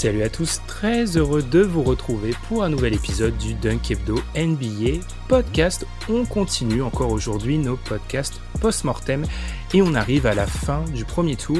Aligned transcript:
Salut 0.00 0.22
à 0.22 0.30
tous, 0.30 0.62
très 0.66 1.18
heureux 1.18 1.42
de 1.42 1.60
vous 1.60 1.82
retrouver 1.82 2.34
pour 2.48 2.64
un 2.64 2.70
nouvel 2.70 2.94
épisode 2.94 3.36
du 3.36 3.52
Dunk 3.52 3.90
Hebdo 3.90 4.18
NBA 4.34 5.04
podcast. 5.28 5.86
On 6.08 6.24
continue 6.24 6.80
encore 6.80 7.12
aujourd'hui 7.12 7.58
nos 7.58 7.76
podcasts 7.76 8.40
post-mortem 8.62 9.26
et 9.74 9.82
on 9.82 9.92
arrive 9.92 10.24
à 10.24 10.34
la 10.34 10.46
fin 10.46 10.86
du 10.94 11.04
premier 11.04 11.36
tour. 11.36 11.58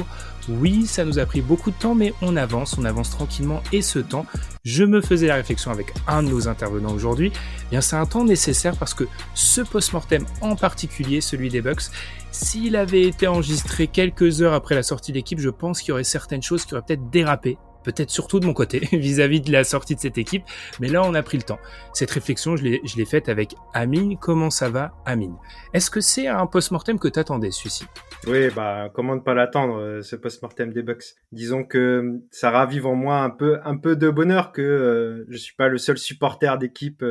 Oui, 0.49 0.87
ça 0.87 1.05
nous 1.05 1.19
a 1.19 1.25
pris 1.27 1.41
beaucoup 1.41 1.69
de 1.69 1.75
temps, 1.75 1.93
mais 1.93 2.15
on 2.23 2.35
avance, 2.35 2.79
on 2.79 2.85
avance 2.85 3.11
tranquillement 3.11 3.61
et 3.71 3.83
ce 3.83 3.99
temps, 3.99 4.25
je 4.65 4.85
me 4.85 5.01
faisais 5.01 5.27
la 5.27 5.35
réflexion 5.35 5.69
avec 5.69 5.93
un 6.07 6.23
de 6.23 6.29
nos 6.29 6.47
intervenants 6.47 6.93
aujourd'hui, 6.93 7.31
eh 7.71 7.79
c'est 7.79 7.95
un 7.95 8.07
temps 8.07 8.25
nécessaire 8.25 8.75
parce 8.75 8.95
que 8.95 9.03
ce 9.35 9.61
post-mortem 9.61 10.25
en 10.41 10.55
particulier, 10.55 11.21
celui 11.21 11.49
des 11.49 11.61
Bucks, 11.61 11.91
s'il 12.31 12.75
avait 12.75 13.03
été 13.03 13.27
enregistré 13.27 13.85
quelques 13.85 14.41
heures 14.41 14.53
après 14.53 14.73
la 14.73 14.81
sortie 14.81 15.11
d'équipe, 15.11 15.39
je 15.39 15.51
pense 15.51 15.79
qu'il 15.79 15.89
y 15.89 15.91
aurait 15.91 16.03
certaines 16.03 16.41
choses 16.41 16.65
qui 16.65 16.73
auraient 16.73 16.83
peut-être 16.87 17.07
dérapé 17.11 17.59
peut-être 17.83 18.09
surtout 18.09 18.39
de 18.39 18.45
mon 18.45 18.53
côté 18.53 18.79
vis-à-vis 18.91 19.41
de 19.41 19.51
la 19.51 19.63
sortie 19.63 19.95
de 19.95 19.99
cette 19.99 20.17
équipe, 20.17 20.43
mais 20.79 20.87
là 20.87 21.03
on 21.03 21.13
a 21.13 21.23
pris 21.23 21.37
le 21.37 21.43
temps. 21.43 21.59
Cette 21.93 22.11
réflexion, 22.11 22.55
je 22.55 22.63
l'ai 22.63 23.05
faite 23.05 23.29
avec 23.29 23.55
Amine. 23.73 24.17
Comment 24.17 24.49
ça 24.49 24.69
va, 24.69 24.93
Amine? 25.05 25.35
Est-ce 25.73 25.89
que 25.89 26.01
c'est 26.01 26.27
un 26.27 26.45
post-mortem 26.47 26.99
que 26.99 27.07
t'attendais, 27.07 27.51
celui-ci? 27.51 27.85
Oui, 28.27 28.49
bah 28.55 28.89
comment 28.93 29.15
ne 29.15 29.21
pas 29.21 29.33
l'attendre, 29.33 29.79
euh, 29.79 30.01
ce 30.01 30.15
post-mortem 30.15 30.71
des 30.71 30.83
Bucks? 30.83 31.15
Disons 31.31 31.63
que 31.63 31.77
euh, 31.77 32.19
ça 32.29 32.51
ravive 32.51 32.85
en 32.85 32.95
moi 32.95 33.19
un 33.19 33.31
peu, 33.31 33.59
un 33.65 33.77
peu 33.77 33.95
de 33.95 34.09
bonheur 34.09 34.51
que 34.51 34.61
euh, 34.61 35.25
je 35.29 35.37
suis 35.37 35.55
pas 35.55 35.67
le 35.67 35.77
seul 35.77 35.97
supporter 35.97 36.57
d'équipe 36.57 37.03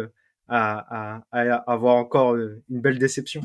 à, 0.48 1.20
avoir 1.66 1.96
encore 1.96 2.36
une 2.36 2.80
belle 2.80 2.98
déception. 2.98 3.42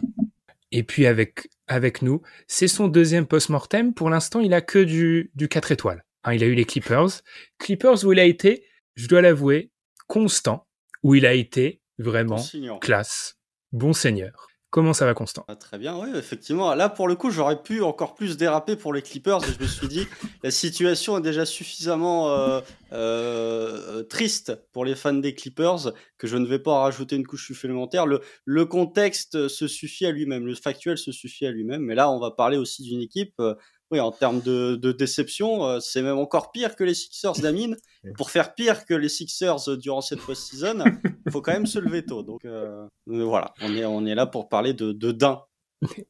Et 0.72 0.84
puis 0.84 1.06
avec, 1.06 1.50
avec 1.68 2.02
nous, 2.02 2.22
c'est 2.48 2.68
son 2.68 2.88
deuxième 2.88 3.28
post-mortem. 3.28 3.94
Pour 3.94 4.10
l'instant, 4.10 4.40
il 4.40 4.54
a 4.54 4.62
que 4.62 4.80
du, 4.80 5.32
du 5.36 5.48
4 5.48 5.72
étoiles. 5.72 6.05
Hein, 6.26 6.34
il 6.34 6.44
a 6.44 6.48
eu 6.48 6.56
les 6.56 6.66
Clippers. 6.66 7.22
Clippers 7.60 8.04
où 8.04 8.12
il 8.12 8.20
a 8.20 8.26
été, 8.26 8.66
je 8.96 9.08
dois 9.08 9.22
l'avouer, 9.22 9.72
constant, 10.08 10.68
où 11.04 11.14
il 11.16 11.26
a 11.26 11.34
été 11.34 11.82
vraiment 12.00 12.44
classe, 12.82 13.38
bon 13.72 13.94
seigneur. 13.94 14.48
Comment 14.76 14.92
ça 14.92 15.06
va, 15.06 15.14
Constant? 15.14 15.46
Ah, 15.48 15.56
Très 15.56 15.78
bien, 15.78 15.98
oui, 15.98 16.10
effectivement. 16.16 16.76
Là, 16.76 16.90
pour 16.90 17.08
le 17.08 17.16
coup, 17.16 17.32
j'aurais 17.32 17.64
pu 17.64 17.82
encore 17.82 18.14
plus 18.14 18.36
déraper 18.36 18.76
pour 18.76 18.94
les 18.94 19.02
Clippers. 19.02 19.42
Et 19.48 19.54
je 19.58 19.62
me 19.62 19.68
suis 19.68 19.88
dit, 19.88 20.06
la 20.44 20.52
situation 20.52 21.18
est 21.18 21.22
déjà 21.22 21.46
suffisamment 21.46 22.30
euh, 22.32 22.60
euh, 22.92 24.04
triste 24.04 24.60
pour 24.74 24.84
les 24.84 24.96
fans 24.96 25.14
des 25.14 25.34
Clippers 25.34 25.94
que 26.18 26.28
je 26.28 26.36
ne 26.36 26.46
vais 26.46 26.60
pas 26.60 26.80
rajouter 26.80 27.16
une 27.16 27.26
couche 27.26 27.46
supplémentaire. 27.46 28.06
Le, 28.06 28.20
le 28.44 28.66
contexte 28.66 29.48
se 29.48 29.66
suffit 29.66 30.08
à 30.08 30.12
lui-même, 30.12 30.46
le 30.46 30.56
factuel 30.56 30.98
se 30.98 31.14
suffit 31.14 31.46
à 31.46 31.52
lui-même. 31.52 31.84
Mais 31.84 31.96
là, 31.96 32.12
on 32.12 32.20
va 32.20 32.32
parler 32.32 32.58
aussi 32.58 32.84
d'une 32.84 33.00
équipe 33.00 33.36
euh, 33.40 33.56
oui, 33.92 34.00
en 34.00 34.12
termes 34.12 34.42
de, 34.42 34.92
déception, 34.92 35.64
euh, 35.64 35.80
c'est 35.80 36.02
même 36.02 36.18
encore 36.18 36.52
pire 36.52 36.76
que 36.76 36.84
les 36.84 36.96
Sixers 36.96 37.34
d'Amine. 37.34 37.78
Pour 38.18 38.32
faire 38.32 38.56
pire 38.56 38.86
que 38.86 38.94
les 38.94 39.10
Sixers 39.10 39.70
euh, 39.70 39.78
durant 39.78 40.02
cette 40.02 40.22
post-season, 40.22 40.84
il 41.26 41.32
faut 41.32 41.42
quand 41.42 41.54
même 41.54 41.66
se 41.66 41.80
lever 41.80 42.04
tôt. 42.04 42.24
Donc 42.24 42.46
euh, 42.46 42.88
voilà, 43.06 43.54
on 43.62 43.76
est, 43.76 43.86
on 43.86 44.06
est 44.06 44.16
là 44.16 44.26
pour 44.26 44.50
parler 44.50 44.74
de, 44.74 44.92
de 44.92 45.12
Dain. 45.12 45.42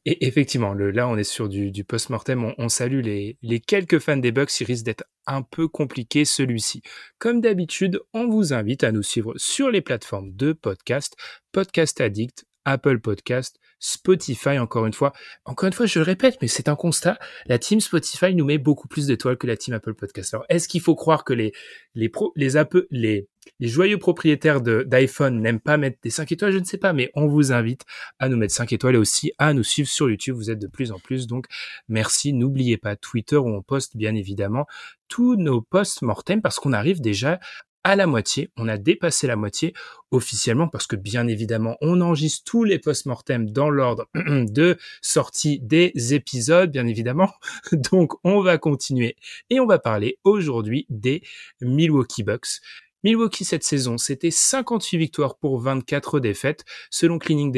Et 0.04 0.26
effectivement, 0.26 0.72
le, 0.72 0.90
là, 0.90 1.08
on 1.08 1.16
est 1.16 1.24
sur 1.24 1.48
du, 1.48 1.70
du 1.70 1.84
post-mortem. 1.84 2.54
On, 2.56 2.68
salue 2.68 3.00
les, 3.00 3.36
les, 3.42 3.60
quelques 3.60 3.98
fans 3.98 4.16
des 4.16 4.32
Bucks. 4.32 4.60
Il 4.60 4.64
risque 4.64 4.84
d'être 4.84 5.04
un 5.26 5.42
peu 5.42 5.68
compliqué 5.68 6.24
celui-ci. 6.24 6.82
Comme 7.18 7.40
d'habitude, 7.40 8.00
on 8.14 8.28
vous 8.28 8.54
invite 8.54 8.84
à 8.84 8.92
nous 8.92 9.02
suivre 9.02 9.34
sur 9.36 9.70
les 9.70 9.82
plateformes 9.82 10.34
de 10.34 10.52
podcast, 10.52 11.16
Podcast 11.52 12.00
Addict, 12.00 12.46
Apple 12.64 13.00
Podcast, 13.00 13.58
Spotify, 13.78 14.58
encore 14.58 14.86
une 14.86 14.92
fois. 14.92 15.12
Encore 15.44 15.66
une 15.66 15.72
fois, 15.72 15.86
je 15.86 15.98
le 15.98 16.04
répète, 16.04 16.38
mais 16.40 16.48
c'est 16.48 16.68
un 16.68 16.76
constat. 16.76 17.18
La 17.46 17.58
team 17.58 17.80
Spotify 17.80 18.34
nous 18.34 18.44
met 18.44 18.58
beaucoup 18.58 18.88
plus 18.88 19.06
d'étoiles 19.06 19.36
que 19.36 19.46
la 19.46 19.56
team 19.56 19.74
Apple 19.74 19.94
Podcast. 19.94 20.34
Alors, 20.34 20.46
est-ce 20.48 20.68
qu'il 20.68 20.80
faut 20.80 20.94
croire 20.94 21.24
que 21.24 21.32
les, 21.32 21.52
les, 21.94 22.08
pro, 22.08 22.32
les, 22.36 22.50
les, 22.90 23.28
les 23.60 23.68
joyeux 23.68 23.98
propriétaires 23.98 24.60
d'iPhone 24.60 25.40
n'aiment 25.40 25.60
pas 25.60 25.76
mettre 25.76 25.98
des 26.02 26.10
5 26.10 26.32
étoiles? 26.32 26.52
Je 26.52 26.58
ne 26.58 26.64
sais 26.64 26.78
pas, 26.78 26.92
mais 26.92 27.10
on 27.14 27.26
vous 27.26 27.52
invite 27.52 27.82
à 28.18 28.28
nous 28.28 28.36
mettre 28.36 28.54
5 28.54 28.72
étoiles 28.72 28.94
et 28.94 28.98
aussi 28.98 29.32
à 29.38 29.52
nous 29.52 29.64
suivre 29.64 29.88
sur 29.88 30.08
YouTube. 30.08 30.36
Vous 30.36 30.50
êtes 30.50 30.58
de 30.58 30.68
plus 30.68 30.92
en 30.92 30.98
plus. 30.98 31.26
Donc, 31.26 31.46
merci. 31.88 32.32
N'oubliez 32.32 32.78
pas 32.78 32.96
Twitter 32.96 33.36
où 33.36 33.48
on 33.48 33.62
poste 33.62 33.96
bien 33.96 34.14
évidemment 34.14 34.66
tous 35.08 35.36
nos 35.36 35.60
posts 35.60 36.02
mortem 36.02 36.42
parce 36.42 36.58
qu'on 36.58 36.72
arrive 36.72 37.00
déjà 37.00 37.38
à 37.86 37.94
la 37.94 38.08
moitié. 38.08 38.50
On 38.56 38.66
a 38.66 38.78
dépassé 38.78 39.28
la 39.28 39.36
moitié 39.36 39.72
officiellement 40.10 40.66
parce 40.66 40.88
que 40.88 40.96
bien 40.96 41.28
évidemment, 41.28 41.76
on 41.80 42.00
enregistre 42.00 42.42
tous 42.44 42.64
les 42.64 42.80
post-mortem 42.80 43.48
dans 43.48 43.70
l'ordre 43.70 44.08
de 44.16 44.76
sortie 45.02 45.60
des 45.60 45.92
épisodes, 46.12 46.72
bien 46.72 46.88
évidemment. 46.88 47.30
Donc, 47.72 48.14
on 48.24 48.40
va 48.40 48.58
continuer 48.58 49.14
et 49.50 49.60
on 49.60 49.66
va 49.66 49.78
parler 49.78 50.18
aujourd'hui 50.24 50.86
des 50.90 51.22
Milwaukee 51.60 52.24
Bucks. 52.24 52.60
Milwaukee 53.04 53.44
cette 53.44 53.62
saison, 53.62 53.98
c'était 53.98 54.32
58 54.32 54.98
victoires 54.98 55.38
pour 55.38 55.60
24 55.60 56.18
défaites, 56.18 56.64
selon 56.90 57.20
Cleaning, 57.20 57.52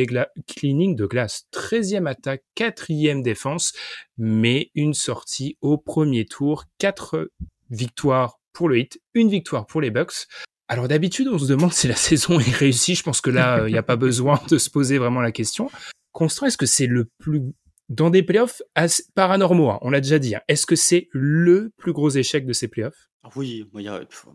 Cleaning 0.47 0.95
de 0.95 1.06
glace, 1.06 1.47
13e 1.55 2.06
attaque, 2.06 2.45
4e 2.55 3.22
défense, 3.22 3.72
mais 4.19 4.71
une 4.75 4.93
sortie 4.93 5.56
au 5.62 5.78
premier 5.78 6.27
tour, 6.27 6.65
4 6.77 7.31
victoires 7.71 8.38
pour 8.58 8.69
le 8.69 8.80
hit, 8.80 9.00
une 9.14 9.28
victoire 9.28 9.66
pour 9.66 9.80
les 9.80 9.92
Bucks. 9.92 10.26
Alors 10.66 10.88
d'habitude, 10.88 11.28
on 11.28 11.38
se 11.38 11.46
demande 11.46 11.72
si 11.72 11.86
la 11.86 11.94
saison 12.08 12.41
est 12.41 12.50
réussie. 12.50 12.96
Je 12.96 13.04
pense 13.04 13.20
que 13.20 13.30
là, 13.30 13.69
il 13.69 13.72
n'y 13.72 13.78
a 13.78 13.84
pas 13.84 13.94
besoin 14.08 14.41
de 14.50 14.58
se 14.58 14.69
poser 14.69 14.98
vraiment 14.98 15.20
la 15.20 15.30
question. 15.30 15.70
Constant, 16.10 16.46
est-ce 16.46 16.58
que 16.58 16.66
c'est 16.66 16.88
le 16.88 17.08
plus 17.18 17.41
dans 17.88 18.10
des 18.10 18.24
playoffs 18.24 18.60
paranormaux 19.14 19.70
hein, 19.70 19.78
On 19.82 19.91
l'a 19.91 20.00
déjà 20.00 20.18
dit. 20.18 20.34
Hein, 20.34 20.41
est-ce 20.48 20.66
que 20.66 20.74
c'est 20.74 21.08
le 21.12 21.70
plus 21.76 21.92
gros 21.92 22.10
échec 22.10 22.47
de 22.47 22.52
ces 22.52 22.66
playoffs? 22.66 23.08
Ah 23.22 23.30
Oui, 23.36 23.64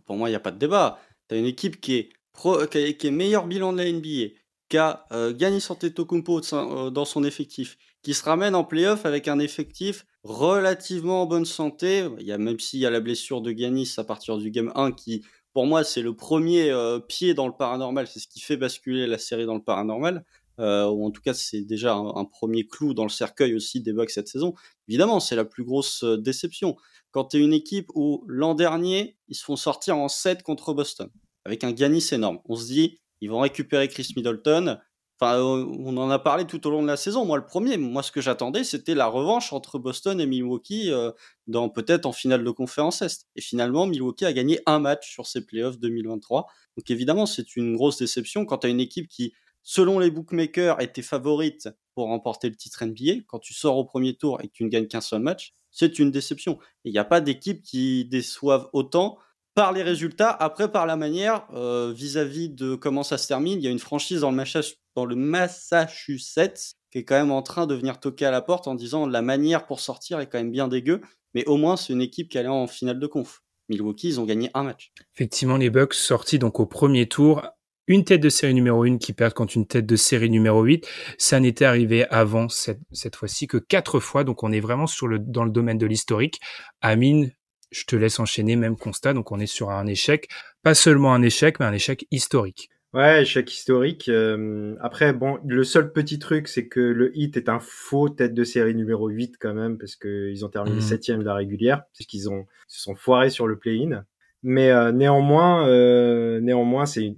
pour 0.06 0.16
moi, 0.16 0.30
il 0.30 0.32
n'y 0.32 0.38
a 0.38 0.40
pas 0.40 0.52
de 0.52 0.58
débat. 0.58 1.02
Tu 1.28 1.36
as 1.36 1.38
une 1.38 1.46
équipe 1.46 1.82
qui 1.82 1.96
est, 1.96 2.10
pro, 2.32 2.66
qui, 2.68 2.78
est, 2.80 3.12
meilleur 3.12 3.46
bilan 3.46 3.74
de 3.74 3.80
la 3.80 3.92
NBA, 3.92 4.36
qui 4.70 4.78
a 4.78 5.06
euh, 5.12 5.34
gagné 5.34 5.60
Santetocumpo 5.60 6.42
euh, 6.54 6.90
dans 6.92 7.06
son 7.06 7.26
effectif, 7.26 7.78
qui 8.02 8.14
se 8.14 8.24
ramène 8.24 8.56
en 8.56 8.64
playoff 8.64 9.06
avec 9.06 9.28
un 9.28 9.40
effectif 9.40 10.06
relativement 10.24 11.24
en 11.24 11.26
bonne 11.26 11.46
santé. 11.46 12.08
Il 12.20 12.26
y 12.26 12.32
a, 12.32 12.38
même 12.38 12.60
s'il 12.60 12.80
y 12.80 12.86
a 12.86 12.90
la 12.90 13.00
blessure 13.00 13.42
de 13.42 13.52
Ganis 13.52 13.94
à 13.98 14.04
partir 14.04 14.38
du 14.38 14.52
game 14.52 14.72
1 14.76 14.92
qui, 14.92 15.24
pour 15.54 15.66
moi, 15.66 15.84
c'est 15.84 16.02
le 16.02 16.16
premier 16.16 16.72
euh, 16.72 17.00
pied 17.00 17.34
dans 17.34 17.48
le 17.48 17.54
paranormal. 17.54 18.08
C'est 18.08 18.20
ce 18.20 18.28
qui 18.28 18.40
fait 18.40 18.58
basculer 18.58 19.08
la 19.08 19.18
série 19.18 19.46
dans 19.46 19.56
le 19.56 19.64
paranormal. 19.64 20.26
Euh, 20.60 20.86
ou 20.88 21.06
en 21.06 21.12
tout 21.12 21.22
cas, 21.22 21.34
c'est 21.34 21.62
déjà 21.62 21.96
un, 21.96 22.26
premier 22.26 22.68
clou 22.68 22.94
dans 22.94 23.04
le 23.04 23.10
cercueil 23.10 23.56
aussi 23.56 23.82
des 23.82 23.92
Bucks 23.92 24.12
cette 24.12 24.28
saison. 24.28 24.54
Évidemment, 24.88 25.20
c'est 25.20 25.36
la 25.36 25.46
plus 25.46 25.64
grosse 25.64 26.04
euh, 26.04 26.18
déception. 26.18 26.76
Quand 27.12 27.26
tu 27.26 27.38
es 27.38 27.40
une 27.40 27.54
équipe 27.54 27.90
où 27.96 28.24
l'an 28.28 28.54
dernier, 28.54 29.18
ils 29.28 29.36
se 29.36 29.44
font 29.44 29.56
sortir 29.56 29.98
en 29.98 30.10
7 30.10 30.44
contre 30.44 30.74
Boston, 30.74 31.10
avec 31.46 31.64
un 31.64 31.72
Ganis 31.72 32.08
énorme. 32.12 32.40
On 32.46 32.56
se 32.56 32.66
dit, 32.66 33.00
ils 33.22 33.30
vont 33.30 33.40
récupérer 33.40 33.88
Chris 33.88 34.14
Middleton, 34.16 34.80
on 35.24 35.98
en 35.98 36.10
a 36.10 36.20
parlé 36.20 36.46
tout 36.46 36.66
au 36.68 36.70
long 36.70 36.82
de 36.82 36.88
la 36.88 36.98
saison. 36.98 37.26
Moi, 37.26 37.38
le 37.38 37.46
premier, 37.46 37.78
moi, 37.78 38.04
ce 38.04 38.12
que 38.12 38.22
j'attendais, 38.22 38.64
c'était 38.64 38.96
la 38.96 39.08
revanche 39.08 39.54
entre 39.54 39.80
Boston 39.80 40.20
et 40.20 40.26
Milwaukee, 40.26 40.92
euh, 40.92 41.12
dans 41.48 41.70
peut-être 41.70 42.06
en 42.06 42.12
finale 42.12 42.44
de 42.44 42.52
conférence 42.52 43.02
Est. 43.02 43.28
Et 43.36 43.42
finalement, 43.42 43.86
Milwaukee 43.86 44.26
a 44.26 44.34
gagné 44.34 44.60
un 44.66 44.80
match 44.80 45.12
sur 45.12 45.26
ses 45.26 45.46
playoffs 45.46 45.80
2023. 45.80 46.48
Donc 46.78 46.92
évidemment, 46.92 47.26
c'est 47.26 47.56
une 47.56 47.76
grosse 47.76 47.98
déception 47.98 48.46
quand 48.46 48.60
tu 48.60 48.68
as 48.68 48.70
une 48.70 48.80
équipe 48.80 49.08
qui, 49.08 49.34
selon 49.62 50.00
les 50.00 50.12
bookmakers, 50.12 50.82
était 50.82 51.02
favorite 51.02 51.70
pour 51.96 52.08
remporter 52.08 52.50
le 52.50 52.56
titre 52.56 52.84
NBA. 52.84 53.24
Quand 53.28 53.40
tu 53.40 53.54
sors 53.54 53.78
au 53.78 53.86
premier 53.86 54.16
tour 54.16 54.42
et 54.42 54.48
que 54.48 54.54
tu 54.54 54.64
ne 54.64 54.70
gagnes 54.70 54.88
qu'un 54.88 55.02
seul 55.02 55.22
match, 55.22 55.54
c'est 55.72 56.00
une 56.00 56.12
déception. 56.12 56.60
Il 56.84 56.92
n'y 56.92 57.00
a 57.00 57.06
pas 57.06 57.22
d'équipe 57.22 57.62
qui 57.62 58.06
déçoive 58.06 58.70
autant 58.74 59.18
par 59.56 59.72
les 59.72 59.84
résultats, 59.84 60.32
après 60.32 60.72
par 60.72 60.86
la 60.86 60.96
manière, 60.96 61.46
euh, 61.54 61.94
vis-à-vis 61.96 62.50
de 62.50 62.76
comment 62.76 63.04
ça 63.04 63.18
se 63.18 63.28
termine, 63.28 63.60
il 63.60 63.64
y 63.64 63.68
a 63.68 63.72
une 63.72 63.80
franchise 63.80 64.22
dans 64.22 64.32
le 64.32 64.36
match 64.36 64.56
dans 64.96 65.06
le 65.06 65.16
Massachusetts, 65.16 66.76
qui 66.92 67.00
est 67.00 67.04
quand 67.04 67.16
même 67.16 67.32
en 67.32 67.42
train 67.42 67.68
de 67.68 67.76
venir 67.76 68.00
toquer 68.00 68.26
à 68.26 68.32
la 68.32 68.42
porte 68.42 68.68
en 68.68 68.76
disant 68.76 69.08
la 69.08 69.22
manière 69.22 69.66
pour 69.66 69.80
sortir 69.80 70.20
est 70.20 70.28
quand 70.28 70.38
même 70.38 70.52
bien 70.52 70.68
dégueu, 70.68 71.02
mais 71.34 71.46
au 71.46 71.58
moins 71.58 71.78
c'est 71.78 71.94
une 71.94 72.02
équipe 72.02 72.30
qui 72.30 72.38
allait 72.38 72.48
en 72.48 72.68
finale 72.68 73.00
de 73.00 73.08
conf. 73.08 73.42
Milwaukee, 73.70 74.10
ils 74.10 74.20
ont 74.20 74.26
gagné 74.26 74.50
un 74.54 74.64
match. 74.64 74.92
Effectivement, 75.16 75.58
les 75.58 75.70
Bucks 75.70 75.94
sortis 75.94 76.38
donc 76.38 76.60
au 76.60 76.66
premier 76.66 77.08
tour 77.08 77.42
une 77.88 78.06
tête 78.06 78.22
de 78.22 78.30
série 78.30 78.54
numéro 78.54 78.84
1 78.84 78.98
qui 78.98 79.14
perd 79.14 79.34
contre 79.34 79.58
une 79.58 79.68
tête 79.68 79.86
de 79.86 79.96
série 79.96 80.30
numéro 80.30 80.64
8. 80.64 80.88
Ça 81.18 81.40
n'était 81.40 81.66
arrivé 81.66 82.08
avant 82.10 82.48
cette, 82.48 82.80
fois-ci 83.16 83.48
que 83.48 83.58
quatre 83.58 84.00
fois. 84.00 84.24
Donc 84.24 84.44
on 84.44 84.52
est 84.52 84.62
vraiment 84.62 84.88
sur 84.88 85.08
dans 85.20 85.44
le 85.44 85.52
domaine 85.52 85.78
de 85.78 85.86
l'historique. 85.86 86.40
Amine, 86.82 87.32
je 87.72 87.84
te 87.86 87.96
laisse 87.96 88.20
enchaîner, 88.20 88.56
même 88.56 88.78
constat. 88.78 89.14
Donc 89.14 89.32
on 89.32 89.40
est 89.40 89.48
sur 89.48 89.70
un 89.70 89.86
échec. 89.86 90.30
Pas 90.62 90.76
seulement 90.76 91.14
un 91.14 91.22
échec, 91.22 91.60
mais 91.60 91.66
un 91.66 91.74
échec 91.74 92.08
historique. 92.10 92.70
Ouais, 92.94 93.24
échec 93.24 93.52
historique. 93.52 94.08
Euh, 94.08 94.76
après, 94.80 95.14
bon, 95.14 95.40
le 95.46 95.64
seul 95.64 95.92
petit 95.92 96.20
truc, 96.20 96.48
c'est 96.48 96.68
que 96.68 96.80
le 96.80 97.12
hit 97.18 97.36
est 97.38 97.50
un 97.50 97.60
faux 97.60 98.10
tête 98.10 98.36
de 98.36 98.44
série 98.44 98.76
numéro 98.76 99.08
8 99.08 99.38
quand 99.40 99.56
même, 99.56 99.80
parce 99.80 99.96
qu'ils 99.96 100.46
ont 100.46 100.50
terminé 100.50 100.78
mmh. 100.78 100.82
septième 100.82 101.20
de 101.20 101.26
la 101.26 101.34
régulière, 101.34 101.86
parce 101.92 102.06
qu'ils 102.06 102.30
ont 102.30 102.46
se 102.68 102.82
sont 102.82 102.94
foirés 102.94 103.32
sur 103.32 103.48
le 103.48 103.58
play-in. 103.58 104.06
Mais 104.44 104.70
euh, 104.70 104.92
néanmoins, 104.92 105.68
euh, 105.68 106.40
néanmoins, 106.42 106.86
c'est 106.86 107.16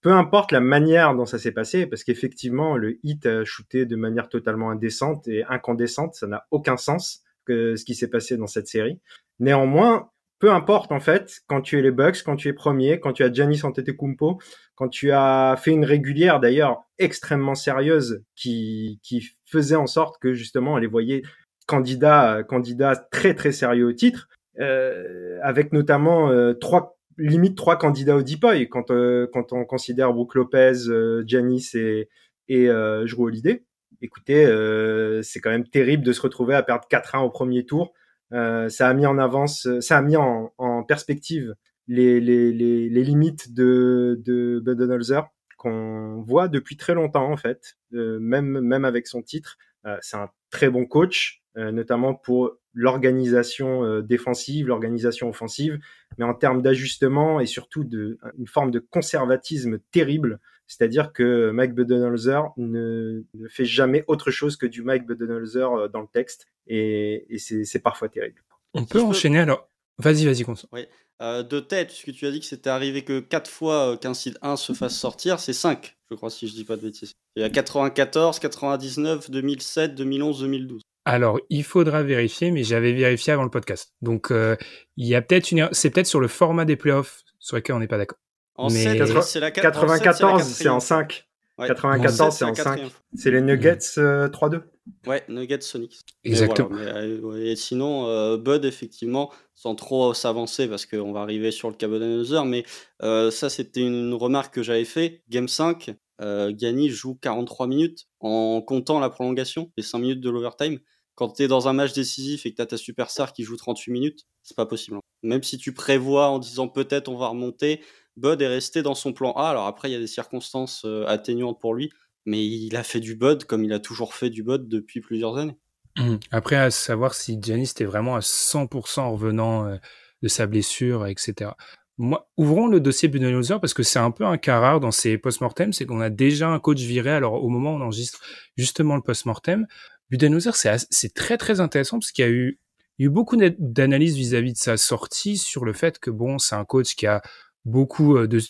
peu 0.00 0.12
importe 0.12 0.50
la 0.50 0.60
manière 0.60 1.14
dont 1.14 1.26
ça 1.26 1.38
s'est 1.38 1.52
passé, 1.52 1.86
parce 1.86 2.04
qu'effectivement, 2.04 2.78
le 2.78 2.98
hit 3.02 3.26
a 3.26 3.44
shooté 3.44 3.84
de 3.84 3.96
manière 3.96 4.30
totalement 4.30 4.70
indécente 4.70 5.28
et 5.28 5.44
incandescente, 5.44 6.14
ça 6.14 6.26
n'a 6.26 6.46
aucun 6.50 6.78
sens 6.78 7.22
que 7.44 7.76
ce 7.76 7.84
qui 7.84 7.94
s'est 7.94 8.08
passé 8.08 8.38
dans 8.38 8.46
cette 8.46 8.66
série. 8.66 8.98
Néanmoins, 9.40 10.10
peu 10.42 10.50
importe 10.50 10.90
en 10.90 10.98
fait, 10.98 11.40
quand 11.46 11.60
tu 11.60 11.78
es 11.78 11.82
les 11.82 11.92
Bucks, 11.92 12.24
quand 12.24 12.34
tu 12.34 12.48
es 12.48 12.52
premier, 12.52 12.98
quand 12.98 13.12
tu 13.12 13.22
as 13.22 13.32
Giannis 13.32 13.60
Antetokounmpo, 13.62 14.40
quand 14.74 14.88
tu 14.88 15.12
as 15.12 15.54
fait 15.56 15.70
une 15.70 15.84
régulière 15.84 16.40
d'ailleurs 16.40 16.82
extrêmement 16.98 17.54
sérieuse 17.54 18.24
qui, 18.34 18.98
qui 19.04 19.24
faisait 19.44 19.76
en 19.76 19.86
sorte 19.86 20.20
que 20.20 20.32
justement 20.32 20.72
on 20.72 20.78
les 20.78 20.88
voyait 20.88 21.22
candidats 21.68 22.42
candidats 22.42 22.96
très 22.96 23.34
très 23.34 23.52
sérieux 23.52 23.86
au 23.86 23.92
titre, 23.92 24.28
euh, 24.58 25.38
avec 25.44 25.72
notamment 25.72 26.28
euh, 26.32 26.54
trois 26.54 26.98
limite 27.18 27.56
trois 27.56 27.78
candidats 27.78 28.16
au 28.16 28.22
Deepoy 28.22 28.68
quand 28.68 28.90
euh, 28.90 29.28
quand 29.32 29.52
on 29.52 29.64
considère 29.64 30.12
Brook 30.12 30.34
Lopez, 30.34 30.88
euh, 30.88 31.22
Giannis 31.24 31.70
et 31.74 32.08
et 32.48 32.68
euh, 32.68 33.06
Holiday. 33.16 33.62
Écoutez, 34.00 34.44
euh, 34.44 35.22
c'est 35.22 35.38
quand 35.38 35.50
même 35.50 35.68
terrible 35.68 36.02
de 36.02 36.12
se 36.12 36.20
retrouver 36.20 36.56
à 36.56 36.64
perdre 36.64 36.88
4-1 36.90 37.20
au 37.20 37.30
premier 37.30 37.64
tour. 37.64 37.92
Ça 38.32 38.88
a 38.88 38.94
mis 38.94 39.06
en 39.06 39.18
avance, 39.18 39.68
ça 39.80 39.98
a 39.98 40.02
mis 40.02 40.16
en, 40.16 40.52
en 40.58 40.82
perspective 40.82 41.54
les, 41.88 42.20
les, 42.20 42.52
les, 42.52 42.88
les, 42.88 43.04
limites 43.04 43.52
de, 43.52 44.20
de 44.24 44.60
Budenholzer 44.64 45.28
qu'on 45.58 46.22
voit 46.22 46.48
depuis 46.48 46.76
très 46.76 46.94
longtemps 46.94 47.30
en 47.30 47.36
fait, 47.36 47.76
même 47.90 48.60
même 48.60 48.84
avec 48.84 49.06
son 49.06 49.22
titre. 49.22 49.58
c'est 50.00 50.16
un 50.16 50.30
très 50.50 50.70
bon 50.70 50.86
coach, 50.86 51.42
notamment 51.56 52.14
pour 52.14 52.56
l'organisation 52.74 53.84
euh, 53.84 54.02
défensive, 54.02 54.68
l'organisation 54.68 55.28
offensive, 55.28 55.78
mais 56.18 56.24
en 56.24 56.34
termes 56.34 56.62
d'ajustement 56.62 57.40
et 57.40 57.46
surtout 57.46 57.84
de 57.84 58.18
une 58.38 58.46
forme 58.46 58.70
de 58.70 58.78
conservatisme 58.78 59.78
terrible. 59.90 60.40
C'est-à-dire 60.72 61.12
que 61.12 61.50
Mike 61.50 61.74
Budenholzer 61.74 62.44
ne, 62.56 63.24
ne, 63.34 63.48
fait 63.48 63.66
jamais 63.66 64.04
autre 64.06 64.30
chose 64.30 64.56
que 64.56 64.64
du 64.64 64.82
Mike 64.82 65.06
Budenholzer 65.06 65.70
euh, 65.70 65.88
dans 65.88 66.00
le 66.00 66.06
texte, 66.10 66.46
et, 66.66 67.26
et 67.28 67.38
c'est 67.38 67.78
parfois 67.80 68.08
terrible. 68.08 68.42
On 68.72 68.86
peut 68.86 69.02
enchaîner 69.02 69.40
alors. 69.40 69.68
Vas-y, 69.98 70.24
vas-y, 70.24 70.44
Constant. 70.44 70.68
Oui. 70.72 70.86
Euh, 71.20 71.42
de 71.42 71.60
tête, 71.60 71.88
puisque 71.88 72.12
tu 72.12 72.26
as 72.26 72.30
dit 72.30 72.40
que 72.40 72.46
c'était 72.46 72.70
arrivé 72.70 73.02
que 73.02 73.20
4 73.20 73.50
fois 73.50 73.98
qu'un 73.98 74.14
site 74.14 74.38
1 74.40 74.56
se 74.56 74.72
fasse 74.72 74.96
sortir, 74.96 75.40
c'est 75.40 75.52
5, 75.52 75.94
je 76.10 76.16
crois, 76.16 76.30
si 76.30 76.48
je 76.48 76.54
dis 76.54 76.64
pas 76.64 76.76
de 76.76 76.82
bêtises. 76.82 77.12
Il 77.36 77.42
y 77.42 77.44
a 77.44 77.50
94, 77.50 78.38
99, 78.38 79.30
2007, 79.30 79.94
2011, 79.94 80.40
2012. 80.40 80.82
Alors, 81.04 81.38
il 81.50 81.64
faudra 81.64 82.02
vérifier, 82.02 82.50
mais 82.50 82.64
j'avais 82.64 82.92
vérifié 82.92 83.34
avant 83.34 83.44
le 83.44 83.50
podcast. 83.50 83.92
Donc, 84.00 84.30
euh, 84.30 84.56
il 84.96 85.06
y 85.06 85.14
a 85.14 85.20
peut-être 85.20 85.52
une, 85.52 85.68
c'est 85.72 85.90
peut-être 85.90 86.06
sur 86.06 86.20
le 86.20 86.28
format 86.28 86.64
des 86.64 86.76
playoffs 86.76 87.22
sur 87.38 87.56
lequel 87.56 87.76
on 87.76 87.80
n'est 87.80 87.88
pas 87.88 87.98
d'accord. 87.98 88.18
En 88.56 88.70
mais... 88.70 88.82
7, 88.82 89.22
c'est 89.22 89.40
la 89.40 89.50
94, 89.50 90.42
c'est 90.42 90.68
en 90.68 90.80
5. 90.80 91.26
94, 91.58 92.34
c'est 92.34 92.44
en 92.44 92.54
5. 92.54 92.80
C'est 93.14 93.30
les 93.30 93.40
Nuggets 93.40 93.76
3-2. 93.76 94.54
Euh, 94.54 94.60
ouais, 95.06 95.22
Nuggets 95.28 95.60
Sonics. 95.60 96.00
Exactement. 96.24 96.70
Euh, 96.72 97.44
et 97.44 97.56
sinon, 97.56 98.36
Bud, 98.36 98.64
effectivement, 98.64 99.32
sans 99.54 99.74
trop 99.74 100.12
s'avancer, 100.14 100.68
parce 100.68 100.86
qu'on 100.86 101.12
va 101.12 101.20
arriver 101.20 101.50
sur 101.50 101.68
le 101.68 101.76
Cabodanzer, 101.76 102.44
mais 102.44 102.64
ça, 103.00 103.48
c'était 103.48 103.80
une 103.80 104.14
remarque 104.14 104.54
que 104.54 104.62
j'avais 104.62 104.84
fait. 104.84 105.22
Game 105.28 105.48
5, 105.48 105.94
Gani 106.20 106.90
joue 106.90 107.14
43 107.14 107.66
minutes 107.66 108.06
en 108.20 108.60
comptant 108.60 109.00
la 109.00 109.10
prolongation, 109.10 109.70
les 109.76 109.82
5 109.82 109.98
minutes 109.98 110.20
de 110.20 110.30
l'overtime 110.30 110.78
quand 111.14 111.28
tu 111.28 111.42
es 111.42 111.48
dans 111.48 111.68
un 111.68 111.72
match 111.72 111.92
décisif 111.92 112.46
et 112.46 112.50
que 112.50 112.56
tu 112.56 112.62
as 112.62 112.66
ta 112.66 112.76
superstar 112.76 113.32
qui 113.32 113.44
joue 113.44 113.56
38 113.56 113.92
minutes, 113.92 114.26
c'est 114.42 114.56
pas 114.56 114.66
possible. 114.66 114.98
Même 115.22 115.42
si 115.42 115.58
tu 115.58 115.72
prévois 115.72 116.28
en 116.28 116.38
disant 116.38 116.68
peut-être 116.68 117.08
on 117.08 117.16
va 117.16 117.28
remonter, 117.28 117.82
Bud 118.16 118.42
est 118.42 118.48
resté 118.48 118.82
dans 118.82 118.94
son 118.94 119.12
plan 119.12 119.32
A. 119.32 119.50
Alors 119.50 119.66
après, 119.66 119.88
il 119.88 119.92
y 119.92 119.96
a 119.96 120.00
des 120.00 120.06
circonstances 120.06 120.84
euh, 120.84 121.06
atténuantes 121.06 121.60
pour 121.60 121.74
lui, 121.74 121.90
mais 122.26 122.44
il 122.44 122.76
a 122.76 122.82
fait 122.82 123.00
du 123.00 123.16
Bud 123.16 123.44
comme 123.44 123.64
il 123.64 123.72
a 123.72 123.80
toujours 123.80 124.14
fait 124.14 124.30
du 124.30 124.42
Bud 124.42 124.68
depuis 124.68 125.00
plusieurs 125.00 125.36
années. 125.36 125.56
Mmh. 125.96 126.16
Après, 126.30 126.56
à 126.56 126.70
savoir 126.70 127.14
si 127.14 127.38
Giannis 127.40 127.70
était 127.70 127.84
vraiment 127.84 128.16
à 128.16 128.20
100% 128.20 129.00
en 129.00 129.12
revenant 129.12 129.66
euh, 129.66 129.76
de 130.22 130.28
sa 130.28 130.46
blessure, 130.46 131.06
etc. 131.06 131.50
Moi, 131.98 132.28
ouvrons 132.36 132.68
le 132.68 132.80
dossier 132.80 133.08
Budenholzer 133.08 133.60
parce 133.60 133.74
que 133.74 133.82
c'est 133.82 133.98
un 133.98 134.10
peu 134.10 134.24
un 134.24 134.38
cas 134.38 134.58
rare 134.58 134.80
dans 134.80 134.90
ces 134.90 135.18
post-mortem, 135.18 135.72
c'est 135.72 135.84
qu'on 135.84 136.00
a 136.00 136.10
déjà 136.10 136.48
un 136.48 136.58
coach 136.58 136.80
viré. 136.80 137.10
Alors 137.10 137.34
au 137.44 137.48
moment 137.48 137.74
où 137.74 137.76
on 137.76 137.82
enregistre 137.82 138.20
justement 138.56 138.96
le 138.96 139.02
post-mortem, 139.02 139.66
Budenholzer, 140.10 140.56
c'est 140.56 141.14
très 141.14 141.36
très 141.36 141.60
intéressant 141.60 141.98
parce 141.98 142.12
qu'il 142.12 142.24
y 142.24 142.28
a 142.28 142.30
eu, 142.30 142.58
eu 142.98 143.08
beaucoup 143.08 143.36
d'analyses 143.36 144.16
vis-à-vis 144.16 144.54
de 144.54 144.58
sa 144.58 144.76
sortie 144.76 145.36
sur 145.36 145.64
le 145.64 145.72
fait 145.72 145.98
que 145.98 146.10
bon, 146.10 146.38
c'est 146.38 146.54
un 146.54 146.64
coach 146.64 146.94
qui 146.94 147.06
a 147.06 147.22
beaucoup 147.64 148.16
euh, 148.16 148.26
de 148.26 148.40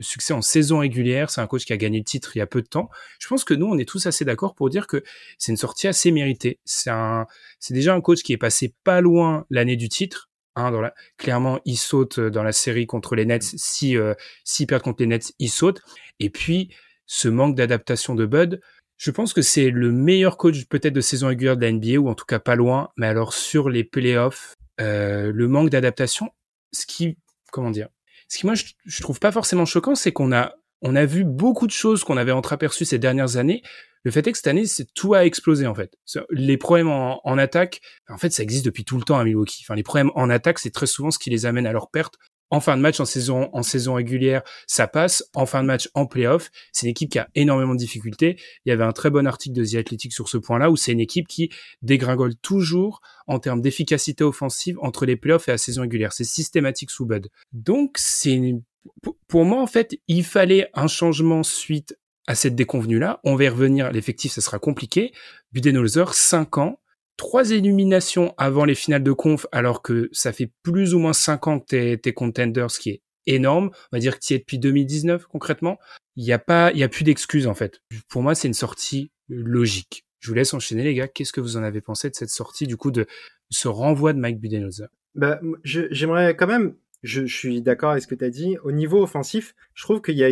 succès 0.00 0.32
en 0.32 0.42
saison 0.42 0.78
régulière, 0.78 1.30
c'est 1.30 1.40
un 1.40 1.46
coach 1.46 1.64
qui 1.64 1.72
a 1.72 1.76
gagné 1.76 1.98
le 1.98 2.04
titre 2.04 2.36
il 2.36 2.40
y 2.40 2.42
a 2.42 2.46
peu 2.46 2.62
de 2.62 2.66
temps. 2.66 2.90
Je 3.18 3.28
pense 3.28 3.44
que 3.44 3.54
nous, 3.54 3.66
on 3.66 3.78
est 3.78 3.88
tous 3.88 4.06
assez 4.06 4.24
d'accord 4.24 4.54
pour 4.54 4.70
dire 4.70 4.86
que 4.86 5.02
c'est 5.38 5.52
une 5.52 5.58
sortie 5.58 5.88
assez 5.88 6.10
méritée. 6.10 6.58
C'est 6.64 6.90
déjà 7.70 7.94
un 7.94 8.00
coach 8.00 8.22
qui 8.22 8.32
est 8.32 8.38
passé 8.38 8.74
pas 8.84 9.00
loin 9.00 9.46
l'année 9.50 9.76
du 9.76 9.88
titre. 9.88 10.28
Hein, 10.54 10.70
dans 10.70 10.80
la... 10.80 10.92
Clairement, 11.16 11.60
il 11.64 11.76
saute 11.76 12.20
dans 12.20 12.42
la 12.42 12.52
série 12.52 12.86
contre 12.86 13.14
les 13.14 13.24
Nets. 13.24 13.54
Si, 13.56 13.96
euh, 13.96 14.14
s'il 14.44 14.66
perd 14.66 14.82
contre 14.82 15.00
les 15.00 15.06
Nets, 15.06 15.32
il 15.38 15.48
saute. 15.48 15.80
Et 16.20 16.30
puis, 16.30 16.74
ce 17.06 17.28
manque 17.28 17.54
d'adaptation 17.54 18.14
de 18.14 18.26
Bud, 18.26 18.60
je 18.98 19.10
pense 19.10 19.32
que 19.32 19.42
c'est 19.42 19.70
le 19.70 19.90
meilleur 19.92 20.36
coach 20.36 20.64
peut-être 20.66 20.92
de 20.92 21.00
saison 21.00 21.28
régulière 21.28 21.56
de 21.56 21.62
la 21.62 21.72
NBA, 21.72 21.98
ou 21.98 22.08
en 22.08 22.14
tout 22.14 22.26
cas 22.26 22.38
pas 22.38 22.54
loin. 22.54 22.90
Mais 22.96 23.06
alors 23.06 23.32
sur 23.32 23.68
les 23.68 23.82
playoffs, 23.82 24.54
euh, 24.80 25.32
le 25.34 25.48
manque 25.48 25.70
d'adaptation, 25.70 26.30
ce 26.72 26.86
qui, 26.86 27.16
comment 27.50 27.70
dire, 27.70 27.88
ce 28.32 28.38
qui 28.38 28.46
moi 28.46 28.54
je, 28.54 29.02
trouve 29.02 29.20
pas 29.20 29.30
forcément 29.30 29.66
choquant, 29.66 29.94
c'est 29.94 30.10
qu'on 30.10 30.32
a 30.32 30.54
on 30.80 30.96
a 30.96 31.04
vu 31.04 31.22
beaucoup 31.22 31.66
de 31.66 31.72
choses 31.72 32.02
qu'on 32.02 32.16
avait 32.16 32.32
entreaperçues 32.32 32.86
ces 32.86 32.98
dernières 32.98 33.36
années. 33.36 33.62
Le 34.04 34.10
fait 34.10 34.26
est 34.26 34.32
que 34.32 34.38
cette 34.38 34.46
année, 34.46 34.64
tout 34.94 35.12
a 35.12 35.26
explosé 35.26 35.66
en 35.66 35.74
fait. 35.74 35.94
Les 36.30 36.56
problèmes 36.56 36.88
en, 36.88 37.20
en, 37.24 37.38
attaque, 37.38 37.82
en 38.08 38.16
fait, 38.16 38.30
ça 38.30 38.42
existe 38.42 38.64
depuis 38.64 38.84
tout 38.84 38.96
le 38.96 39.04
temps 39.04 39.18
à 39.18 39.24
Milwaukee. 39.24 39.62
Enfin, 39.64 39.76
les 39.76 39.82
problèmes 39.82 40.10
en 40.14 40.30
attaque, 40.30 40.58
c'est 40.58 40.72
très 40.72 40.86
souvent 40.86 41.10
ce 41.10 41.18
qui 41.18 41.28
les 41.28 41.44
amène 41.44 41.66
à 41.66 41.72
leur 41.72 41.90
perte 41.90 42.14
en 42.52 42.60
fin 42.60 42.76
de 42.76 42.82
match, 42.82 43.00
en 43.00 43.06
saison, 43.06 43.48
en 43.54 43.62
saison 43.62 43.94
régulière, 43.94 44.42
ça 44.66 44.86
passe. 44.86 45.24
En 45.34 45.46
fin 45.46 45.62
de 45.62 45.66
match, 45.66 45.88
en 45.94 46.04
playoff, 46.04 46.50
c'est 46.70 46.86
une 46.86 46.90
équipe 46.90 47.10
qui 47.10 47.18
a 47.18 47.28
énormément 47.34 47.72
de 47.72 47.78
difficultés. 47.78 48.36
Il 48.66 48.68
y 48.68 48.72
avait 48.72 48.84
un 48.84 48.92
très 48.92 49.08
bon 49.08 49.26
article 49.26 49.56
de 49.56 49.64
The 49.64 49.76
Athletic 49.76 50.12
sur 50.12 50.28
ce 50.28 50.36
point-là, 50.36 50.70
où 50.70 50.76
c'est 50.76 50.92
une 50.92 51.00
équipe 51.00 51.26
qui 51.26 51.48
dégringole 51.80 52.36
toujours 52.36 53.00
en 53.26 53.38
termes 53.38 53.62
d'efficacité 53.62 54.22
offensive 54.22 54.78
entre 54.82 55.06
les 55.06 55.16
playoffs 55.16 55.48
et 55.48 55.52
la 55.52 55.58
saison 55.58 55.80
régulière. 55.80 56.12
C'est 56.12 56.24
systématique 56.24 56.90
sous 56.90 57.06
Bud. 57.06 57.30
Donc, 57.54 57.96
c'est 57.96 58.38
pour 59.28 59.46
moi, 59.46 59.62
en 59.62 59.66
fait, 59.66 59.96
il 60.06 60.22
fallait 60.22 60.68
un 60.74 60.88
changement 60.88 61.42
suite 61.42 61.96
à 62.26 62.34
cette 62.34 62.54
déconvenue-là. 62.54 63.20
On 63.24 63.34
va 63.34 63.44
y 63.44 63.48
revenir. 63.48 63.90
L'effectif, 63.90 64.32
ça 64.32 64.42
sera 64.42 64.58
compliqué. 64.58 65.12
Budenholzer, 65.52 66.12
5 66.12 66.58
ans 66.58 66.81
trois 67.16 67.50
éliminations 67.50 68.34
avant 68.38 68.64
les 68.64 68.74
finales 68.74 69.02
de 69.02 69.12
conf, 69.12 69.46
alors 69.52 69.82
que 69.82 70.08
ça 70.12 70.32
fait 70.32 70.50
plus 70.62 70.94
ou 70.94 70.98
moins 70.98 71.12
cinq 71.12 71.46
ans 71.46 71.60
que 71.60 71.94
t'es, 71.94 72.12
contenders, 72.12 72.70
ce 72.70 72.80
qui 72.80 72.90
est 72.90 73.02
énorme. 73.26 73.70
On 73.92 73.96
va 73.96 74.00
dire 74.00 74.18
que 74.18 74.24
tu 74.24 74.34
es 74.34 74.38
depuis 74.38 74.58
2019 74.58 75.26
concrètement. 75.26 75.78
Il 76.16 76.24
n'y 76.24 76.32
a 76.32 76.38
pas, 76.38 76.72
il 76.72 76.78
y 76.78 76.82
a 76.82 76.88
plus 76.88 77.04
d'excuses 77.04 77.46
en 77.46 77.54
fait. 77.54 77.80
Pour 78.08 78.22
moi, 78.22 78.34
c'est 78.34 78.48
une 78.48 78.54
sortie 78.54 79.10
logique. 79.28 80.04
Je 80.20 80.28
vous 80.28 80.34
laisse 80.34 80.54
enchaîner 80.54 80.84
les 80.84 80.94
gars. 80.94 81.08
Qu'est-ce 81.08 81.32
que 81.32 81.40
vous 81.40 81.56
en 81.56 81.62
avez 81.62 81.80
pensé 81.80 82.08
de 82.08 82.14
cette 82.14 82.30
sortie 82.30 82.66
du 82.66 82.76
coup 82.76 82.90
de 82.90 83.06
ce 83.50 83.68
renvoi 83.68 84.12
de 84.12 84.18
Mike 84.18 84.40
Budenholzer? 84.40 84.88
Bah, 85.14 85.40
j'aimerais 85.64 86.36
quand 86.36 86.46
même. 86.46 86.74
Je, 87.02 87.26
suis 87.26 87.60
d'accord 87.62 87.90
avec 87.90 88.04
ce 88.04 88.08
que 88.08 88.14
tu 88.14 88.24
as 88.24 88.30
dit. 88.30 88.56
Au 88.62 88.70
niveau 88.70 89.02
offensif, 89.02 89.54
je 89.74 89.82
trouve 89.82 90.00
qu'il 90.00 90.16
y 90.16 90.24
a 90.24 90.30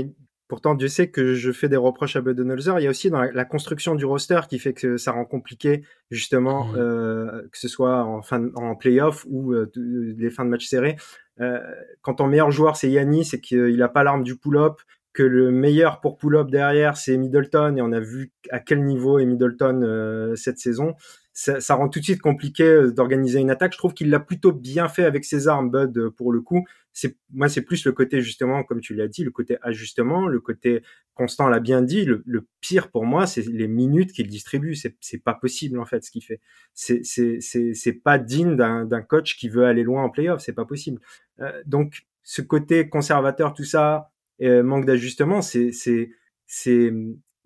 Pourtant, 0.50 0.74
Dieu 0.74 0.88
sait 0.88 1.10
que 1.10 1.34
je 1.34 1.52
fais 1.52 1.68
des 1.68 1.76
reproches 1.76 2.16
à 2.16 2.20
Budenholzer. 2.22 2.80
Il 2.80 2.82
y 2.82 2.88
a 2.88 2.90
aussi 2.90 3.08
dans 3.08 3.22
la, 3.22 3.44
construction 3.44 3.94
du 3.94 4.04
roster 4.04 4.40
qui 4.48 4.58
fait 4.58 4.72
que 4.74 4.96
ça 4.96 5.12
rend 5.12 5.24
compliqué, 5.24 5.84
justement, 6.10 6.64
mmh. 6.64 6.76
euh, 6.76 7.42
que 7.52 7.56
ce 7.56 7.68
soit 7.68 8.02
en 8.02 8.20
fin 8.20 8.50
en 8.56 8.74
playoff 8.74 9.24
ou 9.30 9.52
euh, 9.52 9.70
les 9.76 10.28
fins 10.28 10.44
de 10.44 10.50
match 10.50 10.66
serrés. 10.66 10.96
Euh, 11.40 11.60
quand 12.02 12.14
ton 12.14 12.26
meilleur 12.26 12.50
joueur 12.50 12.74
c'est 12.74 12.90
Yannis 12.90 13.30
et 13.32 13.40
qu'il 13.40 13.76
n'a 13.76 13.88
pas 13.88 14.02
l'arme 14.02 14.24
du 14.24 14.34
pull-up, 14.34 14.80
que 15.12 15.22
le 15.22 15.52
meilleur 15.52 16.00
pour 16.00 16.18
pull-up 16.18 16.50
derrière, 16.50 16.96
c'est 16.96 17.16
Middleton, 17.16 17.76
et 17.76 17.80
on 17.80 17.92
a 17.92 18.00
vu 18.00 18.32
à 18.50 18.58
quel 18.58 18.82
niveau 18.84 19.20
est 19.20 19.26
Middleton 19.26 20.34
cette 20.34 20.58
saison. 20.58 20.96
Ça, 21.32 21.60
ça, 21.60 21.74
rend 21.76 21.88
tout 21.88 22.00
de 22.00 22.04
suite 22.04 22.20
compliqué 22.20 22.64
euh, 22.64 22.92
d'organiser 22.92 23.38
une 23.38 23.50
attaque. 23.50 23.72
Je 23.72 23.78
trouve 23.78 23.94
qu'il 23.94 24.10
l'a 24.10 24.20
plutôt 24.20 24.52
bien 24.52 24.88
fait 24.88 25.04
avec 25.04 25.24
ses 25.24 25.48
armes, 25.48 25.70
Bud, 25.70 25.96
euh, 25.96 26.10
pour 26.10 26.32
le 26.32 26.40
coup. 26.40 26.66
C'est 26.92 27.16
moi, 27.32 27.48
c'est 27.48 27.62
plus 27.62 27.84
le 27.84 27.92
côté 27.92 28.20
justement, 28.20 28.64
comme 28.64 28.80
tu 28.80 28.94
l'as 28.94 29.06
dit, 29.06 29.22
le 29.22 29.30
côté 29.30 29.56
ajustement, 29.62 30.26
le 30.26 30.40
côté 30.40 30.82
Constant 31.20 31.48
l'a 31.48 31.60
bien 31.60 31.82
dit. 31.82 32.06
Le, 32.06 32.22
le, 32.24 32.46
pire 32.62 32.90
pour 32.90 33.04
moi, 33.04 33.26
c'est 33.26 33.42
les 33.42 33.68
minutes 33.68 34.12
qu'il 34.12 34.26
distribue. 34.26 34.74
C'est 34.74 34.96
c'est 35.00 35.22
pas 35.22 35.34
possible 35.34 35.78
en 35.78 35.84
fait 35.84 36.02
ce 36.02 36.10
qu'il 36.10 36.24
fait. 36.24 36.40
C'est 36.72 37.00
c'est 37.04 37.40
c'est 37.40 37.74
c'est 37.74 37.92
pas 37.92 38.18
digne 38.18 38.56
d'un 38.56 38.86
d'un 38.86 39.02
coach 39.02 39.36
qui 39.36 39.50
veut 39.50 39.66
aller 39.66 39.82
loin 39.82 40.02
en 40.02 40.08
playoff. 40.08 40.40
C'est 40.40 40.54
pas 40.54 40.64
possible. 40.64 40.98
Euh, 41.40 41.52
donc 41.66 42.06
ce 42.22 42.40
côté 42.40 42.88
conservateur, 42.88 43.52
tout 43.52 43.64
ça, 43.64 44.12
euh, 44.40 44.62
manque 44.62 44.86
d'ajustement, 44.86 45.42
c'est 45.42 45.72
c'est 45.72 46.10
c'est 46.46 46.90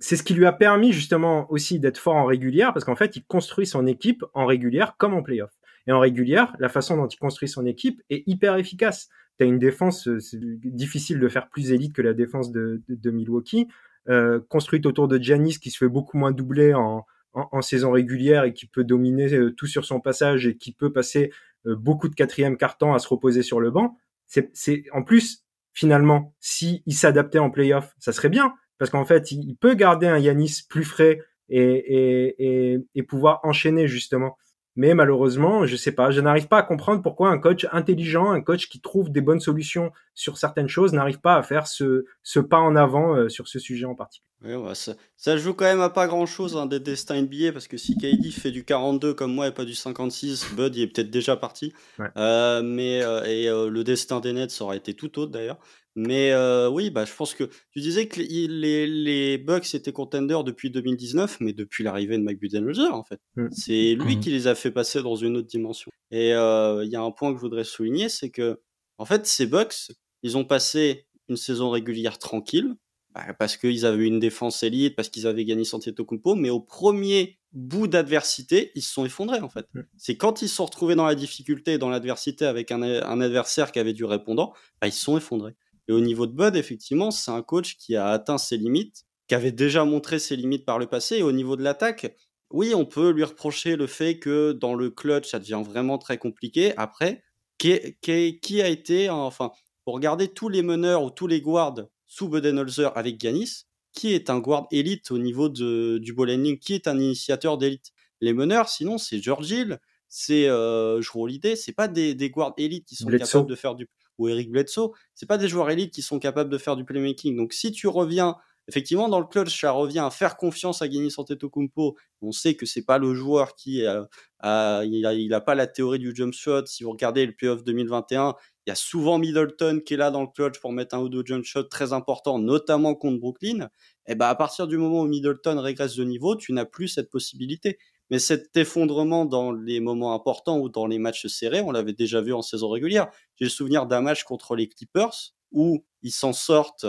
c'est 0.05 0.17
ce 0.17 0.23
qui 0.23 0.35
lui 0.35 0.45
a 0.45 0.53
permis 0.53 0.93
justement 0.93 1.51
aussi 1.51 1.81
d'être 1.81 1.97
fort 1.97 2.17
en 2.17 2.27
régulière 2.27 2.75
parce 2.75 2.85
qu'en 2.85 2.95
fait, 2.95 3.17
il 3.17 3.25
construit 3.25 3.67
son 3.67 3.87
équipe 3.87 4.23
en 4.35 4.45
régulière 4.45 4.97
comme 4.99 5.15
en 5.15 5.23
playoff. 5.23 5.51
Et 5.87 5.93
en 5.93 5.99
régulière, 5.99 6.55
la 6.59 6.69
façon 6.69 6.99
dont 6.99 7.07
il 7.07 7.17
construit 7.17 7.49
son 7.49 7.65
équipe 7.65 8.03
est 8.11 8.23
hyper 8.27 8.57
efficace. 8.57 9.09
Tu 9.39 9.45
as 9.45 9.49
une 9.49 9.59
défense 9.59 10.07
euh, 10.07 10.19
difficile 10.63 11.21
de 11.21 11.29
faire 11.29 11.49
plus 11.49 11.73
élite 11.73 11.95
que 11.95 12.03
la 12.03 12.13
défense 12.13 12.53
de, 12.53 12.83
de, 12.87 12.95
de 12.97 13.11
Milwaukee, 13.11 13.67
euh, 14.11 14.41
construite 14.51 14.85
autour 14.85 15.09
de 15.09 15.17
Giannis 15.17 15.59
qui 15.59 15.71
se 15.71 15.79
fait 15.79 15.89
beaucoup 15.89 16.19
moins 16.19 16.33
doubler 16.33 16.75
en, 16.75 17.07
en, 17.33 17.63
saison 17.63 17.91
régulière 17.91 18.45
et 18.45 18.53
qui 18.53 18.67
peut 18.67 18.85
dominer 18.85 19.33
euh, 19.33 19.53
tout 19.53 19.67
sur 19.67 19.87
son 19.87 20.01
passage 20.01 20.47
et 20.47 20.59
qui 20.59 20.73
peut 20.73 20.93
passer 20.93 21.33
euh, 21.67 21.77
beaucoup 21.77 22.11
de 22.11 22.15
quatrième 22.15 22.59
carton 22.59 22.93
à 22.93 22.99
se 22.99 23.09
reposer 23.09 23.43
sur 23.43 23.59
le 23.59 23.71
banc. 23.71 23.97
C'est 24.27 24.85
en 24.93 25.03
plus 25.03 25.45
finalement, 25.73 26.35
si 26.41 26.83
il 26.85 26.95
s'adaptait 26.95 27.39
en 27.39 27.51
playoff, 27.51 27.95
ça 27.99 28.13
serait 28.13 28.29
bien 28.29 28.55
parce 28.85 28.91
qu'en 28.91 29.07
fait, 29.07 29.33
il, 29.33 29.57
peut 29.57 29.73
garder 29.73 30.07
un 30.07 30.19
Yanis 30.19 30.61
plus 30.69 30.85
frais 30.85 31.19
et, 31.49 32.79
pouvoir 33.09 33.41
enchaîner 33.43 33.89
justement. 33.89 34.37
Mais 34.77 34.93
malheureusement, 34.93 35.65
je 35.65 35.75
sais 35.75 35.93
pas, 35.93 36.11
je 36.11 36.21
n'arrive 36.21 36.49
pas 36.49 36.59
à 36.59 36.63
comprendre 36.63 37.01
pourquoi 37.01 37.31
un 37.31 37.39
coach 37.39 37.67
intelligent, 37.73 38.31
un 38.31 38.43
coach 38.43 38.69
qui 38.69 38.83
trouve 38.83 39.11
des 39.11 39.23
bonnes 39.23 39.41
solutions 39.41 39.91
sur 40.13 40.37
certaines 40.37 40.69
choses, 40.69 40.93
n'arrive 40.93 41.19
pas 41.19 41.37
à 41.37 41.43
faire 41.43 41.67
ce, 41.67 42.05
ce 42.23 42.41
pas 42.41 42.59
en 42.59 42.77
avant 42.77 43.17
euh, 43.17 43.31
sur 43.31 43.49
ce 43.49 43.59
sujet 43.59 43.87
en 43.87 43.95
particulier. 43.95 44.29
Oui, 44.45 44.53
bah 44.63 44.75
ça, 44.75 44.95
ça, 45.17 45.39
joue 45.39 45.55
quand 45.55 45.65
même 45.65 45.81
à 45.81 45.89
pas 45.89 46.07
grand 46.07 46.27
chose 46.27 46.57
hein, 46.57 46.67
des 46.67 46.79
destins 46.79 47.21
NBA 47.23 47.53
parce 47.53 47.67
que 47.67 47.79
si 47.79 47.97
KD 47.97 48.31
fait 48.31 48.51
du 48.51 48.65
42 48.65 49.15
comme 49.15 49.35
moi 49.35 49.49
et 49.49 49.53
pas 49.53 49.65
du 49.65 49.75
56, 49.75 50.55
Bud 50.55 50.77
il 50.77 50.83
est 50.83 50.87
peut-être 50.89 51.11
déjà 51.11 51.37
parti. 51.37 51.73
Ouais. 51.99 52.09
Euh, 52.19 52.63
mais 52.63 53.03
euh, 53.03 53.25
et 53.25 53.49
euh, 53.49 53.71
le 53.71 53.85
destin 53.85 54.21
des 54.21 54.35
Nets 54.35 54.61
aurait 54.61 54.77
été 54.77 54.93
tout 54.93 55.19
autre 55.19 55.33
d'ailleurs. 55.33 55.59
Mais 55.97 56.35
oui, 56.67 56.91
bah, 56.91 57.05
je 57.05 57.15
pense 57.15 57.35
que 57.35 57.45
tu 57.71 57.79
disais 57.79 58.09
que 58.09 58.21
les, 58.21 58.49
les, 58.49 58.87
les 58.89 59.39
Bucks 59.39 59.75
étaient 59.77 59.93
contenders 59.93 60.43
depuis 60.43 60.69
2019, 60.69 61.39
mais 61.39 61.53
depuis 61.53 61.85
l'arrivée 61.85 62.19
de 62.19 62.23
Mike 62.25 62.41
Budenholzer, 62.41 62.93
en 62.93 63.05
fait. 63.05 63.21
Mmh. 63.37 63.47
C'est 63.53 63.95
lui 63.95 64.17
mmh. 64.17 64.21
qui 64.21 64.31
les 64.31 64.49
a 64.49 64.57
fait 64.57 64.73
passer 64.73 65.03
dans 65.03 65.15
une 65.15 65.37
autre 65.37 65.47
dimension. 65.47 65.93
Et 66.11 66.31
il 66.31 66.89
y 66.91 66.97
a 66.97 67.01
un 67.01 67.11
point 67.13 67.31
que 67.31 67.37
je 67.37 67.43
voudrais 67.43 67.63
souligner, 67.63 68.09
c'est 68.09 68.31
que, 68.31 68.61
en 68.99 69.05
fait, 69.05 69.25
ces 69.25 69.47
Bucks, 69.47 69.93
ils 70.25 70.37
ont 70.37 70.45
passé 70.45 71.07
une 71.29 71.37
saison 71.37 71.71
régulière 71.71 72.19
tranquille, 72.19 72.75
bah, 73.15 73.33
parce 73.39 73.57
qu'ils 73.57 73.87
avaient 73.87 74.07
une 74.07 74.19
défense 74.19 74.63
élite, 74.63 74.97
parce 74.97 75.09
qu'ils 75.09 75.27
avaient 75.27 75.45
gagné 75.45 75.65
Santiago 75.65 76.07
mais 76.37 76.51
au 76.51 76.61
premier 76.61 77.39
bout 77.53 77.87
d'adversité, 77.87 78.73
ils 78.75 78.83
se 78.83 78.93
sont 78.93 79.05
effondrés 79.05 79.41
en 79.41 79.49
fait. 79.49 79.67
Mmh. 79.75 79.81
C'est 79.97 80.17
quand 80.17 80.43
ils 80.43 80.49
se 80.49 80.57
sont 80.57 80.65
retrouvés 80.65 80.97
dans 80.97 81.07
la 81.07 81.15
difficulté, 81.15 81.79
dans 81.79 81.89
l'adversité 81.89 82.45
avec 82.47 82.73
un, 82.73 82.83
un, 82.83 83.21
adversaire 83.21 83.71
qui 83.71 83.79
avait 83.79 83.93
du 83.93 84.05
répondant, 84.05 84.53
bah, 84.81 84.89
ils 84.89 84.93
se 84.93 85.05
sont 85.05 85.17
effondrés. 85.17 85.55
Et 85.87 85.93
au 85.93 86.01
niveau 86.01 86.27
de 86.27 86.33
Bud, 86.33 86.57
effectivement, 86.57 87.11
c'est 87.11 87.31
un 87.31 87.43
coach 87.43 87.77
qui 87.77 87.95
a 87.95 88.09
atteint 88.09 88.39
ses 88.39 88.57
limites, 88.57 89.05
qui 89.29 89.35
avait 89.35 89.53
déjà 89.53 89.85
montré 89.85 90.19
ses 90.19 90.35
limites 90.35 90.65
par 90.65 90.79
le 90.79 90.87
passé. 90.87 91.19
Et 91.19 91.23
au 91.23 91.33
niveau 91.33 91.57
de 91.57 91.63
l'attaque, 91.63 92.17
oui, 92.51 92.75
on 92.75 92.85
peut 92.85 93.11
lui 93.11 93.25
reprocher 93.25 93.77
le 93.77 93.87
fait 93.87 94.19
que 94.19 94.53
dans 94.53 94.75
le 94.75 94.91
clutch, 94.91 95.31
ça 95.31 95.39
devient 95.39 95.63
vraiment 95.65 95.99
très 95.99 96.19
compliqué. 96.19 96.73
Après, 96.77 97.23
qui, 97.59 97.79
qui, 98.01 98.41
qui 98.41 98.63
a 98.63 98.69
été, 98.69 99.11
enfin, 99.11 99.53
pour 99.85 99.95
regarder 99.95 100.29
tous 100.29 100.49
les 100.49 100.63
meneurs 100.63 101.03
ou 101.05 101.11
tous 101.11 101.27
les 101.27 101.41
guards 101.41 101.75
sous 102.15 102.29
Budenholzer 102.29 102.97
avec 102.97 103.19
Ganis, 103.19 103.65
qui 103.93 104.13
est 104.13 104.31
un 104.31 104.39
guard 104.39 104.69
élite 104.71 105.11
au 105.11 105.19
niveau 105.19 105.49
de, 105.49 105.99
du 105.99 106.13
ball 106.13 106.31
handling, 106.31 106.61
qui 106.61 106.75
est 106.75 106.87
un 106.87 106.97
initiateur 106.97 107.59
d'élite 107.59 107.93
Les 108.21 108.33
meneurs, 108.33 108.69
sinon, 108.69 108.99
c'est 108.99 109.19
George 109.21 109.51
Hill, 109.51 109.81
c'est 110.09 110.47
euh, 110.47 111.01
Holiday, 111.13 111.57
c'est 111.57 111.73
pas 111.73 111.89
des, 111.89 112.15
des 112.15 112.31
guards 112.31 112.55
élites 112.57 112.87
qui 112.87 112.95
sont 112.95 113.09
Bledsoe. 113.09 113.27
capables 113.27 113.51
de 113.51 113.57
faire 113.57 113.75
du 113.75 113.89
ou 114.19 114.29
Eric 114.29 114.49
Bledsoe, 114.53 114.93
c'est 115.17 115.27
pas 115.27 115.39
des 115.39 115.49
joueurs 115.49 115.71
élites 115.71 115.93
qui 115.93 116.03
sont 116.03 116.21
capables 116.21 116.51
de 116.51 116.59
faire 116.59 116.77
du 116.77 116.85
playmaking. 116.85 117.37
Donc 117.37 117.53
si 117.53 117.73
tu 117.73 117.89
reviens 117.89 118.37
effectivement 118.69 119.09
dans 119.09 119.21
le 119.21 119.27
clutch, 119.27 119.61
ça 119.61 119.71
revient 119.73 120.01
à 120.01 120.11
faire 120.11 120.37
confiance 120.37 120.83
à 120.83 120.89
Giannis 120.89 121.15
Antetokounmpo. 121.17 121.97
On 122.23 122.33
sait 122.33 122.55
que 122.55 122.67
c'est 122.67 122.85
pas 122.85 122.99
le 122.99 123.15
joueur 123.15 123.55
qui 123.55 123.85
a, 123.85 124.09
a, 124.41 124.85
il, 124.85 125.05
a, 125.07 125.15
il 125.15 125.33
a 125.35 125.41
pas 125.41 125.55
la 125.55 125.67
théorie 125.67 125.99
du 125.99 126.15
jump 126.15 126.33
shot. 126.33 126.67
Si 126.67 126.85
vous 126.85 126.91
regardez 126.91 127.27
le 127.27 127.33
playoff 127.33 127.65
2021, 127.65 128.35
il 128.67 128.71
y 128.71 128.73
a 128.73 128.77
souvent 128.77 129.19
Middleton 129.19 129.81
qui 129.85 129.95
est 129.95 129.99
là 129.99 130.11
dans 130.11 130.23
le 130.23 130.29
clutch 130.29 130.59
pour 130.61 130.73
mettre 130.73 130.95
un 130.95 131.01
ou 131.01 131.09
deux 131.09 131.23
jump 131.25 131.45
shots 131.45 131.65
très 131.65 131.93
importants, 131.93 132.39
notamment 132.39 132.95
contre 132.95 133.21
Brooklyn. 133.21 133.69
Et 134.07 134.15
ben 134.15 134.27
à 134.27 134.35
partir 134.35 134.67
du 134.67 134.79
moment 134.79 135.03
où 135.03 135.07
Middleton 135.07 135.61
régresse 135.61 135.97
de 135.97 136.05
niveau, 136.05 136.37
tu 136.37 136.53
n'as 136.53 136.65
plus 136.65 136.89
cette 136.89 137.11
possibilité. 137.11 137.79
Mais 138.11 138.19
cet 138.19 138.57
effondrement 138.57 139.25
dans 139.25 139.53
les 139.53 139.81
moments 139.81 140.15
importants 140.15 140.59
ou 140.59 140.69
dans 140.69 140.87
les 140.87 140.99
matchs 140.99 141.27
serrés, 141.27 141.61
on 141.61 141.71
l'avait 141.73 141.95
déjà 141.95 142.21
vu 142.21 142.33
en 142.33 142.43
saison 142.43 142.69
régulière. 142.69 143.09
J'ai 143.37 143.47
le 143.47 143.51
souvenir 143.51 143.87
d'un 143.87 144.03
match 144.03 144.25
contre 144.25 144.57
les 144.57 144.69
Clippers 144.69 145.33
où 145.53 145.85
ils 146.03 146.13
s'en 146.13 146.33
sortent, 146.33 146.87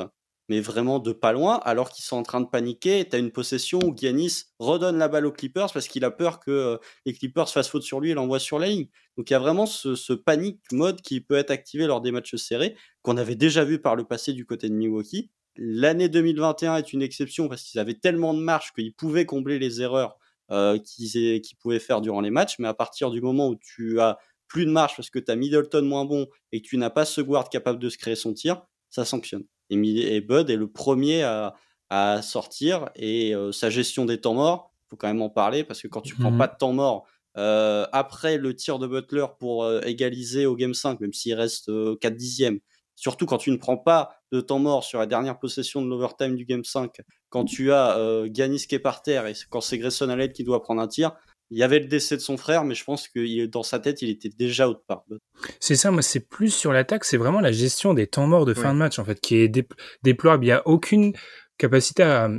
mais 0.50 0.60
vraiment 0.60 1.00
de 1.00 1.12
pas 1.12 1.34
loin, 1.34 1.60
alors 1.64 1.90
qu'ils 1.90 2.06
sont 2.06 2.18
en 2.18 2.24
train 2.24 2.42
de 2.42 2.48
paniquer. 2.48 3.08
Tu 3.08 3.16
as 3.16 3.20
une 3.20 3.32
possession 3.32 3.80
où 3.84 3.96
Giannis 3.96 4.44
redonne 4.60 4.98
la 4.98 5.08
balle 5.08 5.25
aux 5.25 5.32
Clippers 5.32 5.72
parce 5.74 5.88
qu'il 5.88 6.06
a 6.06 6.12
peur 6.12 6.40
que 6.40 6.52
euh, 6.52 6.78
les 7.06 7.14
Clippers 7.14 7.50
fassent 7.50 7.70
faute 7.70 7.84
sur 7.84 8.00
lui 8.00 8.12
et 8.12 8.14
l'envoient 8.14 8.40
sur 8.40 8.60
la 8.60 8.68
ligne. 8.68 8.88
Donc 9.18 9.30
il 9.30 9.34
y 9.34 9.36
a 9.36 9.40
vraiment 9.40 9.66
ce, 9.66 10.14
panique 10.14 10.62
mode 10.72 11.02
qui 11.02 11.22
peut 11.22 11.36
être 11.36 11.52
activé 11.52 11.88
lors 11.88 12.02
des 12.02 12.12
matchs 12.12 12.36
serrés, 12.36 12.75
qu'on 13.02 13.18
avait 13.18 13.36
déjà 13.36 13.64
vu 13.64 13.80
par 13.80 13.96
le 13.96 14.04
passé 14.04 14.34
du 14.34 14.46
côté 14.46 14.70
de 14.70 14.75
Milwaukee. 14.75 15.32
L'année 15.58 16.10
2021 16.10 16.78
est 16.78 16.94
une 16.94 17.02
exception 17.02 17.48
parce 17.48 17.64
qu'ils 17.64 17.80
avaient 17.80 17.94
tellement 17.94 18.34
de 18.34 18.40
marge 18.40 18.74
qu'ils 18.74 18.94
pouvaient 18.94 19.25
combler 19.25 19.58
les 19.58 19.82
erreurs 19.82 20.18
euh, 20.52 20.78
qu'ils 20.78 21.42
qu 21.42 21.56
pouvaient 21.56 21.80
faire 21.80 22.02
durant 22.02 22.22
les 22.22 22.30
matchs. 22.30 22.60
Mais 22.60 22.68
à 22.68 22.74
partir 22.74 23.10
du 23.10 23.22
moment 23.22 23.48
où 23.48 23.56
tu 23.56 24.00
as 24.00 24.18
plus 24.48 24.66
de 24.66 24.72
marge 24.72 24.96
parce 24.96 25.10
que 25.10 25.20
tu 25.20 25.32
as 25.32 25.36
Middleton 25.36 25.84
moins 25.84 26.06
bon 26.06 26.28
et 26.52 26.62
que 26.62 26.68
tu 26.68 26.78
n'as 26.78 26.90
pas 26.90 27.06
ce 27.06 27.22
guard 27.22 27.50
capable 27.50 27.80
de 27.80 27.90
se 27.90 27.98
créer 27.98 28.16
son 28.16 28.34
tir, 28.34 28.62
ça 28.90 29.06
sanctionne. 29.06 29.46
Et, 29.69 30.22
Bud 30.22 30.50
est 30.50 30.55
le 30.55 30.72
premier 30.72 31.24
à, 31.24 31.55
à 31.89 32.22
sortir 32.22 32.89
et 32.95 33.34
euh, 33.36 33.51
sa 33.51 33.69
gestion 33.69 34.05
des 34.05 34.22
temps 34.22 34.34
morts, 34.34 34.72
faut 34.89 34.95
quand 34.95 35.07
même 35.07 35.22
en 35.22 35.29
parler 35.29 35.63
parce 35.63 35.81
que 35.81 35.88
quand 35.88 36.01
tu 36.01 36.15
mmh. 36.15 36.19
prends 36.19 36.38
pas 36.38 36.48
de 36.48 36.57
temps 36.57 36.74
mort 36.74 37.07
euh, 37.38 37.86
après 37.91 38.38
le 38.38 38.55
tir 38.55 38.79
de 38.79 38.88
Butler 38.88 39.25
pour 39.39 39.63
euh, 39.63 39.81
égaliser 39.81 40.45
au 40.45 40.55
game 40.55 40.74
5, 40.74 41.01
même 41.01 41.13
s'il 41.13 41.34
reste 41.34 41.65
4 41.65 41.72
euh, 41.72 42.15
dixièmes, 42.15 42.60
surtout 42.95 43.25
quand 43.25 43.38
tu 43.38 43.51
ne 43.51 43.57
prends 43.57 43.77
pas 43.77 44.17
de 44.31 44.39
temps 44.39 44.60
mort 44.60 44.86
sur 44.86 45.00
la 45.00 45.05
dernière 45.05 45.38
possession 45.38 45.81
de 45.81 45.89
l'overtime 45.89 46.36
du 46.36 46.45
game 46.45 46.63
5, 46.63 47.01
quand 47.29 47.43
tu 47.43 47.74
as 47.74 48.24
Ganis 48.27 48.65
qui 48.67 48.75
est 48.75 48.79
par 48.79 49.01
terre 49.01 49.27
et 49.27 49.34
quand 49.50 49.60
c'est 49.60 49.77
Grayson 49.77 50.07
Allen 50.07 50.31
qui 50.31 50.45
doit 50.45 50.62
prendre 50.62 50.81
un 50.81 50.88
tir, 50.88 51.12
il 51.52 51.58
y 51.58 51.64
avait 51.64 51.80
le 51.80 51.86
décès 51.86 52.16
de 52.16 52.22
son 52.22 52.38
frère, 52.38 52.64
mais 52.64 52.75
je 52.75 52.84
pense 52.84 53.08
que 53.08 53.46
dans 53.46 53.64
sa 53.64 53.80
tête, 53.80 54.02
il 54.02 54.10
était 54.10 54.30
déjà 54.30 54.68
haute 54.68 54.84
part. 54.88 55.06
C'est 55.60 55.75
ça, 55.75 55.92
moi, 55.92 56.02
c'est 56.02 56.28
plus 56.28 56.50
sur 56.50 56.74
l'attaque, 56.74 57.06
c'est 57.06 57.18
vraiment 57.18 57.42
la 57.42 57.52
gestion 57.52 57.94
des 57.94 58.08
temps 58.08 58.28
morts 58.28 58.46
de 58.46 58.54
fin 58.54 58.70
ouais. 58.70 58.74
de 58.74 58.80
match, 58.80 59.00
en 59.00 59.06
fait, 59.06 59.20
qui 59.20 59.38
est 59.38 59.48
dé 59.48 59.68
déployable. 60.04 60.44
Il 60.46 60.48
n'y 60.48 60.54
a 60.54 60.68
aucune 60.68 61.14
capacité 61.58 62.04
à. 62.04 62.30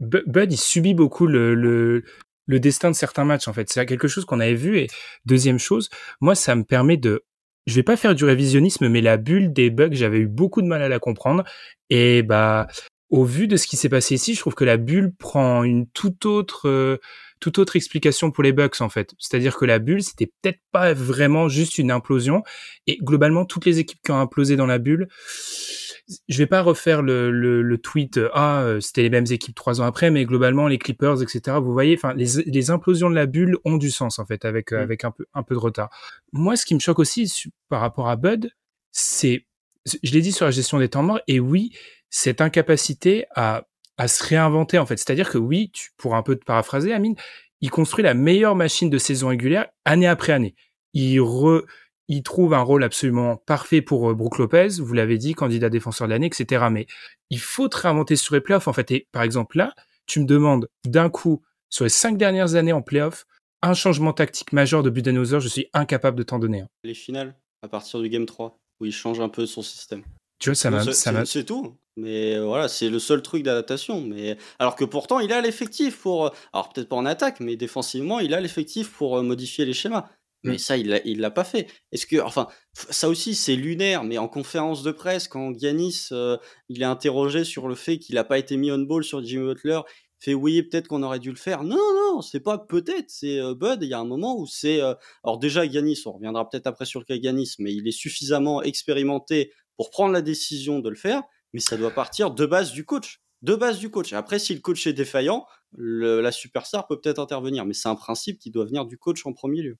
Bud, 0.00 0.52
il 0.52 0.58
subit 0.58 0.94
beaucoup 0.94 1.26
le, 1.26 1.54
le, 1.54 2.04
le 2.46 2.60
destin 2.60 2.90
de 2.90 2.96
certains 2.96 3.24
matchs, 3.24 3.48
en 3.48 3.52
fait. 3.52 3.68
C'est 3.70 3.84
quelque 3.84 4.08
chose 4.08 4.24
qu'on 4.24 4.40
avait 4.40 4.54
vu. 4.54 4.78
Et 4.78 4.86
deuxième 5.26 5.58
chose, 5.58 5.90
moi, 6.20 6.34
ça 6.34 6.54
me 6.54 6.64
permet 6.64 6.96
de 6.96 7.24
je 7.66 7.74
vais 7.74 7.82
pas 7.82 7.96
faire 7.96 8.14
du 8.14 8.24
révisionnisme, 8.24 8.88
mais 8.88 9.00
la 9.00 9.16
bulle 9.16 9.52
des 9.52 9.70
bugs, 9.70 9.92
j'avais 9.92 10.18
eu 10.18 10.26
beaucoup 10.26 10.62
de 10.62 10.66
mal 10.66 10.82
à 10.82 10.88
la 10.88 10.98
comprendre. 10.98 11.44
Et 11.90 12.22
bah, 12.22 12.66
au 13.10 13.24
vu 13.24 13.48
de 13.48 13.56
ce 13.56 13.66
qui 13.66 13.76
s'est 13.76 13.88
passé 13.88 14.14
ici, 14.14 14.34
je 14.34 14.40
trouve 14.40 14.54
que 14.54 14.64
la 14.64 14.76
bulle 14.76 15.12
prend 15.14 15.62
une 15.62 15.86
toute 15.88 16.26
autre, 16.26 16.68
euh, 16.68 16.98
toute 17.40 17.58
autre 17.58 17.76
explication 17.76 18.30
pour 18.30 18.44
les 18.44 18.52
Bucks 18.52 18.80
en 18.80 18.88
fait. 18.88 19.14
C'est-à-dire 19.18 19.56
que 19.56 19.64
la 19.64 19.78
bulle, 19.78 20.02
c'était 20.02 20.30
peut-être 20.40 20.60
pas 20.72 20.92
vraiment 20.92 21.48
juste 21.48 21.78
une 21.78 21.90
implosion. 21.90 22.42
Et 22.86 22.98
globalement, 23.02 23.44
toutes 23.44 23.64
les 23.64 23.78
équipes 23.78 24.00
qui 24.04 24.12
ont 24.12 24.20
implosé 24.20 24.56
dans 24.56 24.66
la 24.66 24.78
bulle, 24.78 25.08
je 26.28 26.38
vais 26.38 26.46
pas 26.46 26.62
refaire 26.62 27.02
le, 27.02 27.30
le, 27.30 27.62
le 27.62 27.78
tweet 27.78 28.20
ah 28.34 28.76
c'était 28.80 29.02
les 29.02 29.10
mêmes 29.10 29.26
équipes 29.30 29.54
trois 29.54 29.80
ans 29.80 29.84
après, 29.84 30.10
mais 30.10 30.24
globalement 30.24 30.68
les 30.68 30.78
Clippers 30.78 31.22
etc. 31.22 31.58
Vous 31.62 31.72
voyez, 31.72 31.94
enfin 31.96 32.14
les, 32.14 32.42
les 32.46 32.70
implosions 32.70 33.10
de 33.10 33.14
la 33.14 33.26
bulle 33.26 33.56
ont 33.64 33.76
du 33.76 33.90
sens 33.90 34.18
en 34.18 34.26
fait 34.26 34.44
avec 34.44 34.72
mm. 34.72 34.76
avec 34.76 35.04
un 35.04 35.10
peu 35.10 35.26
un 35.34 35.42
peu 35.42 35.54
de 35.54 35.60
retard. 35.60 35.90
Moi, 36.32 36.56
ce 36.56 36.66
qui 36.66 36.74
me 36.74 36.80
choque 36.80 36.98
aussi 36.98 37.32
par 37.68 37.80
rapport 37.80 38.08
à 38.08 38.16
Bud, 38.16 38.50
c'est 38.90 39.46
je 39.86 40.12
l'ai 40.12 40.20
dit 40.20 40.32
sur 40.32 40.44
la 40.44 40.50
gestion 40.50 40.78
des 40.78 40.88
temps 40.88 41.02
morts 41.02 41.20
et 41.26 41.40
oui 41.40 41.72
cette 42.10 42.40
incapacité 42.40 43.24
à 43.34 43.64
à 43.98 44.08
se 44.08 44.24
réinventer 44.24 44.78
en 44.78 44.86
fait. 44.86 44.96
C'est-à-dire 44.96 45.30
que 45.30 45.38
oui, 45.38 45.70
tu, 45.72 45.90
pour 45.96 46.14
un 46.14 46.22
peu 46.22 46.36
te 46.36 46.44
paraphraser, 46.44 46.92
Amine, 46.92 47.16
il 47.60 47.70
construit 47.70 48.02
la 48.02 48.14
meilleure 48.14 48.56
machine 48.56 48.90
de 48.90 48.98
saison 48.98 49.28
régulière 49.28 49.66
année 49.84 50.06
après 50.06 50.32
année. 50.32 50.54
Il 50.94 51.20
re, 51.20 51.62
il 52.08 52.24
trouve 52.24 52.54
un 52.54 52.60
rôle 52.60 52.82
absolument 52.82 53.36
parfait 53.36 53.82
pour 53.82 54.10
euh, 54.10 54.14
Brook 54.14 54.38
Lopez, 54.38 54.80
vous 54.80 54.94
l'avez 54.94 55.16
dit, 55.16 55.34
candidat 55.34 55.70
défenseur 55.70 56.08
de 56.08 56.12
l'année, 56.12 56.26
etc. 56.26 56.66
Mais 56.70 56.86
il 57.30 57.38
faut 57.38 57.68
te 57.68 57.76
réinventer 57.76 58.16
sur 58.16 58.34
les 58.34 58.40
playoffs, 58.40 58.66
en 58.66 58.72
fait. 58.72 58.90
Et 58.90 59.06
par 59.12 59.22
exemple, 59.22 59.56
là, 59.56 59.74
tu 60.06 60.18
me 60.18 60.26
demandes 60.26 60.68
d'un 60.84 61.08
coup, 61.08 61.42
sur 61.68 61.84
les 61.84 61.90
cinq 61.90 62.18
dernières 62.18 62.56
années 62.56 62.72
en 62.72 62.82
playoffs, 62.82 63.26
un 63.62 63.74
changement 63.74 64.12
tactique 64.12 64.52
majeur 64.52 64.82
de 64.82 64.90
Budenholzer, 64.90 65.38
je 65.38 65.48
suis 65.48 65.68
incapable 65.72 66.18
de 66.18 66.24
t'en 66.24 66.40
donner 66.40 66.62
un. 66.62 66.66
Les 66.82 66.94
finales, 66.94 67.36
à 67.62 67.68
partir 67.68 68.00
du 68.00 68.08
game 68.08 68.26
3, 68.26 68.58
où 68.80 68.86
il 68.86 68.92
change 68.92 69.20
un 69.20 69.28
peu 69.28 69.46
son 69.46 69.62
système. 69.62 70.02
Tu 70.40 70.50
vois, 70.50 70.56
ça 70.56 70.70
m'a... 70.70 70.82
C'est 71.24 71.44
tout. 71.44 71.76
Mais 71.96 72.36
euh, 72.36 72.44
voilà, 72.44 72.68
c'est 72.68 72.88
le 72.88 72.98
seul 72.98 73.22
truc 73.22 73.42
d'adaptation. 73.42 74.00
Mais 74.00 74.36
alors 74.58 74.76
que 74.76 74.84
pourtant, 74.84 75.20
il 75.20 75.32
a 75.32 75.40
l'effectif 75.40 75.98
pour. 76.00 76.26
euh, 76.26 76.30
Alors 76.52 76.70
peut-être 76.72 76.88
pas 76.88 76.96
en 76.96 77.06
attaque, 77.06 77.40
mais 77.40 77.56
défensivement, 77.56 78.20
il 78.20 78.32
a 78.34 78.40
l'effectif 78.40 78.90
pour 78.92 79.18
euh, 79.18 79.22
modifier 79.22 79.64
les 79.64 79.72
schémas. 79.74 80.08
Mais 80.46 80.54
Mm. 80.54 80.58
ça, 80.58 80.76
il 80.78 80.88
l'a, 80.88 81.00
il 81.06 81.20
l'a 81.20 81.30
pas 81.30 81.44
fait. 81.44 81.66
Est-ce 81.92 82.06
que, 82.06 82.16
enfin, 82.20 82.48
ça 82.72 83.08
aussi, 83.10 83.34
c'est 83.34 83.56
lunaire. 83.56 84.04
Mais 84.04 84.16
en 84.18 84.28
conférence 84.28 84.82
de 84.82 84.90
presse, 84.92 85.28
quand 85.28 85.52
Giannis, 85.58 86.08
euh, 86.12 86.38
il 86.70 86.80
est 86.82 86.84
interrogé 86.86 87.44
sur 87.44 87.68
le 87.68 87.74
fait 87.74 87.98
qu'il 87.98 88.14
n'a 88.14 88.24
pas 88.24 88.38
été 88.38 88.56
mis 88.56 88.72
on 88.72 88.78
ball 88.78 89.04
sur 89.04 89.22
Jimmy 89.22 89.48
Butler, 89.48 89.80
fait 90.18 90.34
oui, 90.34 90.62
peut-être 90.62 90.88
qu'on 90.88 91.02
aurait 91.02 91.18
dû 91.18 91.30
le 91.30 91.36
faire. 91.36 91.62
Non, 91.62 91.76
non, 91.76 92.22
c'est 92.22 92.40
pas 92.40 92.58
peut-être. 92.58 93.10
C'est 93.10 93.38
euh, 93.40 93.54
Bud. 93.54 93.80
Il 93.82 93.88
y 93.88 93.94
a 93.94 93.98
un 93.98 94.04
moment 94.04 94.36
où 94.38 94.46
c'est. 94.46 94.80
euh, 94.82 94.94
Alors 95.24 95.38
déjà, 95.38 95.68
Giannis, 95.68 96.02
on 96.06 96.12
reviendra 96.12 96.48
peut-être 96.48 96.66
après 96.66 96.84
sur 96.86 97.00
le 97.00 97.04
cas 97.06 97.16
Giannis, 97.20 97.54
mais 97.58 97.72
il 97.74 97.86
est 97.88 97.90
suffisamment 97.92 98.62
expérimenté 98.62 99.52
pour 99.76 99.90
prendre 99.90 100.12
la 100.12 100.22
décision 100.22 100.78
de 100.80 100.88
le 100.90 100.96
faire. 100.96 101.22
Mais 101.52 101.60
ça 101.60 101.76
doit 101.76 101.90
partir 101.90 102.30
de 102.30 102.46
base 102.46 102.72
du 102.72 102.84
coach. 102.84 103.20
De 103.42 103.54
base 103.54 103.78
du 103.78 103.90
coach. 103.90 104.12
Après, 104.12 104.38
si 104.38 104.54
le 104.54 104.60
coach 104.60 104.86
est 104.86 104.92
défaillant, 104.92 105.46
la 105.72 106.32
superstar 106.32 106.86
peut 106.86 107.00
peut-être 107.00 107.18
intervenir. 107.18 107.64
Mais 107.66 107.74
c'est 107.74 107.88
un 107.88 107.94
principe 107.96 108.38
qui 108.38 108.50
doit 108.50 108.66
venir 108.66 108.84
du 108.84 108.98
coach 108.98 109.24
en 109.26 109.32
premier 109.32 109.62
lieu. 109.62 109.78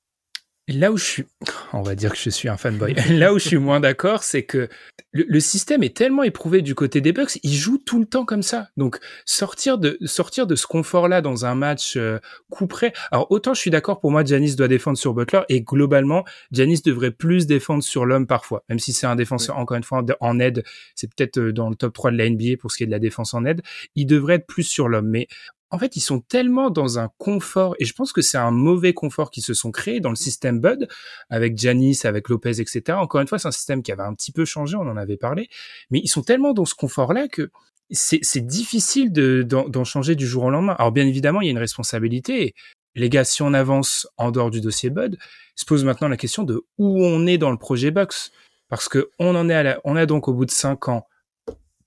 Là 0.69 0.93
où 0.93 0.97
je 0.97 1.05
suis, 1.05 1.25
on 1.73 1.83
va 1.83 1.97
dire 1.97 2.13
que 2.13 2.19
je 2.19 2.31
suis 2.31 2.49
un 2.49 2.57
fanboy. 2.57 2.95
Là 3.11 3.33
où 3.35 3.41
je 3.41 3.49
suis 3.49 3.57
moins 3.57 3.81
d'accord, 3.81 4.23
c'est 4.23 4.45
que 4.45 4.69
le, 5.13 5.25
le 5.27 5.41
système 5.41 5.83
est 5.83 5.97
tellement 5.97 6.23
éprouvé 6.23 6.63
du 6.63 6.77
côté 6.77 7.01
des 7.01 7.13
Bucks, 7.13 7.41
ils 7.43 7.57
jouent 7.57 7.79
tout 7.85 7.99
le 7.99 8.07
temps 8.07 8.25
comme 8.25 8.45
ça. 8.45 8.69
Donc 8.77 8.99
sortir 9.25 9.79
de 9.79 9.99
sortir 10.05 10.47
de 10.47 10.55
ce 10.55 10.69
confort-là 10.69 11.23
dans 11.23 11.45
un 11.45 11.57
match 11.57 11.97
euh, 11.97 12.21
coup 12.51 12.69
près. 12.69 12.93
Alors 13.11 13.27
autant 13.33 13.53
je 13.53 13.61
suis 13.61 13.71
d'accord 13.71 13.99
pour 13.99 14.13
moi, 14.13 14.25
Janis 14.25 14.55
doit 14.55 14.69
défendre 14.69 14.97
sur 14.97 15.13
Butler 15.13 15.41
et 15.49 15.61
globalement, 15.63 16.25
Janis 16.53 16.83
devrait 16.85 17.11
plus 17.11 17.49
défendre 17.49 17.83
sur 17.83 18.07
l'homme 18.07 18.29
parfois, 18.29 18.63
même 18.69 18.79
si 18.79 18.93
c'est 18.93 19.07
un 19.07 19.17
défenseur 19.17 19.59
encore 19.59 19.77
une 19.77 19.83
fois 19.83 20.03
en- 20.21 20.29
en 20.29 20.39
aide. 20.39 20.63
C'est 20.95 21.13
peut-être 21.13 21.39
euh, 21.39 21.53
dans 21.53 21.69
le 21.69 21.75
top 21.75 21.95
3 21.95 22.13
de 22.13 22.17
la 22.17 22.27
NBA 22.31 22.59
pour 22.61 22.71
ce 22.71 22.77
qui 22.77 22.85
est 22.85 22.87
de 22.87 22.93
la 22.93 23.01
défense 23.01 23.35
en 23.35 23.45
aide. 23.45 23.63
Il 23.97 24.07
devrait 24.07 24.35
être 24.37 24.47
plus 24.47 24.63
sur 24.63 24.87
l'homme, 24.89 25.09
mais 25.09 25.27
en 25.71 25.79
fait, 25.79 25.97
ils 25.97 26.01
sont 26.01 26.21
tellement 26.21 26.71
dans 26.71 26.99
un 26.99 27.11
confort, 27.19 27.77
et 27.79 27.85
je 27.85 27.95
pense 27.95 28.13
que 28.13 28.23
c'est 28.23 28.39
un 28.39 28.51
mauvais 28.51 28.93
confort 28.93 29.31
qui 29.31 29.41
se 29.41 29.55
sont 29.55 29.71
créés 29.71 30.01
dans 30.01 30.11
le 30.11 30.17
système 30.17 30.61
Bud, 30.61 30.89
avec 31.29 31.57
Janis, 31.57 32.01
avec 32.05 32.29
Lopez, 32.29 32.61
etc. 32.61 32.99
Encore 32.99 33.21
une 33.21 33.29
fois, 33.29 33.39
c'est 33.39 33.49
un 33.49 33.53
système 33.53 33.83
qui 33.83 33.93
avait 33.93 34.03
un 34.03 34.15
petit 34.15 34.33
peu 34.33 34.45
changé, 34.45 34.77
on 34.77 34.89
en 34.89 34.97
avait 34.97 35.17
parlé, 35.17 35.49
mais 35.91 36.01
ils 36.03 36.09
sont 36.09 36.23
tellement 36.23 36.53
dans 36.53 36.65
ce 36.65 36.75
confort-là 36.75 37.29
que 37.29 37.51
c'est 37.93 38.47
difficile 38.47 39.13
de- 39.13 39.43
d'en 39.43 39.85
changer 39.85 40.15
du 40.15 40.27
jour 40.27 40.45
au 40.45 40.51
lendemain. 40.51 40.77
Alors 40.79 40.93
bien 40.93 41.07
évidemment, 41.07 41.41
il 41.41 41.47
y 41.47 41.49
a 41.49 41.51
une 41.51 41.59
responsabilité. 41.59 42.55
Les 42.95 43.09
gars, 43.09 43.25
si 43.25 43.43
on 43.43 43.53
avance 43.53 44.09
en 44.17 44.31
dehors 44.31 44.51
du 44.51 44.61
dossier 44.61 44.91
Bud, 44.91 45.19
se 45.57 45.65
pose 45.65 45.85
maintenant 45.85 46.09
la 46.09 46.17
question 46.17 46.45
de 46.45 46.63
où 46.79 47.05
on 47.05 47.27
est 47.27 47.39
dans 47.39 47.51
le 47.51 47.57
projet 47.57 47.91
Bucks, 47.91 48.31
parce 48.69 48.89
que 48.89 49.11
on 49.19 49.35
en 49.35 49.49
est 49.49 49.55
à 49.55 49.63
la, 49.65 49.81
on 49.85 49.97
a 49.97 50.07
donc 50.07 50.29
au 50.29 50.33
bout 50.33 50.47
de 50.47 50.51
cinq 50.53 50.89
ans 50.89 51.07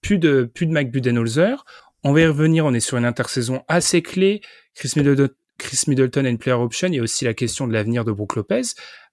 plus 0.02 0.20
de 0.20 0.44
plus 0.44 0.66
de 0.66 0.72
Mike 0.72 0.92
Budenholzer. 0.92 1.64
On 2.06 2.12
va 2.12 2.20
y 2.20 2.26
revenir, 2.26 2.66
on 2.66 2.74
est 2.74 2.82
sur 2.82 2.98
une 2.98 3.06
intersaison 3.06 3.64
assez 3.70 4.02
clé. 4.02 4.42
Chris 4.76 4.92
Middleton, 4.98 5.30
Chris 5.58 5.84
une 5.88 6.38
player 6.38 6.58
option. 6.58 6.90
Il 6.90 6.96
y 6.96 7.00
a 7.00 7.02
aussi 7.02 7.24
la 7.24 7.34
question 7.34 7.66
de 7.66 7.72
l'avenir 7.72 8.04
de 8.04 8.12
Brook 8.12 8.36
Lopez. 8.36 8.62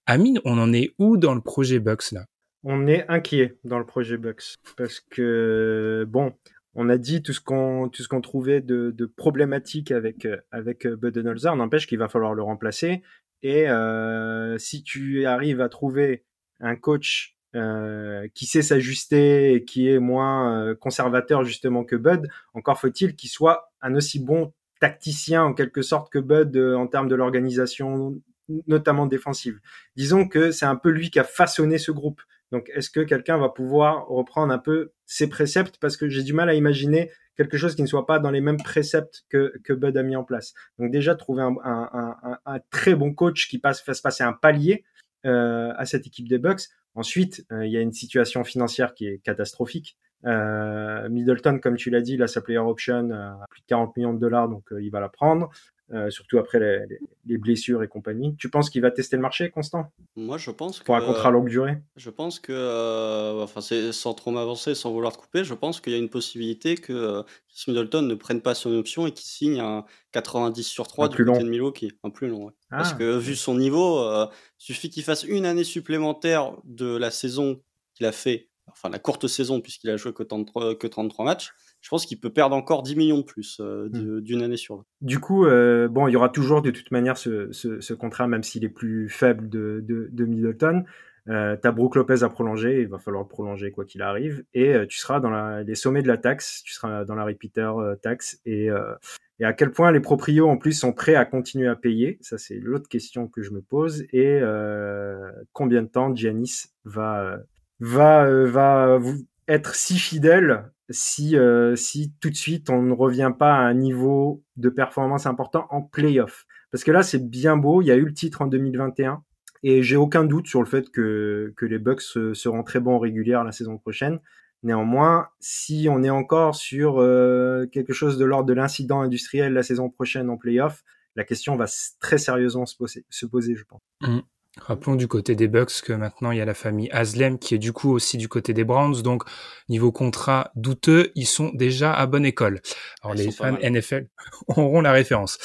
Amine, 0.06 0.40
on 0.44 0.58
en 0.58 0.72
est 0.72 0.90
où 0.98 1.16
dans 1.16 1.34
le 1.34 1.40
projet 1.40 1.78
Bucks 1.78 2.10
là? 2.10 2.24
On 2.64 2.88
est 2.88 3.06
inquiet 3.08 3.58
dans 3.62 3.78
le 3.78 3.86
projet 3.86 4.16
Bucks 4.16 4.56
parce 4.76 4.98
que 4.98 6.04
bon, 6.08 6.32
on 6.74 6.88
a 6.88 6.98
dit 6.98 7.22
tout 7.22 7.32
ce 7.32 7.40
qu'on 7.40 8.20
trouvait 8.20 8.60
de, 8.60 9.12
problématique 9.16 9.92
avec 9.92 10.26
avec 10.50 10.88
Budenholzer. 10.88 11.54
N'empêche 11.54 11.86
qu'il 11.86 11.98
va 11.98 12.08
falloir 12.08 12.34
le 12.34 12.42
remplacer. 12.42 13.02
Et 13.42 13.70
euh, 13.70 14.58
si 14.58 14.82
tu 14.82 15.26
arrives 15.26 15.60
à 15.60 15.68
trouver 15.68 16.24
un 16.58 16.74
coach 16.74 17.36
euh, 17.56 18.28
qui 18.34 18.46
sait 18.46 18.62
s'ajuster 18.62 19.54
et 19.54 19.64
qui 19.64 19.88
est 19.88 19.98
moins 19.98 20.56
euh, 20.56 20.74
conservateur 20.74 21.44
justement 21.44 21.84
que 21.84 21.96
Bud, 21.96 22.28
encore 22.54 22.78
faut-il 22.78 23.16
qu'il 23.16 23.30
soit 23.30 23.72
un 23.82 23.94
aussi 23.94 24.20
bon 24.20 24.52
tacticien 24.80 25.42
en 25.42 25.52
quelque 25.52 25.82
sorte 25.82 26.12
que 26.12 26.18
Bud 26.18 26.56
euh, 26.56 26.76
en 26.76 26.86
termes 26.86 27.08
de 27.08 27.14
l'organisation, 27.14 28.20
notamment 28.66 29.06
défensive. 29.06 29.60
Disons 29.96 30.28
que 30.28 30.50
c'est 30.50 30.66
un 30.66 30.76
peu 30.76 30.90
lui 30.90 31.10
qui 31.10 31.18
a 31.18 31.24
façonné 31.24 31.78
ce 31.78 31.92
groupe. 31.92 32.22
Donc, 32.52 32.70
est-ce 32.74 32.90
que 32.90 33.00
quelqu'un 33.00 33.38
va 33.38 33.48
pouvoir 33.48 34.06
reprendre 34.08 34.52
un 34.52 34.58
peu 34.58 34.92
ses 35.06 35.28
préceptes? 35.28 35.78
Parce 35.80 35.96
que 35.96 36.08
j'ai 36.08 36.22
du 36.22 36.32
mal 36.32 36.48
à 36.48 36.54
imaginer 36.54 37.10
quelque 37.36 37.56
chose 37.56 37.76
qui 37.76 37.82
ne 37.82 37.86
soit 37.86 38.06
pas 38.06 38.18
dans 38.18 38.30
les 38.30 38.40
mêmes 38.40 38.56
préceptes 38.56 39.24
que, 39.28 39.54
que 39.62 39.72
Bud 39.72 39.96
a 39.96 40.02
mis 40.02 40.16
en 40.16 40.24
place. 40.24 40.54
Donc, 40.78 40.90
déjà, 40.90 41.14
trouver 41.14 41.42
un, 41.42 41.54
un, 41.64 42.16
un, 42.22 42.38
un 42.44 42.58
très 42.70 42.94
bon 42.94 43.14
coach 43.14 43.48
qui 43.48 43.58
passe, 43.58 43.80
fasse 43.80 44.00
passer 44.00 44.24
un 44.24 44.32
palier 44.32 44.84
euh, 45.26 45.72
à 45.76 45.84
cette 45.84 46.06
équipe 46.06 46.28
des 46.28 46.38
Bucks. 46.38 46.62
Ensuite, 46.94 47.44
euh, 47.52 47.66
il 47.66 47.72
y 47.72 47.76
a 47.76 47.80
une 47.80 47.92
situation 47.92 48.44
financière 48.44 48.94
qui 48.94 49.06
est 49.06 49.18
catastrophique. 49.18 49.96
Euh, 50.26 51.08
Middleton, 51.08 51.58
comme 51.60 51.76
tu 51.76 51.90
l'as 51.90 52.00
dit, 52.00 52.14
il 52.14 52.22
a 52.22 52.26
sa 52.26 52.40
player 52.40 52.58
option 52.58 53.10
à 53.12 53.46
plus 53.48 53.60
de 53.62 53.66
40 53.66 53.96
millions 53.96 54.12
de 54.12 54.18
dollars, 54.18 54.48
donc 54.48 54.72
euh, 54.72 54.82
il 54.82 54.90
va 54.90 55.00
la 55.00 55.08
prendre. 55.08 55.50
Euh, 55.92 56.08
surtout 56.08 56.38
après 56.38 56.60
les, 56.60 56.86
les, 56.88 57.00
les, 57.26 57.36
blessures 57.36 57.82
et 57.82 57.88
compagnie. 57.88 58.36
Tu 58.36 58.48
penses 58.48 58.70
qu'il 58.70 58.80
va 58.80 58.92
tester 58.92 59.16
le 59.16 59.22
marché, 59.22 59.50
Constant? 59.50 59.90
Moi, 60.14 60.38
je 60.38 60.52
pense 60.52 60.78
Pour 60.78 60.96
que, 60.96 61.02
un 61.02 61.04
contrat 61.04 61.32
longue 61.32 61.48
durée? 61.48 61.78
Je 61.96 62.10
pense 62.10 62.38
que, 62.38 62.52
euh, 62.52 63.42
enfin, 63.42 63.60
sans 63.60 64.14
trop 64.14 64.30
m'avancer, 64.30 64.76
sans 64.76 64.92
vouloir 64.92 65.12
te 65.12 65.18
couper, 65.18 65.42
je 65.42 65.52
pense 65.52 65.80
qu'il 65.80 65.92
y 65.92 65.96
a 65.96 65.98
une 65.98 66.08
possibilité 66.08 66.76
que 66.76 66.92
euh, 66.92 67.22
Chris 67.48 67.64
Middleton 67.68 68.02
ne 68.02 68.14
prenne 68.14 68.40
pas 68.40 68.54
son 68.54 68.72
option 68.78 69.08
et 69.08 69.12
qu'il 69.12 69.26
signe 69.26 69.58
un 69.58 69.84
90 70.12 70.62
sur 70.62 70.86
3 70.86 71.06
un 71.06 71.08
du 71.08 71.16
plus 71.16 71.24
côté 71.24 71.40
long. 71.40 71.44
de 71.44 71.50
Milwaukee. 71.50 71.92
Un 72.04 72.10
plus 72.10 72.28
long, 72.28 72.44
ouais. 72.46 72.52
ah. 72.70 72.76
Parce 72.76 72.94
que 72.94 73.16
vu 73.18 73.34
son 73.34 73.56
niveau, 73.56 73.98
euh, 73.98 74.26
suffit 74.58 74.90
qu'il 74.90 75.02
fasse 75.02 75.24
une 75.24 75.44
année 75.44 75.64
supplémentaire 75.64 76.52
de 76.62 76.96
la 76.96 77.10
saison 77.10 77.60
qu'il 77.94 78.06
a 78.06 78.12
fait, 78.12 78.48
enfin 78.68 78.90
la 78.90 79.00
courte 79.00 79.26
saison 79.26 79.60
puisqu'il 79.60 79.90
a 79.90 79.96
joué 79.96 80.12
que 80.12 80.22
33, 80.22 80.76
que 80.76 80.86
33 80.86 81.24
matchs 81.24 81.52
je 81.80 81.88
pense 81.88 82.06
qu'il 82.06 82.20
peut 82.20 82.30
perdre 82.30 82.54
encore 82.54 82.82
10 82.82 82.96
millions 82.96 83.18
de 83.18 83.24
plus 83.24 83.58
euh, 83.60 83.88
Hmm. 83.88 84.20
d'une 84.20 84.42
année 84.42 84.56
sur 84.56 84.76
l'autre. 84.76 84.88
Du 85.00 85.18
coup, 85.18 85.46
euh, 85.46 85.88
bon, 85.88 86.08
il 86.08 86.12
y 86.12 86.16
aura 86.16 86.28
toujours 86.28 86.62
de 86.62 86.70
toute 86.70 86.90
manière 86.90 87.16
ce, 87.16 87.50
ce, 87.52 87.80
ce 87.80 87.94
contrat, 87.94 88.26
même 88.26 88.42
s'il 88.42 88.64
est 88.64 88.68
plus 88.68 89.08
faible 89.08 89.48
de, 89.48 89.82
de, 89.86 90.08
de 90.12 90.24
Middleton. 90.24 90.84
Euh, 91.28 91.56
T'as 91.60 91.70
Brook 91.70 91.96
Lopez 91.96 92.22
à 92.22 92.28
prolonger, 92.30 92.80
il 92.80 92.88
va 92.88 92.98
falloir 92.98 93.22
le 93.22 93.28
prolonger 93.28 93.70
quoi 93.70 93.84
qu'il 93.84 94.00
arrive, 94.02 94.42
et 94.54 94.74
euh, 94.74 94.86
tu 94.86 94.98
seras 94.98 95.20
dans 95.20 95.28
la, 95.30 95.62
les 95.62 95.74
sommets 95.74 96.02
de 96.02 96.08
la 96.08 96.16
taxe, 96.16 96.62
tu 96.64 96.72
seras 96.72 97.04
dans 97.04 97.14
la 97.14 97.24
repeater 97.24 97.78
euh, 97.78 97.94
taxe, 97.94 98.40
et, 98.46 98.70
euh, 98.70 98.94
et 99.38 99.44
à 99.44 99.52
quel 99.52 99.70
point 99.70 99.92
les 99.92 100.00
proprios 100.00 100.48
en 100.48 100.56
plus 100.56 100.72
sont 100.72 100.94
prêts 100.94 101.14
à 101.14 101.26
continuer 101.26 101.68
à 101.68 101.76
payer, 101.76 102.18
ça 102.22 102.38
c'est 102.38 102.58
l'autre 102.58 102.88
question 102.88 103.28
que 103.28 103.42
je 103.42 103.50
me 103.50 103.60
pose, 103.60 104.06
et 104.12 104.38
euh, 104.40 105.30
combien 105.52 105.82
de 105.82 105.88
temps 105.88 106.14
Giannis 106.14 106.68
va 106.84 107.38
va 107.80 108.28
va 108.46 108.96
vous 108.96 109.18
être 109.46 109.74
si 109.74 109.98
fidèle 109.98 110.70
si, 110.90 111.36
euh, 111.36 111.76
si 111.76 112.12
tout 112.20 112.30
de 112.30 112.36
suite 112.36 112.68
on 112.70 112.82
ne 112.82 112.92
revient 112.92 113.32
pas 113.38 113.54
à 113.54 113.60
un 113.60 113.74
niveau 113.74 114.42
de 114.56 114.68
performance 114.68 115.26
important 115.26 115.66
en 115.70 115.82
playoff. 115.82 116.46
Parce 116.70 116.84
que 116.84 116.90
là, 116.90 117.02
c'est 117.02 117.28
bien 117.28 117.56
beau, 117.56 117.82
il 117.82 117.86
y 117.86 117.90
a 117.90 117.96
eu 117.96 118.04
le 118.04 118.12
titre 118.12 118.42
en 118.42 118.46
2021, 118.46 119.22
et 119.62 119.82
j'ai 119.82 119.96
aucun 119.96 120.24
doute 120.24 120.46
sur 120.46 120.60
le 120.60 120.66
fait 120.66 120.90
que, 120.90 121.52
que 121.56 121.66
les 121.66 121.78
Bucks 121.78 122.02
seront 122.02 122.62
très 122.62 122.80
bons 122.80 122.96
en 122.96 122.98
régulière 122.98 123.44
la 123.44 123.52
saison 123.52 123.78
prochaine. 123.78 124.20
Néanmoins, 124.62 125.28
si 125.38 125.88
on 125.90 126.02
est 126.02 126.10
encore 126.10 126.54
sur 126.54 126.98
euh, 126.98 127.66
quelque 127.72 127.92
chose 127.92 128.18
de 128.18 128.24
l'ordre 128.24 128.46
de 128.46 128.52
l'incident 128.52 129.00
industriel 129.00 129.54
la 129.54 129.62
saison 129.62 129.88
prochaine 129.88 130.28
en 130.28 130.36
playoff, 130.36 130.82
la 131.16 131.24
question 131.24 131.56
va 131.56 131.66
très 132.00 132.18
sérieusement 132.18 132.66
se 132.66 132.76
poser, 132.76 133.04
se 133.08 133.26
poser 133.26 133.54
je 133.56 133.64
pense. 133.64 133.80
Mmh. 134.02 134.20
Rappelons 134.60 134.94
du 134.94 135.08
côté 135.08 135.34
des 135.34 135.48
Bucks 135.48 135.80
que 135.82 135.92
maintenant 135.92 136.30
il 136.30 136.38
y 136.38 136.40
a 136.40 136.44
la 136.44 136.54
famille 136.54 136.88
Haslem 136.92 137.38
qui 137.38 137.54
est 137.54 137.58
du 137.58 137.72
coup 137.72 137.90
aussi 137.90 138.16
du 138.16 138.28
côté 138.28 138.52
des 138.52 138.64
Browns. 138.64 139.02
Donc 139.02 139.24
niveau 139.68 139.92
contrat 139.92 140.52
douteux, 140.54 141.10
ils 141.14 141.26
sont 141.26 141.50
déjà 141.54 141.92
à 141.92 142.06
bonne 142.06 142.24
école. 142.24 142.60
Alors 143.02 143.16
ils 143.16 143.24
les 143.24 143.32
fans 143.32 143.56
NFL 143.62 144.08
auront 144.48 144.80
la 144.80 144.92
référence. 144.92 145.38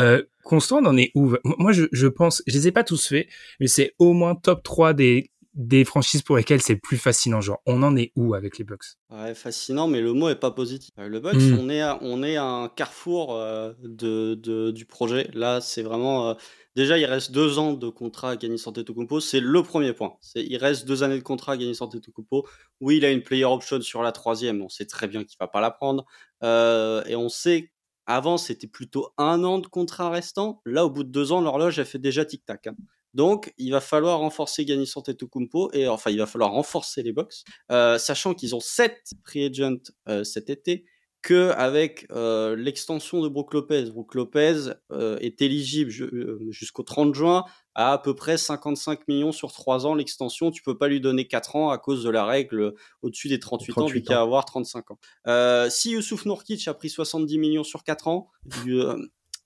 Euh, 0.00 0.22
Constant, 0.44 0.80
on 0.82 0.86
en 0.86 0.96
est 0.98 1.10
où? 1.14 1.34
Moi 1.44 1.72
je, 1.72 1.84
je 1.90 2.06
pense, 2.06 2.42
je 2.46 2.52
les 2.52 2.68
ai 2.68 2.72
pas 2.72 2.84
tous 2.84 3.08
faits, 3.08 3.26
mais 3.60 3.66
c'est 3.66 3.94
au 3.98 4.12
moins 4.12 4.34
top 4.34 4.62
3 4.62 4.92
des 4.92 5.30
des 5.54 5.84
franchises 5.84 6.22
pour 6.22 6.36
lesquelles 6.36 6.60
c'est 6.60 6.76
plus 6.76 6.96
fascinant. 6.96 7.40
Genre, 7.40 7.60
on 7.66 7.82
en 7.82 7.96
est 7.96 8.12
où 8.16 8.34
avec 8.34 8.58
les 8.58 8.64
Bucks? 8.64 8.84
Ouais, 9.10 9.34
fascinant, 9.34 9.86
mais 9.86 10.00
le 10.00 10.12
mot 10.12 10.28
est 10.28 10.38
pas 10.38 10.50
positif. 10.50 10.90
Le 10.96 11.20
Bucks, 11.20 11.34
mmh. 11.34 11.58
on 11.60 11.68
est 11.68 11.80
à, 11.80 11.98
on 12.02 12.22
est 12.22 12.36
à 12.36 12.44
un 12.44 12.68
carrefour 12.68 13.34
euh, 13.34 13.72
de, 13.82 14.34
de, 14.34 14.70
du 14.70 14.84
projet. 14.84 15.30
Là, 15.32 15.60
c'est 15.60 15.82
vraiment 15.82 16.30
euh, 16.30 16.34
déjà 16.74 16.98
il 16.98 17.04
reste 17.04 17.30
deux 17.30 17.58
ans 17.58 17.72
de 17.72 17.88
contrat 17.88 18.32
à 18.32 18.38
Giannis 18.38 18.62
Antetokounmpo. 18.66 19.20
C'est 19.20 19.40
le 19.40 19.62
premier 19.62 19.92
point. 19.92 20.14
Il 20.34 20.56
reste 20.56 20.86
deux 20.86 21.02
années 21.02 21.18
de 21.18 21.22
contrat 21.22 21.52
à 21.52 21.58
Giannis 21.58 21.78
Antetokounmpo. 21.80 22.46
Oui, 22.80 22.96
il 22.96 23.04
a 23.04 23.10
une 23.10 23.22
player 23.22 23.44
option 23.44 23.80
sur 23.80 24.02
la 24.02 24.12
troisième. 24.12 24.60
On 24.62 24.68
sait 24.68 24.86
très 24.86 25.06
bien 25.06 25.22
qu'il 25.24 25.36
va 25.38 25.46
pas 25.46 25.60
la 25.60 25.70
prendre, 25.70 26.04
euh, 26.42 27.04
et 27.06 27.14
on 27.16 27.28
sait 27.28 27.70
avant 28.06 28.36
c'était 28.36 28.66
plutôt 28.66 29.08
un 29.16 29.44
an 29.44 29.58
de 29.58 29.66
contrat 29.66 30.10
restant. 30.10 30.60
Là, 30.66 30.84
au 30.84 30.90
bout 30.90 31.04
de 31.04 31.10
deux 31.10 31.32
ans, 31.32 31.40
l'horloge 31.40 31.78
a 31.78 31.84
fait 31.84 31.98
déjà 31.98 32.24
tic 32.24 32.44
tac. 32.44 32.66
Hein. 32.66 32.74
Donc, 33.14 33.52
il 33.58 33.70
va 33.70 33.80
falloir 33.80 34.18
renforcer 34.18 34.66
Giannis 34.66 34.92
Antetokounmpo 34.94 35.70
et 35.72 35.88
enfin, 35.88 36.10
il 36.10 36.18
va 36.18 36.26
falloir 36.26 36.52
renforcer 36.52 37.02
les 37.02 37.12
Bucks, 37.12 37.44
euh, 37.70 37.98
sachant 37.98 38.34
qu'ils 38.34 38.54
ont 38.54 38.60
sept 38.60 39.12
free 39.24 39.46
agents 39.46 39.92
euh, 40.08 40.24
cet 40.24 40.50
été, 40.50 40.84
que 41.24 41.52
avec 41.52 42.06
euh, 42.12 42.54
l'extension 42.54 43.22
de 43.22 43.28
Brook 43.28 43.54
Lopez. 43.54 43.84
Brook 43.90 44.14
Lopez 44.14 44.74
euh, 44.92 45.16
est 45.20 45.40
éligible 45.40 45.90
euh, 46.02 46.38
jusqu'au 46.50 46.82
30 46.82 47.14
juin 47.14 47.44
à 47.74 47.94
à 47.94 47.98
peu 47.98 48.14
près 48.14 48.36
55 48.36 49.08
millions 49.08 49.32
sur 49.32 49.50
3 49.50 49.86
ans. 49.86 49.94
L'extension, 49.94 50.50
tu 50.50 50.62
peux 50.62 50.76
pas 50.76 50.86
lui 50.86 51.00
donner 51.00 51.26
4 51.26 51.56
ans 51.56 51.70
à 51.70 51.78
cause 51.78 52.04
de 52.04 52.10
la 52.10 52.26
règle 52.26 52.74
au-dessus 53.00 53.28
des 53.28 53.40
38, 53.40 53.72
38 53.72 53.82
ans, 53.82 53.92
vu 53.92 54.02
qu'il 54.02 54.14
va 54.14 54.20
avoir 54.20 54.44
35 54.44 54.90
ans. 54.90 54.98
Euh, 55.26 55.70
si 55.70 55.92
Youssouf 55.92 56.26
Nourkic 56.26 56.68
a 56.68 56.74
pris 56.74 56.90
70 56.90 57.38
millions 57.38 57.64
sur 57.64 57.84
4 57.84 58.06
ans, 58.06 58.28
euh, 58.68 58.98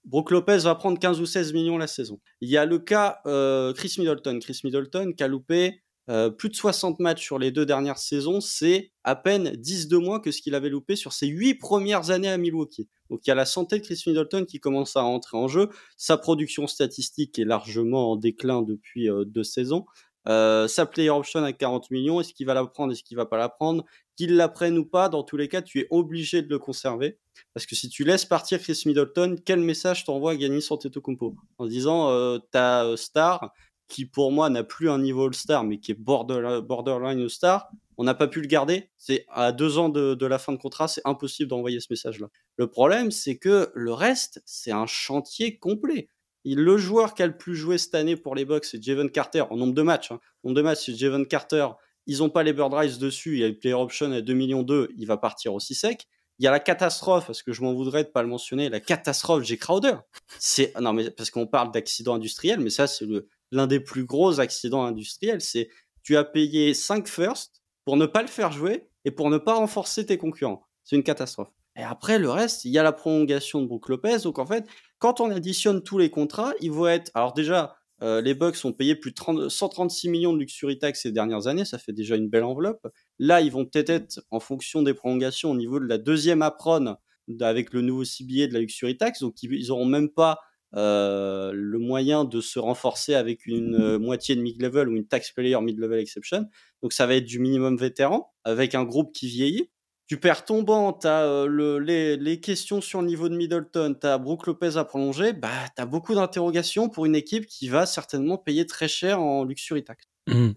Brook 0.04 0.30
Lopez 0.30 0.58
va 0.58 0.74
prendre 0.74 0.98
15 0.98 1.20
ou 1.20 1.26
16 1.26 1.52
millions 1.52 1.78
la 1.78 1.86
saison. 1.86 2.20
Il 2.40 2.48
y 2.48 2.56
a 2.56 2.64
le 2.64 2.78
cas 2.78 3.20
euh, 3.26 3.72
Chris 3.72 3.94
Middleton. 3.98 4.38
Chris 4.40 4.60
Middleton 4.64 5.12
qui 5.16 5.22
a 5.22 5.28
loupé 5.28 5.82
euh, 6.10 6.30
plus 6.30 6.48
de 6.48 6.54
60 6.54 7.00
matchs 7.00 7.22
sur 7.22 7.38
les 7.38 7.50
deux 7.50 7.66
dernières 7.66 7.98
saisons, 7.98 8.40
c'est 8.40 8.92
à 9.04 9.14
peine 9.14 9.52
10 9.56 9.88
de 9.88 9.98
moins 9.98 10.20
que 10.20 10.30
ce 10.30 10.40
qu'il 10.40 10.54
avait 10.54 10.70
loupé 10.70 10.96
sur 10.96 11.12
ses 11.12 11.26
8 11.26 11.56
premières 11.56 12.10
années 12.10 12.30
à 12.30 12.38
Milwaukee. 12.38 12.88
Donc 13.10 13.26
il 13.26 13.28
y 13.28 13.30
a 13.30 13.34
la 13.34 13.44
santé 13.44 13.78
de 13.78 13.84
Chris 13.84 14.02
Middleton 14.06 14.46
qui 14.46 14.58
commence 14.58 14.96
à 14.96 15.02
rentrer 15.02 15.36
en 15.36 15.48
jeu. 15.48 15.68
Sa 15.98 16.16
production 16.16 16.66
statistique 16.66 17.38
est 17.38 17.44
largement 17.44 18.12
en 18.12 18.16
déclin 18.16 18.62
depuis 18.62 19.10
euh, 19.10 19.24
deux 19.26 19.44
saisons. 19.44 19.84
Euh, 20.28 20.68
sa 20.68 20.86
player 20.86 21.10
option 21.10 21.42
à 21.42 21.52
40 21.52 21.90
millions, 21.90 22.20
est-ce 22.20 22.34
qu'il 22.34 22.46
va 22.46 22.54
la 22.54 22.64
prendre, 22.66 22.92
est-ce 22.92 23.02
qu'il 23.02 23.16
va 23.16 23.26
pas 23.26 23.38
la 23.38 23.48
prendre? 23.48 23.84
Qu'il 24.16 24.36
la 24.36 24.48
prenne 24.48 24.76
ou 24.78 24.84
pas, 24.84 25.08
dans 25.08 25.22
tous 25.22 25.36
les 25.36 25.48
cas, 25.48 25.62
tu 25.62 25.80
es 25.80 25.86
obligé 25.90 26.42
de 26.42 26.48
le 26.48 26.58
conserver. 26.58 27.18
Parce 27.54 27.66
que 27.66 27.74
si 27.74 27.88
tu 27.88 28.04
laisses 28.04 28.24
partir 28.24 28.60
Chris 28.60 28.82
Middleton, 28.84 29.36
quel 29.44 29.60
message 29.60 30.04
t'envoie 30.04 30.36
Giannis 30.36 30.66
Antetokounmpo? 30.70 31.34
En 31.58 31.66
disant, 31.66 32.10
euh, 32.10 32.38
ta 32.50 32.96
star, 32.96 33.52
qui 33.88 34.04
pour 34.04 34.32
moi 34.32 34.50
n'a 34.50 34.64
plus 34.64 34.90
un 34.90 34.98
niveau 34.98 35.26
All-Star, 35.26 35.64
mais 35.64 35.78
qui 35.78 35.92
est 35.92 35.98
border, 35.98 36.60
borderline 36.62 37.20
All-Star, 37.20 37.70
on 37.96 38.04
n'a 38.04 38.14
pas 38.14 38.28
pu 38.28 38.40
le 38.40 38.46
garder. 38.46 38.90
C'est 38.98 39.24
à 39.28 39.50
deux 39.50 39.78
ans 39.78 39.88
de, 39.88 40.14
de 40.14 40.26
la 40.26 40.38
fin 40.38 40.52
de 40.52 40.58
contrat, 40.58 40.88
c'est 40.88 41.00
impossible 41.04 41.48
d'envoyer 41.48 41.80
ce 41.80 41.86
message-là. 41.90 42.28
Le 42.56 42.66
problème, 42.68 43.10
c'est 43.10 43.38
que 43.38 43.70
le 43.74 43.92
reste, 43.92 44.42
c'est 44.44 44.72
un 44.72 44.86
chantier 44.86 45.58
complet. 45.58 46.08
Le 46.44 46.76
joueur 46.76 47.14
qui 47.14 47.22
a 47.22 47.26
le 47.26 47.36
plus 47.36 47.56
joué 47.56 47.78
cette 47.78 47.94
année 47.94 48.16
pour 48.16 48.34
les 48.34 48.44
Bucks, 48.44 48.64
c'est 48.64 48.82
Javon 48.82 49.08
Carter, 49.08 49.44
en 49.50 49.56
nombre 49.56 49.74
de 49.74 49.82
matchs. 49.82 50.12
Hein. 50.12 50.20
En 50.42 50.48
nombre 50.48 50.56
de 50.56 50.62
matchs, 50.62 50.86
c'est 50.86 50.94
Javon 50.94 51.24
Carter. 51.24 51.68
Ils 52.06 52.18
n'ont 52.18 52.30
pas 52.30 52.42
les 52.42 52.52
bird 52.52 52.72
rights 52.72 52.98
dessus, 52.98 53.38
il 53.38 53.44
a 53.44 53.48
le 53.48 53.58
player 53.58 53.74
option 53.74 54.10
à 54.12 54.20
2 54.20 54.32
millions 54.32 54.62
2, 54.62 54.90
il 54.96 55.06
va 55.06 55.18
partir 55.18 55.52
aussi 55.52 55.74
sec. 55.74 56.06
Il 56.38 56.44
y 56.44 56.46
a 56.46 56.50
la 56.50 56.60
catastrophe, 56.60 57.26
parce 57.26 57.42
que 57.42 57.52
je 57.52 57.62
m'en 57.62 57.74
voudrais 57.74 58.04
de 58.04 58.08
pas 58.08 58.22
le 58.22 58.28
mentionner, 58.28 58.68
la 58.68 58.80
catastrophe 58.80 59.42
J. 59.42 59.58
Crowder. 59.58 59.96
C'est, 60.38 60.72
non, 60.80 60.92
mais 60.92 61.10
parce 61.10 61.30
qu'on 61.30 61.46
parle 61.46 61.72
d'accident 61.72 62.14
industriel, 62.14 62.60
mais 62.60 62.70
ça, 62.70 62.86
c'est 62.86 63.04
l'un 63.50 63.66
des 63.66 63.80
plus 63.80 64.04
gros 64.04 64.40
accidents 64.40 64.84
industriels. 64.84 65.40
C'est 65.40 65.68
tu 66.02 66.16
as 66.16 66.24
payé 66.24 66.72
5 66.72 67.08
first 67.08 67.60
pour 67.84 67.96
ne 67.96 68.06
pas 68.06 68.22
le 68.22 68.28
faire 68.28 68.52
jouer 68.52 68.88
et 69.04 69.10
pour 69.10 69.30
ne 69.30 69.36
pas 69.36 69.54
renforcer 69.54 70.06
tes 70.06 70.16
concurrents. 70.16 70.66
C'est 70.84 70.96
une 70.96 71.02
catastrophe. 71.02 71.50
Et 71.76 71.82
après, 71.82 72.18
le 72.18 72.30
reste, 72.30 72.64
il 72.64 72.72
y 72.72 72.78
a 72.78 72.82
la 72.82 72.92
prolongation 72.92 73.60
de 73.60 73.66
Brook 73.66 73.88
Lopez. 73.88 74.18
Donc 74.24 74.38
en 74.38 74.46
fait, 74.46 74.64
quand 74.98 75.20
on 75.20 75.30
additionne 75.30 75.82
tous 75.82 75.98
les 75.98 76.10
contrats, 76.10 76.52
il 76.60 76.72
vont 76.72 76.88
être. 76.88 77.10
Alors 77.14 77.32
déjà, 77.32 77.76
euh, 78.02 78.20
les 78.20 78.34
Bucks 78.34 78.64
ont 78.64 78.72
payé 78.72 78.94
plus 78.94 79.10
de 79.10 79.16
30, 79.16 79.48
136 79.48 80.08
millions 80.08 80.32
de 80.32 80.38
luxury 80.38 80.78
tax 80.78 81.02
ces 81.02 81.12
dernières 81.12 81.46
années. 81.46 81.64
Ça 81.64 81.78
fait 81.78 81.92
déjà 81.92 82.16
une 82.16 82.28
belle 82.28 82.44
enveloppe. 82.44 82.86
Là, 83.18 83.40
ils 83.40 83.50
vont 83.50 83.64
peut-être 83.64 83.90
être, 83.90 84.20
en 84.30 84.40
fonction 84.40 84.82
des 84.82 84.94
prolongations, 84.94 85.50
au 85.50 85.56
niveau 85.56 85.80
de 85.80 85.86
la 85.86 85.98
deuxième 85.98 86.42
apron 86.42 86.96
avec 87.40 87.72
le 87.72 87.82
nouveau 87.82 88.04
CBA 88.04 88.46
de 88.46 88.54
la 88.54 88.60
luxury 88.60 88.96
tax. 88.96 89.20
Donc 89.20 89.42
ils 89.42 89.68
n'auront 89.68 89.84
même 89.84 90.08
pas 90.08 90.40
euh, 90.74 91.50
le 91.54 91.78
moyen 91.78 92.24
de 92.24 92.40
se 92.40 92.58
renforcer 92.58 93.14
avec 93.14 93.46
une 93.46 93.74
euh, 93.74 93.98
moitié 93.98 94.36
de 94.36 94.42
mid-level 94.42 94.88
ou 94.88 94.96
une 94.96 95.06
tax 95.06 95.32
player 95.32 95.60
mid-level 95.60 95.98
exception. 95.98 96.46
Donc 96.82 96.92
ça 96.92 97.06
va 97.06 97.14
être 97.16 97.24
du 97.24 97.38
minimum 97.38 97.76
vétéran 97.76 98.32
avec 98.44 98.74
un 98.74 98.84
groupe 98.84 99.12
qui 99.12 99.28
vieillit. 99.28 99.70
Tu 100.08 100.18
perds 100.18 100.46
ton 100.46 100.62
banc, 100.62 100.94
tu 100.94 101.06
euh, 101.06 101.46
le, 101.46 101.78
les, 101.78 102.40
questions 102.40 102.80
sur 102.80 103.02
le 103.02 103.06
niveau 103.06 103.28
de 103.28 103.36
Middleton, 103.36 103.94
tu 104.00 104.06
as 104.06 104.16
Brook 104.16 104.46
Lopez 104.46 104.76
à 104.76 104.84
prolonger, 104.84 105.34
bah, 105.34 105.50
tu 105.76 105.84
beaucoup 105.84 106.14
d'interrogations 106.14 106.88
pour 106.88 107.04
une 107.04 107.14
équipe 107.14 107.46
qui 107.46 107.68
va 107.68 107.84
certainement 107.84 108.38
payer 108.38 108.66
très 108.66 108.88
cher 108.88 109.20
en 109.20 109.44
luxury 109.44 109.84
tax. 109.84 110.06
Mmh. 110.26 110.52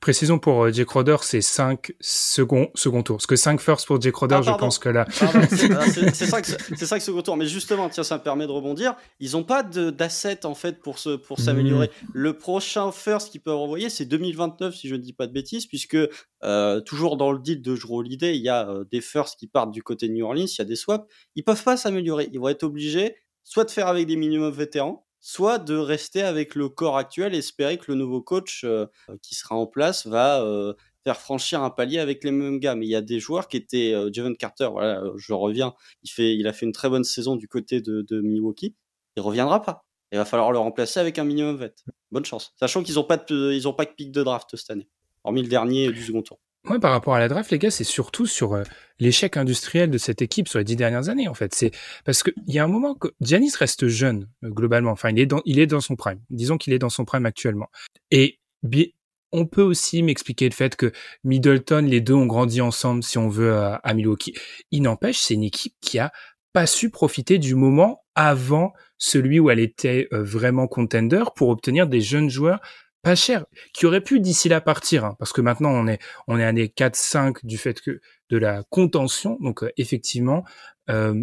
Précisons 0.00 0.38
pour 0.38 0.64
euh, 0.64 0.72
Jake 0.72 0.86
Crowder, 0.86 1.16
c'est 1.22 1.40
5 1.40 1.92
second, 2.00 2.70
second 2.74 3.02
tour. 3.02 3.16
Parce 3.16 3.26
que 3.26 3.36
5 3.36 3.60
first 3.60 3.86
pour 3.86 4.00
Jake 4.00 4.12
Crowder, 4.12 4.36
ah, 4.38 4.42
je 4.42 4.50
pense 4.52 4.78
que 4.78 4.88
là. 4.88 5.06
c'est 5.50 6.26
5, 6.26 6.44
5 6.76 7.02
second 7.02 7.22
tour. 7.22 7.36
Mais 7.36 7.46
justement, 7.46 7.88
tiens, 7.88 8.02
ça 8.02 8.18
me 8.18 8.22
permet 8.22 8.46
de 8.46 8.52
rebondir. 8.52 8.94
Ils 9.20 9.32
n'ont 9.32 9.44
pas 9.44 9.62
d'assets, 9.62 10.46
en 10.46 10.54
fait, 10.54 10.80
pour 10.80 10.98
s'améliorer. 10.98 11.88
Pour 11.88 12.08
mmh. 12.08 12.10
Le 12.14 12.32
prochain 12.38 12.92
first 12.92 13.30
qu'ils 13.30 13.42
peuvent 13.42 13.56
envoyer, 13.56 13.88
c'est 13.90 14.04
2029, 14.04 14.74
si 14.74 14.88
je 14.88 14.94
ne 14.94 15.00
dis 15.00 15.12
pas 15.12 15.26
de 15.26 15.32
bêtises, 15.32 15.66
puisque 15.66 15.96
euh, 16.44 16.80
toujours 16.80 17.16
dans 17.16 17.32
le 17.32 17.38
deal 17.38 17.62
de 17.62 17.76
Drew 17.76 17.98
Holiday, 17.98 18.36
il 18.36 18.42
y 18.42 18.48
a 18.48 18.68
euh, 18.68 18.84
des 18.90 19.00
firsts 19.00 19.38
qui 19.38 19.46
partent 19.46 19.72
du 19.72 19.82
côté 19.82 20.08
de 20.08 20.12
New 20.12 20.24
Orleans, 20.24 20.46
il 20.46 20.58
y 20.58 20.62
a 20.62 20.64
des 20.64 20.76
swaps. 20.76 21.06
Ils 21.36 21.44
peuvent 21.44 21.62
pas 21.62 21.76
s'améliorer. 21.76 22.28
Ils 22.32 22.40
vont 22.40 22.48
être 22.48 22.64
obligés 22.64 23.16
soit 23.44 23.64
de 23.64 23.70
faire 23.70 23.88
avec 23.88 24.06
des 24.06 24.16
minimums 24.16 24.52
vétérans, 24.52 25.06
soit 25.22 25.58
de 25.58 25.76
rester 25.76 26.20
avec 26.20 26.54
le 26.56 26.68
corps 26.68 26.98
actuel 26.98 27.34
espérer 27.34 27.78
que 27.78 27.90
le 27.90 27.94
nouveau 27.94 28.20
coach 28.20 28.64
euh, 28.64 28.86
qui 29.22 29.34
sera 29.36 29.54
en 29.54 29.66
place 29.66 30.06
va 30.06 30.42
euh, 30.42 30.74
faire 31.04 31.16
franchir 31.16 31.62
un 31.62 31.70
palier 31.70 32.00
avec 32.00 32.24
les 32.24 32.32
mêmes 32.32 32.58
gars. 32.58 32.74
Mais 32.74 32.86
il 32.86 32.90
y 32.90 32.96
a 32.96 33.00
des 33.00 33.20
joueurs 33.20 33.48
qui 33.48 33.56
étaient 33.56 33.94
euh, 33.94 34.34
Carter, 34.34 34.68
voilà, 34.70 35.02
je 35.16 35.32
reviens, 35.32 35.74
il 36.02 36.10
fait, 36.10 36.34
il 36.34 36.46
a 36.48 36.52
fait 36.52 36.66
une 36.66 36.72
très 36.72 36.90
bonne 36.90 37.04
saison 37.04 37.36
du 37.36 37.48
côté 37.48 37.80
de, 37.80 38.20
Milwaukee, 38.20 38.74
il 39.16 39.22
reviendra 39.22 39.62
pas. 39.62 39.86
Il 40.10 40.18
va 40.18 40.26
falloir 40.26 40.52
le 40.52 40.58
remplacer 40.58 41.00
avec 41.00 41.18
un 41.18 41.24
minimum 41.24 41.56
vet. 41.56 41.74
Bonne 42.10 42.24
chance. 42.26 42.52
Sachant 42.58 42.82
qu'ils 42.82 42.96
n'ont 42.96 43.04
pas 43.04 43.16
pas 43.16 43.24
de 43.24 43.94
pic 43.96 44.12
de 44.12 44.22
draft 44.22 44.54
cette 44.56 44.70
année, 44.70 44.88
hormis 45.24 45.42
le 45.42 45.48
dernier 45.48 45.90
du 45.90 46.02
second 46.02 46.20
tour. 46.20 46.38
Moi, 46.64 46.78
par 46.78 46.92
rapport 46.92 47.14
à 47.14 47.18
la 47.18 47.28
draft, 47.28 47.50
les 47.50 47.58
gars, 47.58 47.72
c'est 47.72 47.82
surtout 47.82 48.26
sur 48.26 48.54
euh, 48.54 48.62
l'échec 49.00 49.36
industriel 49.36 49.90
de 49.90 49.98
cette 49.98 50.22
équipe 50.22 50.46
sur 50.46 50.58
les 50.60 50.64
dix 50.64 50.76
dernières 50.76 51.08
années, 51.08 51.26
en 51.26 51.34
fait. 51.34 51.54
C'est 51.54 51.72
parce 52.04 52.22
qu'il 52.22 52.34
y 52.46 52.60
a 52.60 52.64
un 52.64 52.68
moment 52.68 52.94
que 52.94 53.08
Giannis 53.20 53.52
reste 53.58 53.88
jeune, 53.88 54.28
euh, 54.44 54.48
globalement. 54.48 54.92
Enfin, 54.92 55.10
il 55.10 55.18
est 55.18 55.26
dans, 55.26 55.42
il 55.44 55.58
est 55.58 55.66
dans 55.66 55.80
son 55.80 55.96
prime. 55.96 56.20
Disons 56.30 56.58
qu'il 56.58 56.72
est 56.72 56.78
dans 56.78 56.88
son 56.88 57.04
prime 57.04 57.26
actuellement. 57.26 57.68
Et 58.12 58.38
on 59.32 59.46
peut 59.46 59.62
aussi 59.62 60.04
m'expliquer 60.04 60.48
le 60.48 60.54
fait 60.54 60.76
que 60.76 60.92
Middleton, 61.24 61.84
les 61.84 62.00
deux 62.00 62.14
ont 62.14 62.26
grandi 62.26 62.60
ensemble, 62.60 63.02
si 63.02 63.18
on 63.18 63.28
veut, 63.28 63.56
à, 63.56 63.94
Milwaukee. 63.94 64.34
Il 64.70 64.82
n'empêche, 64.82 65.18
c'est 65.18 65.34
une 65.34 65.42
équipe 65.42 65.74
qui 65.80 65.98
a 65.98 66.12
pas 66.52 66.66
su 66.66 66.90
profiter 66.90 67.38
du 67.38 67.56
moment 67.56 68.04
avant 68.14 68.72
celui 68.98 69.40
où 69.40 69.50
elle 69.50 69.58
était 69.58 70.06
euh, 70.12 70.22
vraiment 70.22 70.68
contender 70.68 71.24
pour 71.34 71.48
obtenir 71.48 71.88
des 71.88 72.02
jeunes 72.02 72.28
joueurs 72.28 72.60
pas 73.02 73.14
cher, 73.14 73.44
qui 73.74 73.86
aurait 73.86 74.00
pu 74.00 74.20
d'ici 74.20 74.48
là 74.48 74.60
partir, 74.60 75.04
hein, 75.04 75.16
parce 75.18 75.32
que 75.32 75.40
maintenant 75.40 75.70
on 75.70 75.86
est 75.88 75.98
on 76.28 76.38
est 76.38 76.44
année 76.44 76.68
4-5 76.68 77.44
du 77.44 77.58
fait 77.58 77.80
que 77.80 78.00
de 78.30 78.36
la 78.38 78.62
contention, 78.70 79.36
donc 79.40 79.64
euh, 79.64 79.70
effectivement 79.76 80.44
euh, 80.90 81.14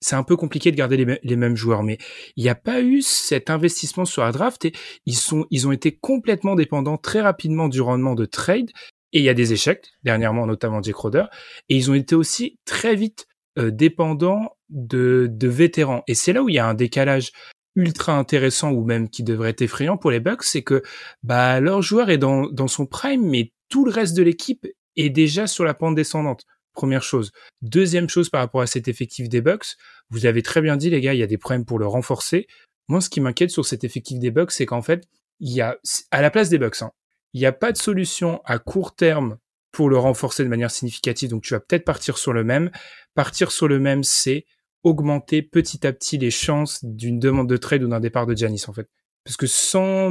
c'est 0.00 0.16
un 0.16 0.24
peu 0.24 0.36
compliqué 0.36 0.70
de 0.70 0.76
garder 0.76 0.96
les, 0.96 1.20
les 1.22 1.36
mêmes 1.36 1.56
joueurs, 1.56 1.82
mais 1.82 1.98
il 2.36 2.42
n'y 2.42 2.50
a 2.50 2.54
pas 2.54 2.80
eu 2.82 3.02
cet 3.02 3.50
investissement 3.50 4.04
sur 4.04 4.22
la 4.22 4.32
draft 4.32 4.64
et 4.64 4.72
ils 5.06 5.16
sont 5.16 5.46
ils 5.50 5.66
ont 5.66 5.72
été 5.72 5.96
complètement 5.96 6.54
dépendants 6.54 6.98
très 6.98 7.20
rapidement 7.20 7.68
du 7.68 7.80
rendement 7.80 8.14
de 8.14 8.26
trade. 8.26 8.70
Et 9.14 9.18
il 9.18 9.24
y 9.24 9.28
a 9.28 9.34
des 9.34 9.52
échecs 9.52 9.88
dernièrement 10.04 10.46
notamment 10.46 10.82
Jake 10.82 10.94
Crowder 10.94 11.24
et 11.68 11.76
ils 11.76 11.90
ont 11.90 11.94
été 11.94 12.14
aussi 12.14 12.58
très 12.64 12.94
vite 12.96 13.26
euh, 13.58 13.70
dépendants 13.70 14.56
de, 14.70 15.28
de 15.30 15.48
vétérans. 15.48 16.02
Et 16.08 16.14
c'est 16.14 16.32
là 16.32 16.42
où 16.42 16.48
il 16.48 16.54
y 16.54 16.58
a 16.58 16.66
un 16.66 16.74
décalage 16.74 17.32
ultra 17.76 18.16
intéressant 18.16 18.70
ou 18.72 18.84
même 18.84 19.08
qui 19.08 19.22
devrait 19.22 19.50
être 19.50 19.62
effrayant 19.62 19.96
pour 19.96 20.10
les 20.10 20.20
Bucks, 20.20 20.44
c'est 20.44 20.62
que 20.62 20.82
bah 21.22 21.60
leur 21.60 21.82
joueur 21.82 22.10
est 22.10 22.18
dans, 22.18 22.46
dans 22.48 22.68
son 22.68 22.86
prime, 22.86 23.24
mais 23.24 23.52
tout 23.68 23.84
le 23.84 23.90
reste 23.90 24.16
de 24.16 24.22
l'équipe 24.22 24.66
est 24.96 25.10
déjà 25.10 25.46
sur 25.46 25.64
la 25.64 25.74
pente 25.74 25.94
descendante. 25.94 26.44
Première 26.74 27.02
chose. 27.02 27.32
Deuxième 27.60 28.08
chose 28.08 28.30
par 28.30 28.40
rapport 28.40 28.62
à 28.62 28.66
cet 28.66 28.88
effectif 28.88 29.28
des 29.28 29.40
Bucks, 29.40 29.76
vous 30.10 30.26
avez 30.26 30.42
très 30.42 30.60
bien 30.60 30.76
dit 30.76 30.90
les 30.90 31.00
gars, 31.00 31.14
il 31.14 31.20
y 31.20 31.22
a 31.22 31.26
des 31.26 31.38
problèmes 31.38 31.64
pour 31.64 31.78
le 31.78 31.86
renforcer. 31.86 32.46
Moi, 32.88 33.00
ce 33.00 33.10
qui 33.10 33.20
m'inquiète 33.20 33.50
sur 33.50 33.64
cet 33.66 33.84
effectif 33.84 34.18
des 34.18 34.30
Bucks, 34.30 34.52
c'est 34.52 34.66
qu'en 34.66 34.82
fait, 34.82 35.04
il 35.40 35.50
y 35.50 35.60
a 35.60 35.78
à 36.10 36.22
la 36.22 36.30
place 36.30 36.48
des 36.48 36.58
Bucks, 36.58 36.82
hein, 36.82 36.92
il 37.32 37.40
n'y 37.40 37.46
a 37.46 37.52
pas 37.52 37.72
de 37.72 37.76
solution 37.76 38.40
à 38.44 38.58
court 38.58 38.94
terme 38.94 39.38
pour 39.70 39.88
le 39.88 39.96
renforcer 39.96 40.44
de 40.44 40.48
manière 40.48 40.70
significative. 40.70 41.30
Donc, 41.30 41.42
tu 41.42 41.54
vas 41.54 41.60
peut-être 41.60 41.84
partir 41.84 42.18
sur 42.18 42.32
le 42.32 42.44
même. 42.44 42.70
Partir 43.14 43.50
sur 43.50 43.68
le 43.68 43.78
même, 43.78 44.04
c'est 44.04 44.44
augmenter 44.82 45.42
petit 45.42 45.86
à 45.86 45.92
petit 45.92 46.18
les 46.18 46.30
chances 46.30 46.84
d'une 46.84 47.18
demande 47.18 47.48
de 47.48 47.56
trade 47.56 47.82
ou 47.84 47.88
d'un 47.88 48.00
départ 48.00 48.26
de 48.26 48.36
Janis 48.36 48.64
en 48.68 48.72
fait. 48.72 48.88
Parce 49.24 49.36
que 49.36 49.46
sans 49.46 50.10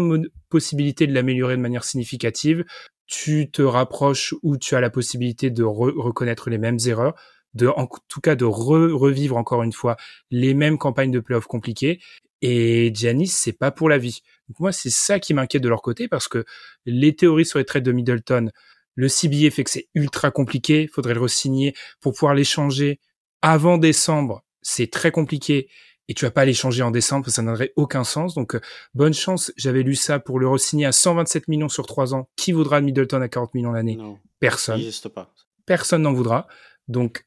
possibilité 0.50 1.06
de 1.08 1.14
l'améliorer 1.14 1.58
de 1.58 1.62
manière 1.62 1.84
significative, 1.84 2.64
tu 3.08 3.52
te 3.52 3.62
rapproches 3.62 4.34
ou 4.42 4.58
tu 4.58 4.76
as 4.76 4.80
la 4.80 4.90
possibilité 4.90 5.50
de 5.50 5.64
reconnaître 5.64 6.50
les 6.50 6.58
mêmes 6.58 6.78
erreurs, 6.86 7.14
de 7.54 7.68
en 7.68 7.90
tout 8.08 8.22
cas 8.22 8.36
de 8.36 8.46
revivre 8.46 9.36
encore 9.36 9.64
une 9.64 9.74
fois 9.74 9.98
les 10.30 10.54
mêmes 10.54 10.78
campagnes 10.78 11.12
de 11.12 11.20
playoffs 11.20 11.48
compliquées. 11.48 12.00
Et 12.42 12.92
Giannis, 12.94 13.28
c'est 13.28 13.52
pas 13.52 13.72
pour 13.72 13.90
la 13.90 13.98
vie. 13.98 14.22
Donc 14.48 14.60
moi, 14.62 14.72
c'est 14.72 14.90
ça 14.90 15.20
qui 15.20 15.34
m'inquiète 15.34 15.62
de 15.62 15.70
leur 15.70 15.82
côté 15.82 16.08
parce 16.08 16.30
que 16.30 16.46
les 16.86 17.14
théories 17.16 17.46
sur 17.46 17.60
les 17.60 17.66
trades 17.66 17.84
de 17.84 17.92
Middleton, 17.92 18.50
le 18.96 19.08
CBA 19.10 19.52
fait 19.52 19.66
que 19.66 19.70
c'est 19.70 19.90
ultra 19.94 20.32
compliqué, 20.32 20.88
faudrait 20.88 21.14
le 21.14 21.22
resigner 21.22 21.74
pour 22.00 22.14
pouvoir 22.14 22.34
l'échanger 22.34 23.00
avant 23.42 23.78
décembre 23.78 24.44
c'est 24.62 24.90
très 24.92 25.12
compliqué. 25.12 25.70
et 26.08 26.14
tu 26.14 26.26
vas 26.26 26.32
pas 26.32 26.44
l'échanger 26.44 26.84
en 26.84 26.92
décembre, 26.92 27.30
ça 27.30 27.42
n'aurait 27.42 27.72
aucun 27.78 28.04
sens. 28.04 28.34
Donc, 28.36 28.60
bonne 28.94 29.14
chance. 29.14 29.54
J'avais 29.56 29.82
lu 29.82 29.96
ça 29.96 30.20
pour 30.20 30.40
le 30.40 30.48
re-signer 30.50 30.86
à 30.86 30.92
127 30.92 31.48
millions 31.48 31.70
sur 31.70 31.86
3 31.86 32.14
ans. 32.14 32.28
Qui 32.36 32.52
voudra 32.52 32.82
de 32.82 32.86
Middleton 32.86 33.22
à 33.22 33.30
40 33.30 33.54
millions 33.54 33.72
l'année? 33.72 33.98
Personne. 34.42 34.82
pas. 35.14 35.34
Personne 35.66 36.02
n'en 36.02 36.12
voudra. 36.12 36.48
Donc, 36.90 37.26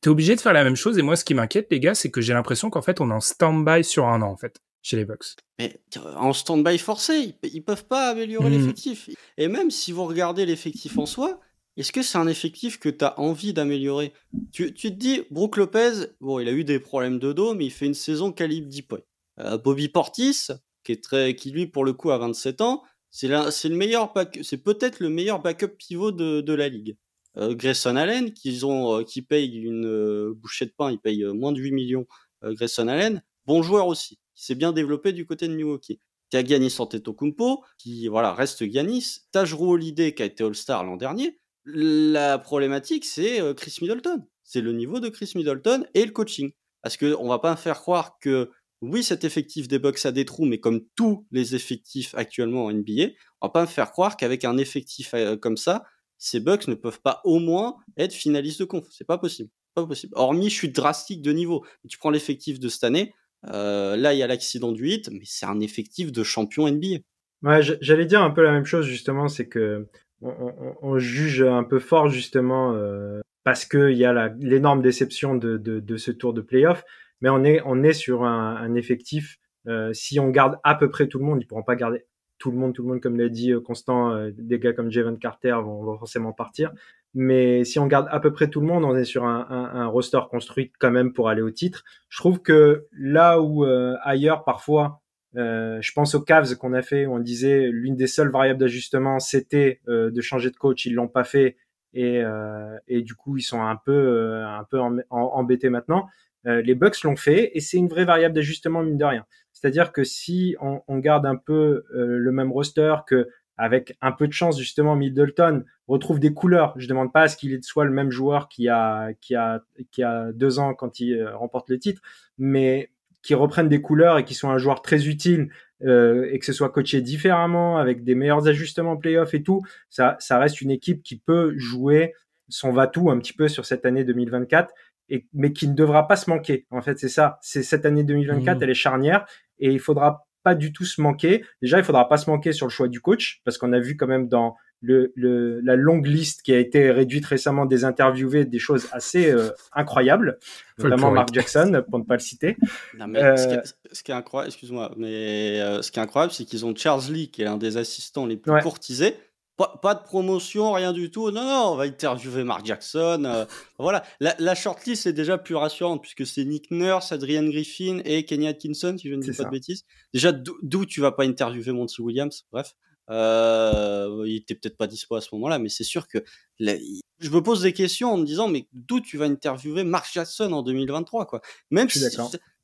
t'es 0.00 0.08
obligé 0.08 0.34
de 0.34 0.40
faire 0.40 0.54
la 0.54 0.64
même 0.64 0.76
chose. 0.76 0.96
Et 0.96 1.02
moi, 1.02 1.16
ce 1.16 1.24
qui 1.24 1.34
m'inquiète, 1.34 1.66
les 1.70 1.80
gars, 1.80 1.94
c'est 1.94 2.10
que 2.10 2.22
j'ai 2.22 2.32
l'impression 2.32 2.70
qu'en 2.70 2.80
fait, 2.80 3.02
on 3.02 3.10
est 3.10 3.14
en 3.14 3.20
stand-by 3.20 3.84
sur 3.84 4.06
un 4.06 4.22
an, 4.22 4.30
en 4.30 4.36
fait, 4.38 4.62
chez 4.80 4.96
les 4.96 5.04
Bucks. 5.04 5.36
Mais 5.58 5.78
en 6.16 6.32
stand-by 6.32 6.78
forcé, 6.78 7.34
ils 7.42 7.62
peuvent 7.62 7.84
pas 7.84 8.08
améliorer 8.10 8.48
Mhm. 8.48 8.58
l'effectif. 8.60 9.10
Et 9.36 9.48
même 9.48 9.70
si 9.70 9.92
vous 9.92 10.06
regardez 10.06 10.46
l'effectif 10.46 10.96
en 10.96 11.04
soi, 11.06 11.38
est-ce 11.76 11.92
que 11.92 12.02
c'est 12.02 12.18
un 12.18 12.26
effectif 12.26 12.78
que 12.78 12.88
tu 12.88 13.04
as 13.04 13.18
envie 13.18 13.52
d'améliorer? 13.52 14.12
Tu, 14.52 14.74
tu 14.74 14.90
te 14.90 14.96
dis, 14.96 15.22
Brook 15.30 15.56
Lopez, 15.56 16.06
bon, 16.20 16.38
il 16.38 16.48
a 16.48 16.52
eu 16.52 16.64
des 16.64 16.78
problèmes 16.78 17.18
de 17.18 17.32
dos, 17.32 17.54
mais 17.54 17.66
il 17.66 17.70
fait 17.70 17.86
une 17.86 17.94
saison 17.94 18.30
calibre 18.30 18.68
10 18.68 18.82
points. 18.82 19.00
Euh, 19.38 19.56
Bobby 19.56 19.88
Portis, 19.88 20.48
qui 20.84 20.92
est 20.92 21.02
très, 21.02 21.34
qui 21.34 21.50
lui, 21.50 21.66
pour 21.66 21.84
le 21.84 21.94
coup, 21.94 22.10
a 22.10 22.18
27 22.18 22.60
ans, 22.60 22.82
c'est 23.10 23.28
le 23.28 23.76
meilleur 23.76 24.12
c'est 24.42 24.62
peut-être 24.62 25.00
le 25.00 25.08
meilleur 25.08 25.40
backup 25.40 25.76
pivot 25.78 26.12
de, 26.12 26.40
de 26.40 26.52
la 26.52 26.68
ligue. 26.68 26.96
Euh, 27.38 27.54
Grayson 27.54 27.96
Allen, 27.96 28.26
euh, 28.26 29.04
qui 29.04 29.22
paye 29.22 29.56
une 29.56 30.32
bouchée 30.32 30.66
de 30.66 30.74
pain, 30.76 30.90
il 30.90 30.98
paye 30.98 31.24
moins 31.24 31.52
de 31.52 31.60
8 31.60 31.72
millions. 31.72 32.06
Grayson 32.42 32.88
Allen, 32.88 33.22
bon 33.46 33.62
joueur 33.62 33.86
aussi, 33.86 34.18
qui 34.34 34.44
s'est 34.44 34.56
bien 34.56 34.72
développé 34.72 35.12
du 35.12 35.24
côté 35.26 35.46
de 35.46 35.54
Milwaukee. 35.54 36.00
T'as 36.28 36.44
Giannis 36.44 36.74
Antetokounmpo, 36.78 37.62
qui 37.78 38.08
voilà 38.08 38.32
reste 38.34 38.64
Giannis. 38.64 39.20
T'as 39.30 39.44
Jrue 39.44 39.68
Holiday, 39.68 40.14
qui 40.14 40.22
a 40.22 40.26
été 40.26 40.42
All-Star 40.42 40.82
l'an 40.82 40.96
dernier. 40.96 41.38
La 41.64 42.38
problématique, 42.38 43.04
c'est 43.04 43.40
Chris 43.56 43.78
Middleton. 43.80 44.26
C'est 44.42 44.60
le 44.60 44.72
niveau 44.72 45.00
de 45.00 45.08
Chris 45.08 45.32
Middleton 45.34 45.84
et 45.94 46.04
le 46.04 46.10
coaching. 46.10 46.50
Parce 46.82 46.96
que 46.96 47.14
on 47.18 47.28
va 47.28 47.38
pas 47.38 47.54
faire 47.56 47.80
croire 47.80 48.18
que 48.20 48.50
oui, 48.82 49.04
cet 49.04 49.22
effectif 49.22 49.68
des 49.68 49.78
Bucks 49.78 50.04
a 50.04 50.10
des 50.10 50.24
trous, 50.24 50.44
mais 50.44 50.58
comme 50.58 50.82
tous 50.96 51.24
les 51.30 51.54
effectifs 51.54 52.14
actuellement 52.16 52.64
en 52.64 52.72
NBA, 52.72 53.10
on 53.40 53.46
va 53.46 53.52
pas 53.52 53.66
faire 53.66 53.92
croire 53.92 54.16
qu'avec 54.16 54.44
un 54.44 54.58
effectif 54.58 55.14
euh, 55.14 55.36
comme 55.36 55.56
ça, 55.56 55.84
ces 56.18 56.40
Bucks 56.40 56.66
ne 56.66 56.74
peuvent 56.74 57.00
pas 57.00 57.20
au 57.24 57.38
moins 57.38 57.76
être 57.96 58.12
finalistes 58.12 58.58
de 58.58 58.64
conf. 58.64 58.84
C'est 58.90 59.06
pas 59.06 59.18
possible. 59.18 59.50
Pas 59.74 59.86
possible. 59.86 60.12
Hormis 60.16 60.50
chute 60.50 60.74
drastique 60.74 61.22
de 61.22 61.32
niveau. 61.32 61.64
Tu 61.88 61.96
prends 61.96 62.10
l'effectif 62.10 62.58
de 62.58 62.68
cette 62.68 62.82
année, 62.82 63.14
euh, 63.48 63.96
là 63.96 64.14
il 64.14 64.18
y 64.18 64.22
a 64.22 64.26
l'accident 64.26 64.72
du 64.72 64.88
hit, 64.88 65.08
mais 65.12 65.24
c'est 65.24 65.46
un 65.46 65.60
effectif 65.60 66.10
de 66.10 66.24
champion 66.24 66.68
NBA. 66.68 66.98
Ouais, 67.42 67.60
j'allais 67.80 68.06
dire 68.06 68.20
un 68.20 68.30
peu 68.30 68.42
la 68.42 68.50
même 68.50 68.64
chose 68.64 68.86
justement, 68.86 69.28
c'est 69.28 69.48
que 69.48 69.88
on, 70.22 70.98
juge 70.98 71.42
un 71.42 71.64
peu 71.64 71.78
fort 71.78 72.08
justement 72.08 72.72
euh, 72.74 73.20
parce 73.44 73.64
qu'il 73.64 73.92
y 73.92 74.04
a 74.04 74.28
l'énorme 74.38 74.82
déception 74.82 75.34
de, 75.34 75.56
de, 75.56 75.80
de 75.80 75.96
ce 75.96 76.10
tour 76.10 76.32
de 76.32 76.40
playoff, 76.40 76.84
mais 77.20 77.28
on 77.28 77.44
est 77.44 77.60
on 77.64 77.82
est 77.82 77.92
sur 77.92 78.24
un, 78.24 78.56
un 78.56 78.74
effectif. 78.74 79.38
euh, 79.68 79.92
si 79.92 80.20
on 80.20 80.30
garde 80.30 80.58
à 80.64 80.74
peu 80.74 80.88
près 80.90 81.06
tout 81.08 81.18
le 81.18 81.24
monde, 81.24 81.40
ils 81.42 81.46
pourront 81.46 81.62
pas 81.62 81.76
garder 81.76 82.04
tout 82.38 82.50
le 82.50 82.56
monde, 82.58 82.74
tout 82.74 82.82
le 82.82 82.88
monde 82.88 83.00
comme 83.00 83.16
l'a 83.18 83.28
dit 83.28 83.52
euh, 83.52 83.60
Constant. 83.60 84.12
euh, 84.12 84.30
des 84.36 84.58
gars 84.58 84.72
comme 84.72 84.90
Javon 84.90 85.16
Carter 85.16 85.52
vont, 85.64 85.82
vont 85.84 85.98
forcément 85.98 86.32
partir, 86.32 86.72
mais 87.14 87.64
si 87.64 87.78
on 87.78 87.86
garde 87.86 88.08
à 88.10 88.18
peu 88.20 88.32
près 88.32 88.48
tout 88.48 88.60
le 88.60 88.66
monde, 88.66 88.84
on 88.84 88.96
est 88.96 89.04
sur 89.04 89.24
un, 89.24 89.46
un, 89.50 89.80
un 89.82 89.86
roster 89.86 90.20
construit 90.30 90.72
quand 90.80 90.90
même 90.90 91.12
pour 91.12 91.28
aller 91.28 91.42
au 91.42 91.50
titre. 91.50 91.84
Je 92.08 92.18
trouve 92.18 92.40
que 92.42 92.86
là 92.92 93.40
où 93.40 93.64
euh, 93.64 93.96
ailleurs 94.02 94.44
parfois 94.44 95.01
euh, 95.36 95.78
je 95.80 95.92
pense 95.92 96.14
aux 96.14 96.20
Cavs 96.22 96.56
qu'on 96.56 96.72
a 96.74 96.82
fait, 96.82 97.06
où 97.06 97.14
on 97.14 97.18
disait 97.18 97.68
l'une 97.70 97.96
des 97.96 98.06
seules 98.06 98.30
variables 98.30 98.60
d'ajustement, 98.60 99.18
c'était 99.18 99.80
euh, 99.88 100.10
de 100.10 100.20
changer 100.20 100.50
de 100.50 100.56
coach. 100.56 100.84
Ils 100.86 100.94
l'ont 100.94 101.08
pas 101.08 101.24
fait 101.24 101.56
et, 101.94 102.22
euh, 102.22 102.76
et 102.88 103.02
du 103.02 103.14
coup 103.14 103.36
ils 103.36 103.42
sont 103.42 103.60
un 103.62 103.76
peu 103.76 103.92
euh, 103.92 104.46
un 104.46 104.64
peu 104.64 104.78
em- 104.78 105.00
em- 105.00 105.04
embêtés 105.10 105.70
maintenant. 105.70 106.06
Euh, 106.46 106.60
les 106.62 106.74
Bucks 106.74 107.02
l'ont 107.04 107.16
fait 107.16 107.50
et 107.54 107.60
c'est 107.60 107.76
une 107.76 107.88
vraie 107.88 108.04
variable 108.04 108.34
d'ajustement 108.34 108.82
mine 108.82 108.98
de 108.98 109.04
rien. 109.04 109.24
C'est-à-dire 109.52 109.92
que 109.92 110.02
si 110.04 110.56
on, 110.60 110.80
on 110.88 110.98
garde 110.98 111.24
un 111.24 111.36
peu 111.36 111.84
euh, 111.94 112.18
le 112.18 112.32
même 112.32 112.50
roster 112.50 112.94
que 113.06 113.28
avec 113.58 113.96
un 114.00 114.12
peu 114.12 114.26
de 114.26 114.32
chance 114.32 114.58
justement 114.58 114.96
Middleton 114.96 115.64
retrouve 115.86 116.18
des 116.18 116.32
couleurs. 116.32 116.72
Je 116.78 116.88
demande 116.88 117.12
pas 117.12 117.22
à 117.22 117.28
ce 117.28 117.36
qu'il 117.36 117.62
soit 117.62 117.84
le 117.84 117.90
même 117.92 118.10
joueur 118.10 118.48
qui 118.48 118.68
a 118.68 119.12
qui 119.20 119.34
a 119.34 119.62
qui 119.90 120.02
a 120.02 120.32
deux 120.32 120.58
ans 120.58 120.74
quand 120.74 120.98
il 121.00 121.22
remporte 121.28 121.68
le 121.68 121.78
titre, 121.78 122.00
mais 122.38 122.90
qui 123.22 123.34
reprennent 123.34 123.68
des 123.68 123.80
couleurs 123.80 124.18
et 124.18 124.24
qui 124.24 124.34
sont 124.34 124.50
un 124.50 124.58
joueur 124.58 124.82
très 124.82 125.06
utile 125.08 125.48
euh, 125.84 126.28
et 126.30 126.38
que 126.38 126.46
ce 126.46 126.52
soit 126.52 126.70
coaché 126.70 127.00
différemment 127.00 127.78
avec 127.78 128.04
des 128.04 128.14
meilleurs 128.14 128.46
ajustements 128.48 128.96
playoff 128.96 129.34
et 129.34 129.42
tout, 129.42 129.62
ça, 129.90 130.16
ça 130.20 130.38
reste 130.38 130.60
une 130.60 130.70
équipe 130.70 131.02
qui 131.02 131.16
peut 131.18 131.54
jouer 131.56 132.14
son 132.48 132.72
va-tout 132.72 133.10
un 133.10 133.18
petit 133.18 133.32
peu 133.32 133.48
sur 133.48 133.64
cette 133.64 133.86
année 133.86 134.04
2024 134.04 134.72
et, 135.08 135.26
mais 135.32 135.52
qui 135.52 135.68
ne 135.68 135.74
devra 135.74 136.06
pas 136.06 136.16
se 136.16 136.28
manquer. 136.30 136.66
En 136.70 136.82
fait, 136.82 136.98
c'est 136.98 137.08
ça. 137.08 137.38
C'est 137.42 137.62
cette 137.62 137.84
année 137.86 138.04
2024, 138.04 138.56
Mhm. 138.58 138.62
elle 138.62 138.70
est 138.70 138.74
charnière 138.74 139.24
et 139.58 139.70
il 139.72 139.80
faudra 139.80 140.26
pas 140.42 140.54
du 140.54 140.72
tout 140.72 140.84
se 140.84 141.00
manquer. 141.00 141.44
Déjà, 141.60 141.78
il 141.78 141.84
faudra 141.84 142.08
pas 142.08 142.16
se 142.16 142.28
manquer 142.28 142.52
sur 142.52 142.66
le 142.66 142.70
choix 142.70 142.88
du 142.88 143.00
coach 143.00 143.40
parce 143.44 143.58
qu'on 143.58 143.72
a 143.72 143.78
vu 143.80 143.96
quand 143.96 144.06
même 144.08 144.28
dans 144.28 144.56
le, 144.82 145.12
le, 145.14 145.60
la 145.60 145.76
longue 145.76 146.06
liste 146.06 146.42
qui 146.42 146.52
a 146.52 146.58
été 146.58 146.90
réduite 146.90 147.24
récemment 147.24 147.64
des 147.66 147.84
interviewés 147.84 148.44
des 148.44 148.58
choses 148.58 148.88
assez 148.92 149.30
euh, 149.30 149.48
incroyables, 149.72 150.38
notamment. 150.78 151.10
Mark 151.12 151.32
Jackson 151.32 151.82
pour 151.88 152.00
ne 152.00 152.04
pas 152.04 152.14
le 152.14 152.20
citer. 152.20 152.56
Non, 152.98 153.06
mais 153.06 153.22
Euh, 153.22 153.36
ce, 153.36 153.46
qui 153.48 153.54
est, 153.54 153.62
ce 153.92 154.02
qui 154.02 154.10
est 154.10 154.14
incroyable, 154.14 154.48
excuse-moi, 154.48 154.92
mais 154.96 155.60
euh, 155.60 155.82
ce 155.82 155.90
qui 155.92 155.98
est 155.98 156.02
incroyable, 156.02 156.32
c'est 156.32 156.44
qu'ils 156.44 156.66
ont 156.66 156.74
Charles 156.76 157.04
Lee, 157.10 157.30
qui 157.30 157.42
est 157.42 157.44
l'un 157.44 157.56
des 157.56 157.76
assistants 157.76 158.26
les 158.26 158.36
plus 158.36 158.50
Ouais. 158.52 158.60
courtisés. 158.60 159.14
Pas, 159.58 159.78
pas 159.82 159.94
de 159.94 160.02
promotion, 160.02 160.72
rien 160.72 160.92
du 160.94 161.10
tout. 161.10 161.30
Non, 161.30 161.42
non, 161.44 161.72
on 161.72 161.76
va 161.76 161.84
interviewer 161.84 162.42
Mark 162.42 162.64
Jackson. 162.64 163.22
euh, 163.26 163.44
voilà, 163.78 164.02
la, 164.18 164.34
la 164.38 164.54
shortlist 164.54 165.06
est 165.06 165.12
déjà 165.12 165.36
plus 165.38 165.54
rassurante 165.54 166.00
puisque 166.00 166.26
c'est 166.26 166.44
Nick 166.44 166.70
Nurse, 166.70 167.12
Adrian 167.12 167.44
Griffin 167.44 168.00
et 168.06 168.24
Kenny 168.24 168.48
Atkinson, 168.48 168.96
si 168.98 169.10
je 169.10 169.14
ne 169.14 169.20
dis 169.20 169.28
pas 169.28 169.34
ça. 169.34 169.44
de 169.44 169.50
bêtises. 169.50 169.84
Déjà, 170.14 170.32
d'où 170.32 170.56
d'où 170.62 170.86
tu 170.86 171.00
vas 171.02 171.12
pas 171.12 171.24
interviewer 171.24 171.70
Monty 171.72 172.00
Williams? 172.00 172.46
Bref, 172.50 172.74
euh, 173.10 174.22
il 174.26 174.36
était 174.36 174.54
peut-être 174.54 174.76
pas 174.76 174.86
dispo 174.86 175.16
à 175.16 175.20
ce 175.20 175.28
moment-là, 175.32 175.58
mais 175.58 175.68
c'est 175.68 175.84
sûr 175.84 176.06
que 176.08 176.18
je 176.58 177.30
me 177.30 177.40
pose 177.42 177.62
des 177.62 177.72
questions 177.72 178.12
en 178.12 178.16
me 178.16 178.24
disant, 178.24 178.48
mais 178.48 178.66
d'où 178.72 179.00
tu 179.00 179.16
vas 179.16 179.26
interviewer 179.26 179.84
Mark 179.84 180.08
Jackson 180.12 180.52
en 180.52 180.62
2023 180.62 181.26
quoi? 181.26 181.40
Même 181.70 181.88
si, 181.88 182.00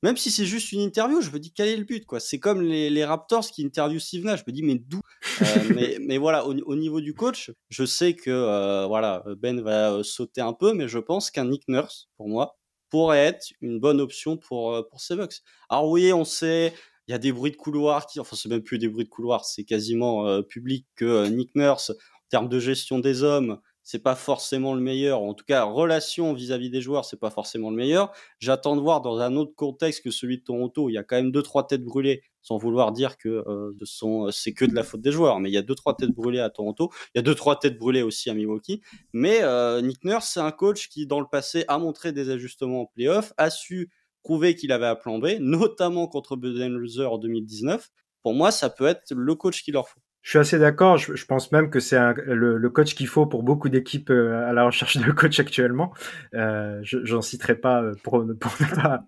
même 0.03 0.17
si 0.17 0.31
c'est 0.31 0.47
juste 0.47 0.73
une 0.73 0.81
interview, 0.81 1.21
je 1.21 1.31
me 1.31 1.39
dis 1.39 1.53
quel 1.53 1.69
est 1.69 1.77
le 1.77 1.85
but 1.85 2.07
quoi? 2.07 2.21
C'est 2.21 2.39
comme 2.39 2.63
les, 2.63 2.91
les 2.91 3.05
Raptors 3.05 3.51
qui 3.51 3.65
interviewent 3.65 4.01
Steve 4.01 4.25
Nash. 4.25 4.41
Je 4.41 4.45
me 4.47 4.53
dis 4.53 4.63
mais 4.63 4.77
d'où? 4.77 5.01
Euh, 5.43 5.45
mais, 5.75 5.99
mais 6.01 6.19
voilà, 6.19 6.47
au, 6.47 6.55
au 6.55 6.77
niveau 6.77 7.01
du 7.01 7.15
coach, 7.15 7.51
je 7.69 7.85
sais 7.85 8.15
que 8.15 8.31
euh, 8.31 8.87
voilà 8.87 9.25
Ben 9.39 9.61
va 9.61 10.03
sauter 10.05 10.41
un 10.41 10.53
peu, 10.53 10.73
mais 10.73 10.89
je 10.89 10.99
pense 10.99 11.31
qu'un 11.31 11.47
Nick 11.47 11.65
Nurse 11.69 12.09
pour 12.17 12.29
moi 12.29 12.57
pourrait 12.91 13.19
être 13.27 13.49
une 13.61 13.81
bonne 13.81 14.01
option 14.01 14.37
pour 14.37 14.87
pour 14.89 15.01
ces 15.01 15.17
Bucks. 15.17 15.43
Alors 15.69 15.89
oui, 15.91 16.13
on 16.13 16.25
sait. 16.25 16.73
Il 17.09 17.13
y 17.13 17.15
a 17.15 17.19
des 17.19 17.33
bruits 17.33 17.51
de 17.51 17.57
couloir 17.57 18.07
qui, 18.07 18.21
enfin, 18.21 18.37
c'est 18.37 18.49
même 18.49 18.63
plus 18.63 18.79
des 18.79 18.89
bruits 18.89 19.05
de 19.05 19.11
couloir, 19.11 19.45
c'est 19.45 19.65
quasiment 19.65 20.27
euh, 20.27 20.43
public 20.43 20.87
que 20.95 21.05
euh, 21.05 21.29
Nick 21.29 21.55
Nurse, 21.55 21.91
en 21.91 22.29
termes 22.29 22.49
de 22.49 22.61
gestion 22.61 22.99
des 22.99 23.23
hommes, 23.23 23.59
c'est 23.89 24.03
pas 24.03 24.15
forcément 24.15 24.75
le 24.75 24.83
meilleur. 24.83 25.23
En 25.23 25.33
tout 25.33 25.47
cas, 25.47 25.65
relation 25.65 26.35
vis-à-vis 26.35 26.69
des 26.69 26.83
joueurs, 26.83 27.07
c'est 27.07 27.19
pas 27.19 27.31
forcément 27.31 27.71
le 27.71 27.77
meilleur. 27.77 28.13
J'attends 28.39 28.77
de 28.77 28.83
voir 28.83 29.01
dans 29.01 29.19
un 29.21 29.35
autre 29.35 29.55
contexte 29.57 30.05
que 30.05 30.11
celui 30.11 30.37
de 30.37 30.45
Toronto, 30.45 30.91
il 30.91 30.93
y 30.93 30.99
a 30.99 31.03
quand 31.03 31.17
même 31.17 31.33
deux 31.33 31.43
trois 31.43 31.67
têtes 31.67 31.83
brûlées, 31.83 32.23
sans 32.43 32.59
vouloir 32.59 32.93
dire 32.93 33.17
que 33.17 33.29
euh, 33.49 33.73
euh, 34.03 34.31
c'est 34.31 34.53
que 34.53 34.67
de 34.67 34.75
la 34.75 34.83
faute 34.83 35.01
des 35.01 35.11
joueurs, 35.11 35.41
mais 35.41 35.49
il 35.49 35.55
y 35.55 35.57
a 35.57 35.63
deux 35.63 35.75
trois 35.75 35.97
têtes 35.97 36.11
brûlées 36.11 36.41
à 36.41 36.51
Toronto, 36.51 36.91
il 37.15 37.19
y 37.19 37.21
a 37.21 37.23
deux 37.23 37.35
trois 37.35 37.59
têtes 37.59 37.79
brûlées 37.79 38.03
aussi 38.03 38.29
à 38.29 38.35
Milwaukee. 38.35 38.83
Mais 39.15 39.39
euh, 39.41 39.81
Nick 39.81 40.05
Nurse, 40.05 40.33
c'est 40.35 40.41
un 40.41 40.53
coach 40.53 40.91
qui 40.91 41.07
dans 41.07 41.21
le 41.21 41.27
passé 41.27 41.65
a 41.69 41.79
montré 41.79 42.13
des 42.13 42.29
ajustements 42.29 42.83
en 42.83 42.87
playoff, 42.87 43.33
a 43.39 43.49
su 43.49 43.91
prouver 44.29 44.55
qu'il 44.55 44.73
avait 44.73 44.85
un 44.87 44.95
plan 44.95 45.19
B, 45.19 45.27
notamment 45.41 46.07
contre 46.07 46.37
Budenholzer 46.37 47.11
en 47.11 47.17
2019. 47.19 47.89
Pour 48.23 48.35
moi, 48.35 48.51
ça 48.51 48.69
peut 48.69 48.87
être 48.87 49.15
le 49.17 49.35
coach 49.35 49.63
qu'il 49.63 49.73
leur 49.73 49.89
faut. 49.89 50.01
Je 50.21 50.31
suis 50.31 50.39
assez 50.41 50.59
d'accord. 50.59 50.99
Je, 50.99 51.15
je 51.15 51.25
pense 51.25 51.51
même 51.53 51.71
que 51.71 51.81
c'est 51.81 51.97
le, 52.27 52.59
le 52.59 52.71
coach 52.71 52.95
qu'il 52.95 53.07
faut 53.07 53.25
pour 53.25 53.43
beaucoup 53.43 53.71
d'équipes 53.71 54.11
euh, 54.11 54.47
à 54.47 54.53
la 54.53 54.65
recherche 54.65 54.99
de 54.99 55.11
coach 55.13 55.41
actuellement. 55.41 55.95
Euh, 56.35 56.81
je- 56.83 57.03
J'en 57.05 57.23
citerai 57.23 57.55
pas 57.55 57.83
euh, 57.83 57.95
pour, 58.05 58.23
ne- 58.25 58.35
pour 58.35 58.53
ne 58.61 58.67
pas 58.83 59.05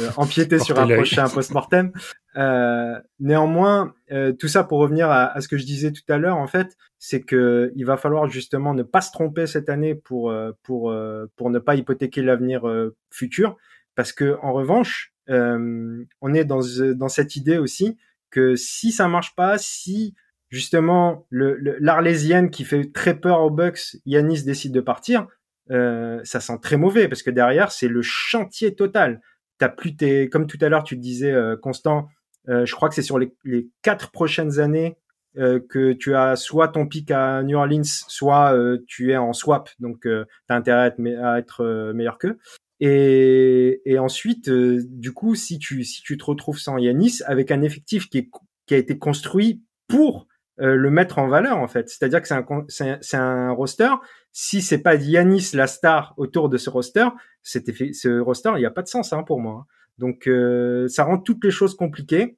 euh, 0.00 0.08
empiéter 0.16 0.58
sur 0.58 0.78
un 0.78 0.86
prochain 0.96 1.28
post-mortem. 1.34 1.92
Euh, 2.36 2.94
néanmoins, 3.20 3.92
euh, 4.12 4.32
tout 4.32 4.48
ça 4.48 4.64
pour 4.64 4.78
revenir 4.78 5.10
à, 5.10 5.24
à 5.36 5.40
ce 5.42 5.48
que 5.48 5.58
je 5.58 5.66
disais 5.66 5.92
tout 5.92 6.02
à 6.08 6.16
l'heure, 6.16 6.38
en 6.38 6.46
fait, 6.46 6.76
c'est 6.98 7.20
que 7.20 7.72
il 7.74 7.84
va 7.84 7.96
falloir 7.98 8.28
justement 8.28 8.72
ne 8.72 8.84
pas 8.84 9.00
se 9.02 9.12
tromper 9.12 9.46
cette 9.46 9.68
année 9.68 9.94
pour 9.94 10.32
pour 10.62 10.94
pour 11.36 11.50
ne 11.50 11.58
pas 11.58 11.74
hypothéquer 11.74 12.22
l'avenir 12.22 12.66
euh, 12.66 12.94
futur, 13.10 13.56
parce 13.94 14.12
que 14.12 14.36
en 14.42 14.52
revanche, 14.52 15.12
euh, 15.30 16.04
on 16.20 16.34
est 16.34 16.44
dans 16.44 16.60
dans 16.94 17.08
cette 17.08 17.36
idée 17.36 17.58
aussi 17.58 17.96
que 18.30 18.56
si 18.56 18.92
ça 18.92 19.08
marche 19.08 19.34
pas, 19.34 19.58
si 19.58 20.14
justement 20.50 21.26
le 21.30 21.54
le- 21.56 21.76
l'Arlésienne 21.80 22.50
qui 22.50 22.64
fait 22.64 22.92
très 22.92 23.18
peur 23.18 23.40
aux 23.40 23.50
Bucks, 23.50 23.96
Yanis 24.06 24.42
décide 24.44 24.72
de 24.72 24.80
partir, 24.80 25.26
euh, 25.70 26.20
ça 26.24 26.40
sent 26.40 26.58
très 26.62 26.76
mauvais 26.76 27.08
parce 27.08 27.22
que 27.22 27.30
derrière 27.30 27.72
c'est 27.72 27.88
le 27.88 28.02
chantier 28.02 28.74
total. 28.74 29.20
T'as 29.58 29.68
plus 29.68 29.94
tes, 29.96 30.28
comme 30.28 30.46
tout 30.46 30.58
à 30.60 30.68
l'heure 30.68 30.84
tu 30.84 30.96
le 30.96 31.00
disais 31.00 31.30
euh, 31.32 31.56
Constant, 31.56 32.08
euh, 32.48 32.66
je 32.66 32.74
crois 32.74 32.88
que 32.88 32.94
c'est 32.96 33.02
sur 33.02 33.18
les, 33.18 33.32
les 33.44 33.68
quatre 33.82 34.10
prochaines 34.10 34.58
années 34.58 34.96
euh, 35.38 35.60
que 35.66 35.92
tu 35.92 36.14
as 36.14 36.36
soit 36.36 36.68
ton 36.68 36.86
pic 36.86 37.10
à 37.10 37.42
New 37.42 37.56
Orleans, 37.56 37.82
soit 37.84 38.54
euh, 38.54 38.78
tu 38.88 39.12
es 39.12 39.16
en 39.16 39.32
swap, 39.32 39.70
donc 39.78 40.04
euh, 40.06 40.24
t'as 40.48 40.56
intérêt 40.56 40.80
à 40.82 40.86
être, 40.88 41.00
à 41.22 41.38
être 41.38 41.64
euh, 41.64 41.92
meilleur 41.94 42.18
qu'eux. 42.18 42.38
Et, 42.84 43.80
et 43.84 44.00
ensuite, 44.00 44.48
euh, 44.48 44.82
du 44.88 45.12
coup, 45.12 45.36
si 45.36 45.60
tu, 45.60 45.84
si 45.84 46.02
tu 46.02 46.18
te 46.18 46.24
retrouves 46.24 46.58
sans 46.58 46.78
Yanis, 46.78 47.20
avec 47.26 47.52
un 47.52 47.62
effectif 47.62 48.08
qui, 48.08 48.18
est, 48.18 48.30
qui 48.66 48.74
a 48.74 48.76
été 48.76 48.98
construit 48.98 49.62
pour 49.86 50.26
euh, 50.60 50.74
le 50.74 50.90
mettre 50.90 51.20
en 51.20 51.28
valeur, 51.28 51.58
en 51.58 51.68
fait. 51.68 51.88
C'est-à-dire 51.88 52.20
que 52.20 52.26
c'est 52.26 52.34
un, 52.34 52.98
c'est 53.00 53.16
un, 53.16 53.20
un, 53.20 53.52
roster. 53.52 53.90
Si 54.32 54.62
c'est 54.62 54.82
pas 54.82 54.96
Yanis 54.96 55.50
la 55.54 55.68
star 55.68 56.12
autour 56.16 56.48
de 56.48 56.58
ce 56.58 56.70
roster, 56.70 57.06
cet 57.44 57.70
ce 57.94 58.18
roster, 58.18 58.50
il 58.56 58.58
n'y 58.58 58.66
a 58.66 58.70
pas 58.72 58.82
de 58.82 58.88
sens 58.88 59.12
hein, 59.12 59.22
pour 59.22 59.38
moi. 59.38 59.60
Hein. 59.60 59.66
Donc, 59.98 60.26
euh, 60.26 60.88
ça 60.88 61.04
rend 61.04 61.18
toutes 61.18 61.44
les 61.44 61.52
choses 61.52 61.76
compliquées. 61.76 62.36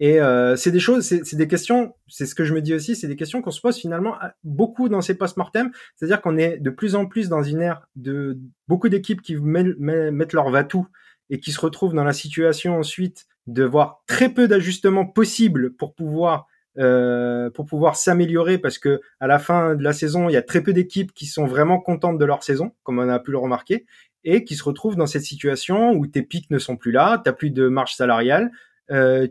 Et 0.00 0.20
euh, 0.20 0.54
c'est 0.54 0.70
des 0.70 0.78
choses, 0.78 1.04
c'est 1.04 1.34
des 1.34 1.48
questions, 1.48 1.94
c'est 2.06 2.26
ce 2.26 2.34
que 2.34 2.44
je 2.44 2.54
me 2.54 2.62
dis 2.62 2.72
aussi, 2.72 2.94
c'est 2.94 3.08
des 3.08 3.16
questions 3.16 3.42
qu'on 3.42 3.50
se 3.50 3.60
pose 3.60 3.76
finalement 3.76 4.16
beaucoup 4.44 4.88
dans 4.88 5.00
ces 5.00 5.14
post-mortem. 5.14 5.72
C'est-à-dire 5.96 6.20
qu'on 6.20 6.36
est 6.36 6.58
de 6.58 6.70
plus 6.70 6.94
en 6.94 7.06
plus 7.06 7.28
dans 7.28 7.42
une 7.42 7.60
ère 7.60 7.88
de 7.96 8.38
beaucoup 8.68 8.88
d'équipes 8.88 9.22
qui 9.22 9.36
mettent 9.36 10.32
leur 10.32 10.50
va-tout 10.50 10.86
et 11.30 11.40
qui 11.40 11.50
se 11.50 11.60
retrouvent 11.60 11.94
dans 11.94 12.04
la 12.04 12.12
situation 12.12 12.78
ensuite 12.78 13.26
de 13.48 13.64
voir 13.64 14.02
très 14.06 14.28
peu 14.28 14.46
d'ajustements 14.46 15.06
possibles 15.06 15.74
pour 15.74 15.94
pouvoir 15.94 16.46
euh, 16.78 17.50
pour 17.50 17.66
pouvoir 17.66 17.96
s'améliorer 17.96 18.56
parce 18.56 18.78
que 18.78 19.00
à 19.18 19.26
la 19.26 19.40
fin 19.40 19.74
de 19.74 19.82
la 19.82 19.92
saison, 19.92 20.28
il 20.28 20.34
y 20.34 20.36
a 20.36 20.42
très 20.42 20.62
peu 20.62 20.72
d'équipes 20.72 21.12
qui 21.12 21.26
sont 21.26 21.46
vraiment 21.46 21.80
contentes 21.80 22.18
de 22.18 22.24
leur 22.24 22.44
saison, 22.44 22.72
comme 22.84 23.00
on 23.00 23.08
a 23.08 23.18
pu 23.18 23.32
le 23.32 23.38
remarquer, 23.38 23.84
et 24.22 24.44
qui 24.44 24.54
se 24.54 24.62
retrouvent 24.62 24.94
dans 24.94 25.06
cette 25.06 25.24
situation 25.24 25.92
où 25.92 26.06
tes 26.06 26.22
pics 26.22 26.50
ne 26.50 26.58
sont 26.58 26.76
plus 26.76 26.92
là, 26.92 27.20
t'as 27.24 27.32
plus 27.32 27.50
de 27.50 27.66
marge 27.66 27.96
salariale, 27.96 28.52
euh, 28.52 28.52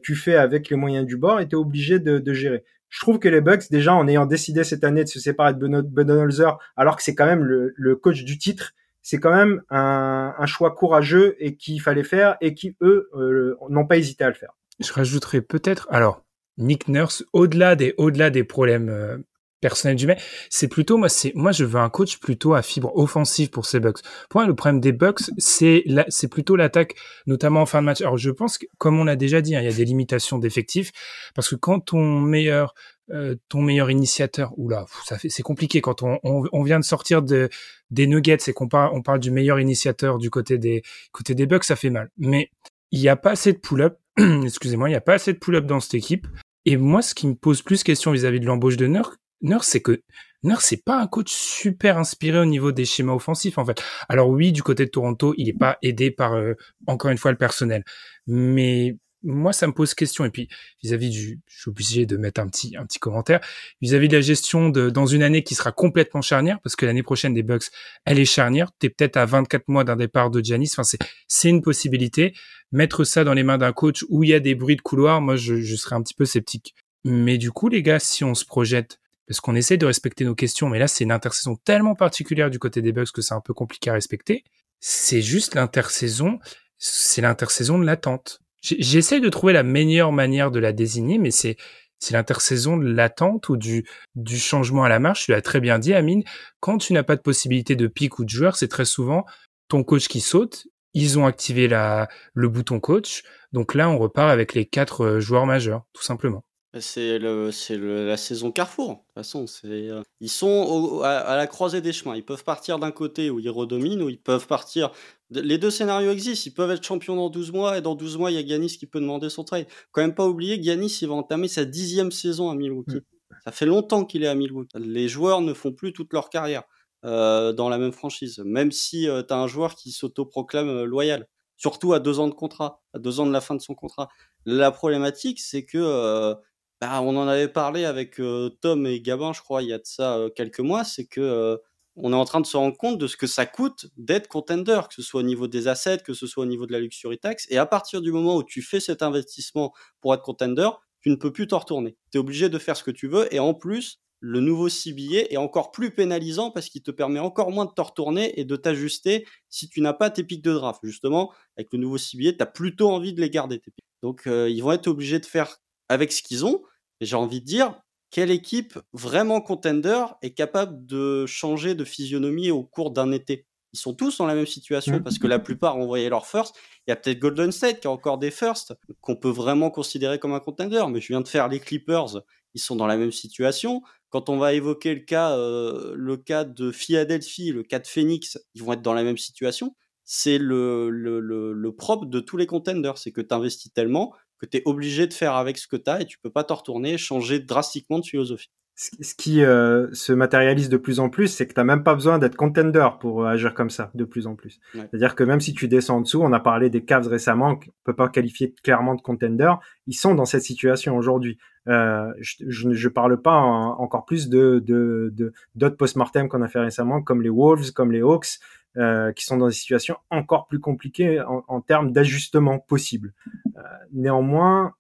tu 0.04 0.16
fais 0.16 0.36
avec 0.36 0.70
les 0.70 0.76
moyens 0.76 1.06
du 1.06 1.18
bord 1.18 1.40
et 1.40 1.48
tu 1.48 1.56
es 1.56 1.60
obligé 1.60 2.00
de, 2.00 2.20
de, 2.20 2.34
gérer. 2.34 2.64
Je 2.90 3.00
trouve 3.00 3.20
que 3.20 3.28
les 3.28 3.42
Bucks, 3.42 3.70
déjà 3.70 3.94
en 3.94 4.08
ayant 4.08 4.26
décidé 4.26 4.64
cette 4.64 4.84
année 4.84 5.04
de 5.04 5.10
se 5.10 5.20
séparer 5.20 5.54
de 5.54 5.82
Budenholzer, 5.82 6.58
alors 6.76 6.96
que 6.96 7.04
c'est 7.04 7.16
quand 7.16 7.26
même 7.26 7.44
le, 7.44 7.74
le, 7.76 7.96
coach 7.96 8.24
du 8.24 8.38
titre, 8.38 8.74
c'est 9.02 9.20
quand 9.20 9.34
même 9.34 9.62
un, 9.70 10.34
un, 10.38 10.46
choix 10.46 10.76
courageux 10.76 11.36
et 11.40 11.56
qu'il 11.56 11.82
fallait 11.82 12.04
faire 12.04 12.38
et 12.42 12.54
qui, 12.54 12.76
eux, 12.82 13.10
euh, 13.16 13.56
n'ont 13.70 13.88
pas 13.88 13.98
hésité 13.98 14.24
à 14.24 14.30
le 14.30 14.36
faire. 14.36 14.52
Je 14.80 14.92
rajouterais 14.94 15.42
peut-être, 15.42 15.88
alors, 15.90 16.24
Nick 16.58 16.88
Nurse, 16.88 17.26
au-delà 17.34 17.76
des, 17.76 17.94
au-delà 17.98 18.30
des 18.30 18.44
problèmes 18.44 18.90
euh, 18.90 19.18
personnel 19.62 19.96
du 19.96 20.08
mec. 20.08 20.20
C'est 20.50 20.68
plutôt 20.68 20.98
moi, 20.98 21.10
c'est 21.10 21.32
moi 21.36 21.52
je 21.52 21.66
veux 21.66 21.80
un 21.80 21.90
coach 21.90 22.18
plutôt 22.20 22.54
à 22.54 22.62
fibre 22.62 22.96
offensive 22.96 23.50
pour 23.50 23.66
ces 23.66 23.80
Bucks. 23.80 24.00
Pour 24.30 24.42
moi, 24.42 24.48
le 24.48 24.56
problème 24.56 24.80
des 24.80 24.92
Bucks, 24.92 25.22
c'est 25.38 25.84
c'est 26.10 26.28
plutôt 26.28 26.56
l'attaque, 26.56 26.96
notamment 27.26 27.62
en 27.62 27.66
fin 27.66 27.82
de 27.82 27.86
match. 27.86 28.02
Alors 28.02 28.18
je 28.18 28.32
pense 28.32 28.58
que, 28.58 28.66
comme 28.78 29.00
on 29.00 29.04
l'a 29.04 29.16
déjà 29.16 29.42
dit, 29.42 29.56
hein, 29.56 29.62
il 29.62 29.66
y 29.66 29.74
a 29.74 29.76
des 29.76 29.86
limitations 29.86 30.38
d'effectifs 30.38 30.92
parce 31.36 31.50
que 31.50 31.56
quand 31.56 31.80
ton 31.80 32.20
meilleur 32.20 32.74
euh, 33.12 33.36
ton 33.48 33.62
meilleur 33.62 33.90
initiateur, 33.90 34.52
oula, 34.58 34.86
ça 35.06 35.18
fait 35.18 35.30
c'est 35.30 35.44
compliqué 35.44 35.80
quand 35.80 36.04
on, 36.04 36.20
on, 36.24 36.64
vient 36.64 36.80
de 36.80 36.84
sortir 36.84 37.22
de 37.22 37.50
des 37.90 38.06
Nuggets 38.06 38.38
et 38.48 38.54
qu'on 38.54 38.68
parle 38.68 38.92
on 38.94 39.02
parle 39.02 39.20
du 39.20 39.32
meilleur 39.32 39.62
initiateur 39.62 40.18
du 40.18 40.30
côté 40.30 40.58
des 40.58 40.84
côté 41.14 41.34
des 41.34 41.46
Bucks, 41.46 41.64
ça 41.64 41.78
fait 41.78 41.90
mal. 41.90 42.10
Mais 42.18 42.52
il 42.92 43.00
n'y 43.00 43.10
a 43.10 43.16
pas 43.16 43.32
assez 43.32 43.54
de 43.54 43.58
pull-up. 43.58 43.98
Excusez-moi, 44.18 44.90
il 44.90 44.92
n'y 44.92 44.98
a 44.98 45.02
pas 45.02 45.14
assez 45.14 45.34
de 45.34 45.38
pull-up 45.38 45.66
dans 45.66 45.80
cette 45.80 45.94
équipe. 45.94 46.28
Et 46.66 46.76
moi, 46.76 47.02
ce 47.02 47.16
qui 47.16 47.28
me 47.28 47.36
pose 47.36 47.62
plus 47.62 47.84
question 47.84 48.12
vis-à-vis 48.12 48.40
-vis 48.40 48.42
de 48.42 48.46
l'embauche 48.48 48.76
de 48.76 48.88
Nurk, 48.88 49.16
Nurse, 49.42 49.68
c'est 49.68 49.82
que 49.82 50.02
Nurse, 50.44 50.66
c'est 50.66 50.84
pas 50.84 51.02
un 51.02 51.08
coach 51.08 51.32
super 51.32 51.98
inspiré 51.98 52.40
au 52.40 52.46
niveau 52.46 52.72
des 52.72 52.86
schémas 52.86 53.14
offensifs, 53.14 53.58
en 53.58 53.66
fait. 53.66 53.84
Alors 54.08 54.30
oui, 54.30 54.52
du 54.52 54.64
côté 54.64 54.86
de 54.86 54.92
Toronto, 54.92 55.34
il 55.38 55.50
est 55.50 55.58
pas 55.58 55.78
aidé 55.82 56.12
par, 56.12 56.34
euh, 56.34 56.54
encore 56.86 57.12
une 57.12 57.18
fois, 57.18 57.32
le 57.32 57.38
personnel. 57.38 57.84
Mais 58.28 58.96
moi, 59.24 59.52
ça 59.52 59.68
me 59.68 59.74
pose 59.74 59.94
question. 59.94 60.26
Et 60.26 60.30
puis, 60.30 60.48
vis-à-vis 60.84 61.10
du, 61.10 61.40
je 61.48 61.60
suis 61.62 61.70
obligé 61.70 62.06
de 62.06 62.18
mettre 62.18 62.40
un 62.40 62.48
petit, 62.48 62.76
un 62.78 62.86
petit 62.86 63.00
commentaire, 63.00 63.40
vis-à-vis 63.82 64.08
de 64.08 64.16
la 64.16 64.22
gestion 64.22 64.70
de, 64.70 64.90
dans 64.90 65.08
une 65.08 65.24
année 65.24 65.44
qui 65.44 65.56
sera 65.56 65.72
complètement 65.72 66.22
charnière, 66.22 66.60
parce 66.62 66.76
que 66.76 66.86
l'année 66.86 67.04
prochaine 67.04 67.34
des 67.34 67.44
Bucks, 67.44 67.66
elle 68.06 68.20
est 68.20 68.26
charnière. 68.26 68.72
T'es 68.80 68.90
peut-être 68.90 69.18
à 69.18 69.26
24 69.26 69.68
mois 69.68 69.84
d'un 69.84 69.96
départ 69.96 70.30
de 70.30 70.42
Giannis. 70.44 70.70
Enfin, 70.74 70.84
c'est, 70.84 71.00
c'est 71.28 71.50
une 71.50 71.62
possibilité. 71.62 72.34
Mettre 72.72 73.04
ça 73.06 73.24
dans 73.24 73.34
les 73.34 73.44
mains 73.44 73.58
d'un 73.58 73.74
coach 73.74 74.06
où 74.10 74.24
il 74.24 74.30
y 74.30 74.34
a 74.34 74.40
des 74.40 74.56
bruits 74.56 74.76
de 74.76 74.82
couloir, 74.82 75.20
moi, 75.20 75.36
je, 75.36 75.56
je 75.62 75.76
serais 75.76 75.96
un 75.96 76.04
petit 76.04 76.14
peu 76.14 76.26
sceptique. 76.26 76.76
Mais 77.04 77.38
du 77.38 77.52
coup, 77.52 77.70
les 77.70 77.82
gars, 77.82 78.00
si 78.00 78.24
on 78.24 78.36
se 78.36 78.46
projette 78.46 79.00
parce 79.28 79.40
qu'on 79.42 79.56
essaie 79.56 79.78
de 79.78 79.86
respecter 79.86 80.26
nos 80.26 80.36
questions, 80.36 80.70
mais 80.70 80.80
là 80.80 80.88
c'est 80.88 81.04
une 81.04 81.12
intersaison 81.12 81.56
tellement 81.56 81.96
particulière 81.96 82.50
du 82.50 82.60
côté 82.60 82.82
des 82.82 82.92
Bucks 82.92 83.12
que 83.12 83.22
c'est 83.22 83.34
un 83.34 83.42
peu 83.42 83.54
compliqué 83.54 83.90
à 83.90 83.94
respecter. 83.94 84.44
C'est 84.80 85.22
juste 85.22 85.56
l'intersaison, 85.56 86.40
c'est 86.78 87.22
l'intersaison 87.22 87.78
de 87.78 87.86
l'attente. 87.86 88.40
J'essaie 88.62 89.20
de 89.20 89.30
trouver 89.30 89.54
la 89.54 89.64
meilleure 89.64 90.12
manière 90.12 90.52
de 90.52 90.60
la 90.60 90.74
désigner, 90.74 91.18
mais 91.18 91.32
c'est 91.32 91.58
c'est 92.00 92.14
l'intersaison 92.14 92.78
de 92.78 92.86
l'attente 92.86 93.50
ou 93.50 93.58
du 93.58 93.88
du 94.16 94.38
changement 94.38 94.84
à 94.84 94.90
la 94.90 95.00
marche. 95.00 95.26
Tu 95.26 95.32
l'as 95.32 95.42
très 95.42 95.60
bien 95.60 95.80
dit, 95.80 95.94
Amine. 95.94 96.24
Quand 96.60 96.78
tu 96.78 96.94
n'as 96.94 97.04
pas 97.04 97.16
de 97.16 97.22
possibilité 97.22 97.76
de 97.76 97.88
pic 97.88 98.20
ou 98.20 98.24
de 98.24 98.30
joueur, 98.30 98.56
c'est 98.56 98.68
très 98.68 98.86
souvent 98.86 99.26
ton 99.68 99.84
coach 99.84 100.08
qui 100.08 100.22
saute. 100.22 100.68
Ils 100.94 101.20
ont 101.20 101.26
activé 101.26 101.68
la 101.68 102.08
le 102.34 102.50
bouton 102.50 102.80
coach, 102.80 103.24
donc 103.52 103.76
là 103.76 103.90
on 103.90 103.98
repart 103.98 104.32
avec 104.32 104.54
les 104.54 104.66
quatre 104.66 105.06
euh, 105.06 105.20
joueurs 105.20 105.46
majeurs, 105.46 105.84
tout 105.94 106.04
simplement. 106.04 106.44
C'est 106.82 107.20
le, 107.20 107.52
c'est 107.52 107.78
la 107.78 108.18
saison 108.18 108.52
Carrefour. 108.52 108.90
De 108.90 108.96
toute 108.96 109.14
façon, 109.16 109.48
c'est, 109.48 109.68
euh, 109.68 110.02
ils 110.20 110.30
sont 110.30 111.02
à, 111.04 111.36
la 111.36 111.48
croisée 111.48 111.82
des 111.82 111.94
chemins. 111.94 112.16
Ils 112.16 112.26
peuvent 112.26 112.44
partir 112.44 112.80
d'un 112.80 112.92
côté 112.92 113.30
où 113.30 113.40
ils 113.40 113.50
redominent, 113.50 114.02
ou 114.04 114.10
ils 114.10 114.22
peuvent 114.22 114.48
partir. 114.48 114.92
Les 115.30 115.58
deux 115.58 115.72
scénarios 115.72 116.12
existent. 116.12 116.50
Ils 116.50 116.54
peuvent 116.54 116.72
être 116.72 116.84
champions 116.84 117.16
dans 117.16 117.30
12 117.30 117.52
mois, 117.52 117.78
et 117.78 117.82
dans 117.82 117.96
12 117.96 118.18
mois, 118.18 118.32
il 118.32 118.36
y 118.36 118.38
a 118.38 118.46
Giannis 118.46 118.78
qui 118.78 118.86
peut 118.86 119.00
demander 119.00 119.30
son 119.30 119.44
trade. 119.44 119.68
Quand 119.92 120.02
même 120.02 120.16
pas 120.16 120.28
oublier, 120.28 120.62
Giannis, 120.62 121.00
il 121.02 121.08
va 121.08 121.16
entamer 121.16 121.48
sa 121.48 121.66
dixième 121.66 122.12
saison 122.12 122.50
à 122.50 122.56
Milwaukee. 122.56 122.96
Mm. 122.96 123.02
Ça 123.46 123.52
fait 123.52 123.66
longtemps 123.66 124.06
qu'il 124.06 124.24
est 124.24 124.28
à 124.28 124.36
Milwaukee. 124.36 124.78
Les 124.80 125.08
joueurs 125.08 125.42
ne 125.42 125.54
font 125.54 125.72
plus 125.72 125.94
toute 125.94 126.14
leur 126.14 126.30
carrière 126.30 126.64
euh, 127.06 127.54
dans 127.54 127.70
la 127.70 127.78
même 127.78 127.92
franchise, 127.92 128.42
même 128.46 128.72
si 128.72 129.08
euh, 129.08 129.24
tu 129.24 129.34
as 129.34 129.38
un 129.38 129.48
joueur 129.48 129.76
qui 129.76 129.92
s'autoproclame 129.92 130.84
loyal 130.84 131.28
surtout 131.58 131.94
à 131.94 132.00
deux 132.00 132.20
ans 132.20 132.28
de 132.28 132.34
contrat, 132.34 132.82
à 132.94 133.00
deux 133.00 133.20
ans 133.20 133.26
de 133.26 133.32
la 133.32 133.42
fin 133.42 133.56
de 133.56 133.62
son 133.62 133.74
contrat. 133.74 134.10
La 134.46 134.72
problématique, 134.72 135.40
c'est 135.40 135.66
que 135.66 136.36
bah, 136.82 137.02
on 137.02 137.16
en 137.18 137.28
avait 137.28 137.48
parlé 137.48 137.86
avec 137.86 138.22
Tom 138.62 138.86
et 138.86 139.02
Gabin, 139.02 139.34
je 139.34 139.42
crois, 139.42 139.64
il 139.64 139.70
y 139.70 139.74
a 139.74 139.78
de 139.78 139.86
ça 139.86 140.20
quelques 140.36 140.60
mois, 140.60 140.84
c'est 140.84 141.06
que 141.06 141.60
on 141.98 142.14
est 142.14 142.16
en 142.16 142.26
train 142.26 142.42
de 142.42 142.46
se 142.46 142.56
rendre 142.56 142.78
compte 142.78 143.00
de 143.00 143.08
ce 143.08 143.18
que 143.18 143.26
ça 143.26 143.48
coûte 143.48 143.88
d'être 143.98 144.28
contender, 144.28 144.82
que 144.88 144.94
ce 144.94 145.02
soit 145.02 145.22
au 145.22 145.24
niveau 145.24 145.48
des 145.48 145.68
assets, 145.68 146.04
que 146.06 146.14
ce 146.14 146.28
soit 146.28 146.44
au 146.44 146.48
niveau 146.48 146.68
de 146.68 146.72
la 146.72 146.80
luxury 146.80 147.18
tax. 147.18 147.48
Et 147.50 147.58
à 147.58 147.66
partir 147.66 148.02
du 148.02 148.12
moment 148.12 148.36
où 148.36 148.44
tu 148.44 148.62
fais 148.62 148.80
cet 148.80 149.02
investissement 149.02 149.74
pour 150.00 150.14
être 150.14 150.22
contender, 150.22 150.70
tu 151.02 151.10
ne 151.10 151.16
peux 151.16 151.34
plus 151.34 151.48
t'en 151.48 151.58
retourner. 151.58 151.98
Tu 152.12 152.18
es 152.18 152.20
obligé 152.20 152.50
de 152.50 152.60
faire 152.60 152.78
ce 152.78 152.84
que 152.84 152.92
tu 152.92 153.08
veux. 153.08 153.34
Et 153.34 153.40
en 153.40 153.56
plus, 153.56 154.00
le 154.20 154.42
nouveau 154.42 154.70
CBA 154.70 155.26
est 155.32 155.38
encore 155.38 155.72
plus 155.72 155.90
pénalisant 155.90 156.52
parce 156.52 156.70
qu'il 156.70 156.84
te 156.84 156.92
permet 156.92 157.20
encore 157.20 157.50
moins 157.50 157.66
de 157.66 157.72
te 157.72 157.82
retourner 157.82 158.40
et 158.40 158.46
de 158.46 158.56
t'ajuster 158.56 159.26
si 159.50 159.68
tu 159.68 159.82
n'as 159.82 159.94
pas 159.94 160.12
tes 160.12 160.24
pics 160.24 160.44
de 160.44 160.54
draft. 160.54 160.80
Justement, 160.84 161.34
avec 161.58 161.74
le 161.74 161.80
nouveau 161.80 161.98
CBA, 161.98 162.34
tu 162.34 162.44
as 162.44 162.46
plutôt 162.46 162.92
envie 162.92 163.14
de 163.14 163.22
les 163.22 163.32
garder. 163.32 163.60
Tes. 163.60 163.72
Donc, 164.04 164.24
ils 164.28 164.62
vont 164.62 164.72
être 164.72 164.88
obligés 164.88 165.20
de 165.20 165.26
faire 165.26 165.58
avec 165.90 166.12
ce 166.12 166.22
qu'ils 166.22 166.46
ont. 166.46 166.62
j'ai 167.02 167.16
envie 167.16 167.42
de 167.42 167.46
dire, 167.46 167.80
quelle 168.10 168.32
équipe 168.32 168.80
vraiment 168.94 169.42
contender 169.42 170.06
est 170.22 170.34
capable 170.34 170.86
de 170.86 171.26
changer 171.26 171.76
de 171.76 171.84
physionomie 171.84 172.52
au 172.52 172.64
cours 172.64 172.92
d'un 172.92 173.12
été? 173.12 173.46
Ils 173.74 173.80
sont 173.80 173.94
tous 173.94 174.18
dans 174.18 174.26
la 174.26 174.34
même 174.34 174.48
situation 174.48 174.98
mmh. 174.98 175.04
parce 175.04 175.20
que 175.20 175.28
la 175.28 175.40
plupart 175.40 175.78
ont 175.78 175.84
envoyé 175.84 176.10
leur 176.10 176.26
first. 176.26 176.56
Il 176.88 176.92
y 176.92 176.94
a 176.94 176.96
peut-être 176.96 177.20
Golden 177.20 177.52
State 177.52 177.82
qui 177.82 177.88
a 177.88 177.92
encore 177.92 178.18
des 178.18 178.32
firsts 178.32 178.74
qu'on 179.02 179.18
peut 179.18 179.30
vraiment 179.30 179.70
considérer 179.70 180.20
comme 180.20 180.34
un 180.34 180.40
contender, 180.40 180.84
mais 180.90 181.02
je 181.02 181.08
viens 181.10 181.22
de 181.22 181.28
faire 181.28 181.50
les 181.50 181.60
Clippers, 181.60 182.22
ils 182.54 182.62
sont 182.62 182.76
dans 182.76 182.88
la 182.88 182.98
même 182.98 183.12
situation. 183.12 183.82
Quand 184.10 184.30
on 184.30 184.38
va 184.38 184.54
évoquer 184.54 184.96
le 184.96 185.02
cas, 185.02 185.38
euh, 185.38 185.94
le 185.96 186.18
cas 186.18 186.46
de 186.46 186.72
Philadelphie, 186.72 187.52
le 187.52 187.64
cas 187.64 187.80
de 187.80 187.88
Phoenix, 187.88 188.40
ils 188.56 188.64
vont 188.64 188.74
être 188.74 188.82
dans 188.82 188.94
la 188.94 189.04
même 189.04 189.18
situation. 189.18 189.76
C'est 190.06 190.38
le, 190.38 190.90
le, 190.90 191.20
le, 191.20 191.52
le 191.52 191.76
propre 191.76 192.06
de 192.06 192.22
tous 192.22 192.38
les 192.38 192.48
contenders, 192.48 192.98
c'est 192.98 193.12
que 193.12 193.22
tu 193.22 193.36
investis 193.36 193.72
tellement 193.74 194.14
que 194.40 194.46
tu 194.46 194.58
es 194.58 194.62
obligé 194.66 195.08
de 195.08 195.14
faire 195.14 195.36
avec 195.36 195.58
ce 195.58 195.68
que 195.68 195.76
tu 195.76 195.90
as 195.90 196.02
et 196.02 196.06
tu 196.06 196.18
peux 196.20 196.30
pas 196.30 196.44
t'en 196.44 196.56
retourner, 196.56 196.98
changer 196.98 197.40
drastiquement 197.40 198.00
de 198.00 198.06
philosophie. 198.06 198.52
Ce 198.80 199.16
qui 199.16 199.44
euh, 199.44 199.92
se 199.92 200.14
matérialise 200.14 200.70
de 200.70 200.78
plus 200.78 201.00
en 201.00 201.10
plus, 201.10 201.30
c'est 201.30 201.48
que 201.48 201.54
tu 201.54 201.60
n'as 201.60 201.64
même 201.64 201.84
pas 201.84 201.96
besoin 201.96 202.20
d'être 202.20 202.36
contender 202.36 202.88
pour 203.00 203.24
euh, 203.24 203.30
agir 203.30 203.56
comme 203.56 203.72
ça, 203.72 203.90
de 203.96 204.06
plus 204.06 204.28
en 204.28 204.36
plus. 204.36 204.60
C'est-à-dire 204.74 205.16
que 205.16 205.24
même 205.24 205.42
si 205.42 205.56
tu 205.56 205.68
descends 205.68 205.98
en 205.98 206.02
dessous, 206.02 206.22
on 206.22 206.32
a 206.32 206.40
parlé 206.40 206.70
des 206.70 206.86
Cavs 206.86 207.08
récemment, 207.08 207.56
qu'on 207.56 207.72
peut 207.84 207.96
pas 207.96 208.08
qualifier 208.08 208.54
clairement 208.64 208.94
de 208.94 209.02
contender, 209.02 209.52
ils 209.88 209.96
sont 209.96 210.14
dans 210.14 210.26
cette 210.26 210.44
situation 210.44 210.96
aujourd'hui. 210.96 211.40
Euh, 211.68 212.14
je, 212.20 212.68
ne 212.68 212.88
parle 212.88 213.22
pas 213.22 213.36
encore 213.36 214.06
plus 214.06 214.30
de 214.30 214.60
d'autres 214.60 215.34
de, 215.56 215.70
post-mortem 215.70 216.30
qu'on 216.30 216.42
a 216.42 216.48
fait 216.48 216.60
récemment, 216.60 217.02
comme 217.02 217.22
les 217.22 217.30
Wolves, 217.30 217.72
comme 217.72 217.92
les 217.92 218.02
Hawks, 218.02 218.40
euh, 218.78 219.12
qui 219.12 219.26
sont 219.26 219.38
dans 219.38 219.48
des 219.48 219.54
situations 219.54 219.98
encore 220.10 220.48
plus 220.48 220.60
compliquées 220.60 221.20
en, 221.22 221.44
en 221.48 221.62
termes 221.62 221.92
d'ajustement 221.92 222.60
possible. 222.60 223.14
Euh, 223.58 223.62
néanmoins, 223.92 224.76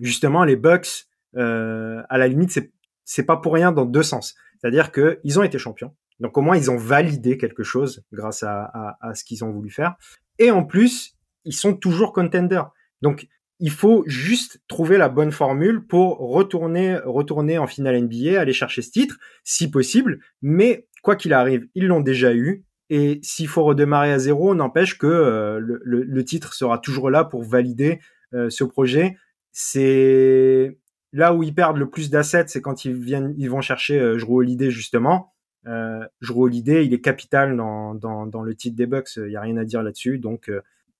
justement, 0.00 0.44
les 0.44 0.56
Bucks, 0.56 1.06
euh, 1.36 2.02
à 2.08 2.16
la 2.16 2.28
limite, 2.28 2.50
c'est 2.50 2.72
c'est 3.04 3.24
pas 3.24 3.36
pour 3.36 3.54
rien 3.54 3.72
dans 3.72 3.86
deux 3.86 4.04
sens. 4.04 4.36
C'est-à-dire 4.60 4.92
que 4.92 5.18
ils 5.24 5.38
ont 5.40 5.42
été 5.42 5.58
champions, 5.58 5.92
donc 6.20 6.38
au 6.38 6.42
moins 6.42 6.56
ils 6.56 6.70
ont 6.70 6.76
validé 6.76 7.36
quelque 7.38 7.64
chose 7.64 8.04
grâce 8.12 8.44
à, 8.44 8.62
à, 8.62 8.98
à 9.00 9.14
ce 9.14 9.24
qu'ils 9.24 9.44
ont 9.44 9.50
voulu 9.50 9.68
faire. 9.68 9.96
Et 10.38 10.52
en 10.52 10.62
plus, 10.62 11.16
ils 11.44 11.54
sont 11.54 11.74
toujours 11.74 12.12
contenders. 12.12 12.70
Donc 13.02 13.26
il 13.60 13.70
faut 13.70 14.04
juste 14.06 14.60
trouver 14.68 14.98
la 14.98 15.08
bonne 15.08 15.32
formule 15.32 15.86
pour 15.86 16.18
retourner 16.18 16.96
retourner 17.04 17.58
en 17.58 17.66
finale 17.66 18.02
NBA, 18.02 18.40
aller 18.40 18.52
chercher 18.52 18.82
ce 18.82 18.90
titre, 18.90 19.18
si 19.44 19.70
possible. 19.70 20.20
Mais 20.42 20.86
quoi 21.02 21.16
qu'il 21.16 21.32
arrive, 21.32 21.68
ils 21.74 21.86
l'ont 21.86 22.00
déjà 22.00 22.34
eu 22.34 22.64
Et 22.88 23.20
s'il 23.22 23.48
faut 23.48 23.64
redémarrer 23.64 24.12
à 24.12 24.18
zéro, 24.18 24.54
n'empêche 24.54 24.98
que 24.98 25.06
le, 25.06 25.80
le, 25.84 26.24
titre 26.24 26.54
sera 26.54 26.78
toujours 26.78 27.10
là 27.10 27.24
pour 27.24 27.44
valider 27.44 28.00
ce 28.32 28.64
projet. 28.64 29.16
C'est 29.52 30.78
là 31.12 31.34
où 31.34 31.42
ils 31.42 31.54
perdent 31.54 31.78
le 31.78 31.90
plus 31.90 32.10
d'assets, 32.10 32.46
c'est 32.48 32.62
quand 32.62 32.84
ils 32.84 32.94
viennent, 32.94 33.34
ils 33.36 33.50
vont 33.50 33.60
chercher 33.60 33.98
euh, 33.98 34.18
Holiday 34.26 34.70
justement. 34.70 35.32
Euh, 35.66 36.06
Holiday, 36.28 36.86
il 36.86 36.94
est 36.94 37.00
capital 37.00 37.56
dans, 37.56 37.94
dans, 37.94 38.42
le 38.42 38.54
titre 38.54 38.76
des 38.76 38.86
Bucks. 38.86 39.16
Il 39.16 39.30
y 39.30 39.36
a 39.36 39.40
rien 39.40 39.56
à 39.56 39.64
dire 39.64 39.82
là-dessus. 39.82 40.18
Donc 40.18 40.50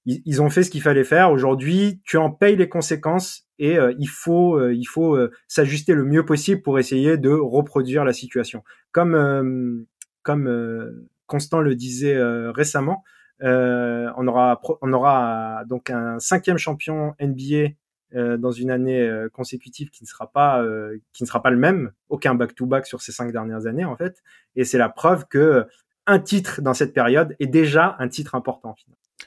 euh, 0.08 0.14
ils, 0.24 0.42
ont 0.42 0.50
fait 0.50 0.62
ce 0.62 0.70
qu'il 0.70 0.82
fallait 0.82 1.04
faire. 1.04 1.30
Aujourd'hui, 1.30 2.00
tu 2.04 2.16
en 2.16 2.30
payes 2.30 2.56
les 2.56 2.68
conséquences 2.68 3.46
et 3.58 3.78
euh, 3.78 3.92
il 3.98 4.08
faut 4.08 4.70
il 4.70 4.84
faut 4.84 5.18
s'ajuster 5.48 5.94
le 5.94 6.04
mieux 6.04 6.24
possible 6.24 6.62
pour 6.62 6.78
essayer 6.78 7.16
de 7.16 7.30
reproduire 7.30 8.04
la 8.04 8.12
situation. 8.12 8.62
Comme 8.92 9.86
comme 10.22 11.06
Constant 11.26 11.60
le 11.60 11.74
disait 11.76 12.18
récemment, 12.50 13.04
on 13.40 14.26
aura 14.26 14.60
on 14.82 14.92
aura 14.92 15.64
donc 15.66 15.90
un 15.90 16.18
cinquième 16.18 16.58
champion 16.58 17.14
NBA 17.20 17.74
euh, 18.16 18.36
dans 18.36 18.50
une 18.50 18.72
année 18.72 19.02
euh, 19.02 19.28
consécutive 19.28 19.90
qui 19.90 20.02
ne 20.02 20.08
sera 20.08 20.32
pas 20.32 20.60
euh, 20.64 20.98
qui 21.12 21.22
ne 21.22 21.28
sera 21.28 21.42
pas 21.42 21.50
le 21.50 21.56
même, 21.56 21.92
aucun 22.08 22.34
back-to-back 22.34 22.84
sur 22.84 23.02
ces 23.02 23.12
cinq 23.12 23.30
dernières 23.30 23.66
années 23.66 23.84
en 23.84 23.94
fait, 23.94 24.20
et 24.56 24.64
c'est 24.64 24.78
la 24.78 24.88
preuve 24.88 25.28
que 25.28 25.64
un 26.10 26.18
titre 26.18 26.60
dans 26.60 26.74
cette 26.74 26.92
période 26.92 27.36
est 27.40 27.46
déjà 27.46 27.96
un 27.98 28.08
titre 28.08 28.34
important. 28.34 28.74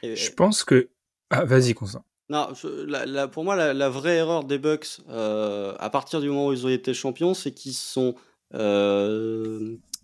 Je 0.01 0.29
pense 0.31 0.63
que 0.63 0.89
ah, 1.29 1.45
vas-y 1.45 1.73
Constant. 1.73 2.03
Non, 2.29 2.47
la, 2.88 3.27
pour 3.27 3.43
moi, 3.43 3.73
la, 3.73 3.89
vraie 3.89 4.17
erreur 4.17 4.43
des 4.43 4.57
Bucks, 4.57 5.01
à 5.09 5.89
partir 5.91 6.21
du 6.21 6.29
moment 6.29 6.47
où 6.47 6.53
ils 6.53 6.65
ont 6.65 6.69
été 6.69 6.93
champions, 6.93 7.34
c'est 7.34 7.51
qu'ils 7.51 7.73
sont 7.73 8.15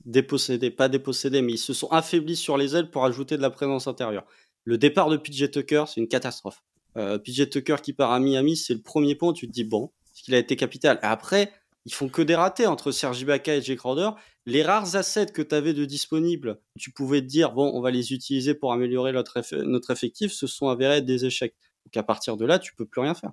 dépossédés, 0.06 0.72
pas 0.72 0.90
dépossédés, 0.90 1.42
mais 1.42 1.54
ils 1.54 1.58
se 1.58 1.74
sont 1.74 1.88
affaiblis 1.90 2.36
sur 2.36 2.58
les 2.58 2.76
ailes 2.76 2.90
pour 2.90 3.06
ajouter 3.06 3.38
de 3.38 3.42
la 3.42 3.50
présence 3.50 3.88
intérieure. 3.88 4.26
Le 4.64 4.78
départ 4.78 5.10
de 5.10 5.18
PJ 5.18 5.52
Tucker, 5.52 5.86
c'est 5.88 6.02
une 6.02 6.08
catastrophe. 6.08 6.62
Euh, 6.98 7.18
PJ 7.18 7.50
Tucker 7.50 7.78
qui 7.82 7.94
part 7.94 8.12
à 8.12 8.20
Miami, 8.20 8.58
c'est 8.58 8.74
le 8.74 8.82
premier 8.82 9.16
point 9.16 9.30
où 9.30 9.34
tu 9.34 9.48
te 9.48 9.52
dis 9.52 9.64
bon, 9.64 9.92
ce 10.14 10.24
qu'il 10.24 10.36
a 10.36 10.38
été 10.38 10.56
capital. 10.56 11.00
Et 11.02 11.06
après, 11.06 11.52
ils 11.86 11.94
font 11.94 12.10
que 12.10 12.22
des 12.22 12.36
ratés 12.36 12.68
entre 12.68 12.92
Sergi 12.92 13.26
Baca 13.26 13.56
et 13.56 13.62
Jake 13.62 13.80
Crowder. 13.80 14.10
Les 14.50 14.64
rares 14.64 14.96
assets 14.96 15.28
que 15.28 15.44
tu 15.44 15.54
avais 15.54 15.74
de 15.74 15.86
disponibles, 15.86 16.60
tu 16.80 16.92
pouvais 16.92 17.22
te 17.22 17.28
dire 17.28 17.52
bon, 17.52 17.72
on 17.76 17.82
va 17.82 17.92
les 17.92 18.14
utiliser 18.14 18.56
pour 18.56 18.74
améliorer 18.74 19.12
notre, 19.12 19.92
effectif, 19.92 20.32
se 20.32 20.48
sont 20.48 20.70
avérés 20.70 21.04
des 21.04 21.26
échecs. 21.26 21.56
Donc 21.86 21.96
à 21.96 22.04
partir 22.04 22.36
de 22.36 22.48
là, 22.48 22.58
tu 22.58 22.74
peux 22.74 22.86
plus 22.86 23.02
rien 23.02 23.14
faire. 23.14 23.32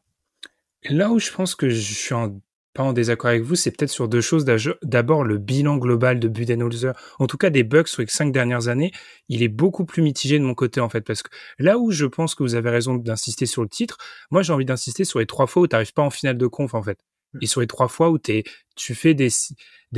Là 0.90 1.10
où 1.10 1.18
je 1.18 1.30
pense 1.32 1.54
que 1.54 1.70
je 1.70 1.94
suis 1.94 2.14
pas 2.74 2.82
en 2.82 2.92
désaccord 2.92 3.30
avec 3.30 3.44
vous, 3.44 3.54
c'est 3.54 3.70
peut-être 3.70 3.90
sur 3.90 4.08
deux 4.08 4.20
choses. 4.20 4.44
D'abord, 4.82 5.24
le 5.24 5.38
bilan 5.38 5.78
global 5.78 6.20
de 6.20 6.28
Budenholzer, 6.28 6.92
en 7.18 7.26
tout 7.26 7.38
cas 7.38 7.48
des 7.48 7.64
Bucks 7.64 7.88
sur 7.88 8.02
les 8.02 8.08
cinq 8.08 8.30
dernières 8.30 8.68
années, 8.68 8.92
il 9.30 9.42
est 9.42 9.48
beaucoup 9.48 9.86
plus 9.86 10.02
mitigé 10.02 10.38
de 10.38 10.44
mon 10.44 10.54
côté, 10.54 10.80
en 10.82 10.90
fait, 10.90 11.00
parce 11.00 11.22
que 11.22 11.30
là 11.58 11.78
où 11.78 11.92
je 11.92 12.04
pense 12.04 12.34
que 12.34 12.42
vous 12.42 12.56
avez 12.56 12.68
raison 12.68 12.94
d'insister 12.94 13.46
sur 13.46 13.62
le 13.62 13.70
titre, 13.70 13.96
moi, 14.30 14.42
j'ai 14.42 14.52
envie 14.52 14.66
d'insister 14.66 15.06
sur 15.06 15.18
les 15.18 15.26
trois 15.26 15.46
fois 15.46 15.62
où 15.62 15.66
tu 15.66 15.74
n'arrives 15.74 15.94
pas 15.94 16.02
en 16.02 16.10
finale 16.10 16.36
de 16.36 16.46
conf, 16.46 16.74
en 16.74 16.82
fait. 16.82 16.98
Mm. 17.36 17.38
Et 17.42 17.46
sur 17.46 17.60
les 17.60 17.66
trois 17.66 17.88
fois 17.88 18.10
où 18.10 18.18
tu 18.18 18.94
fais 18.94 19.14
des, 19.14 19.30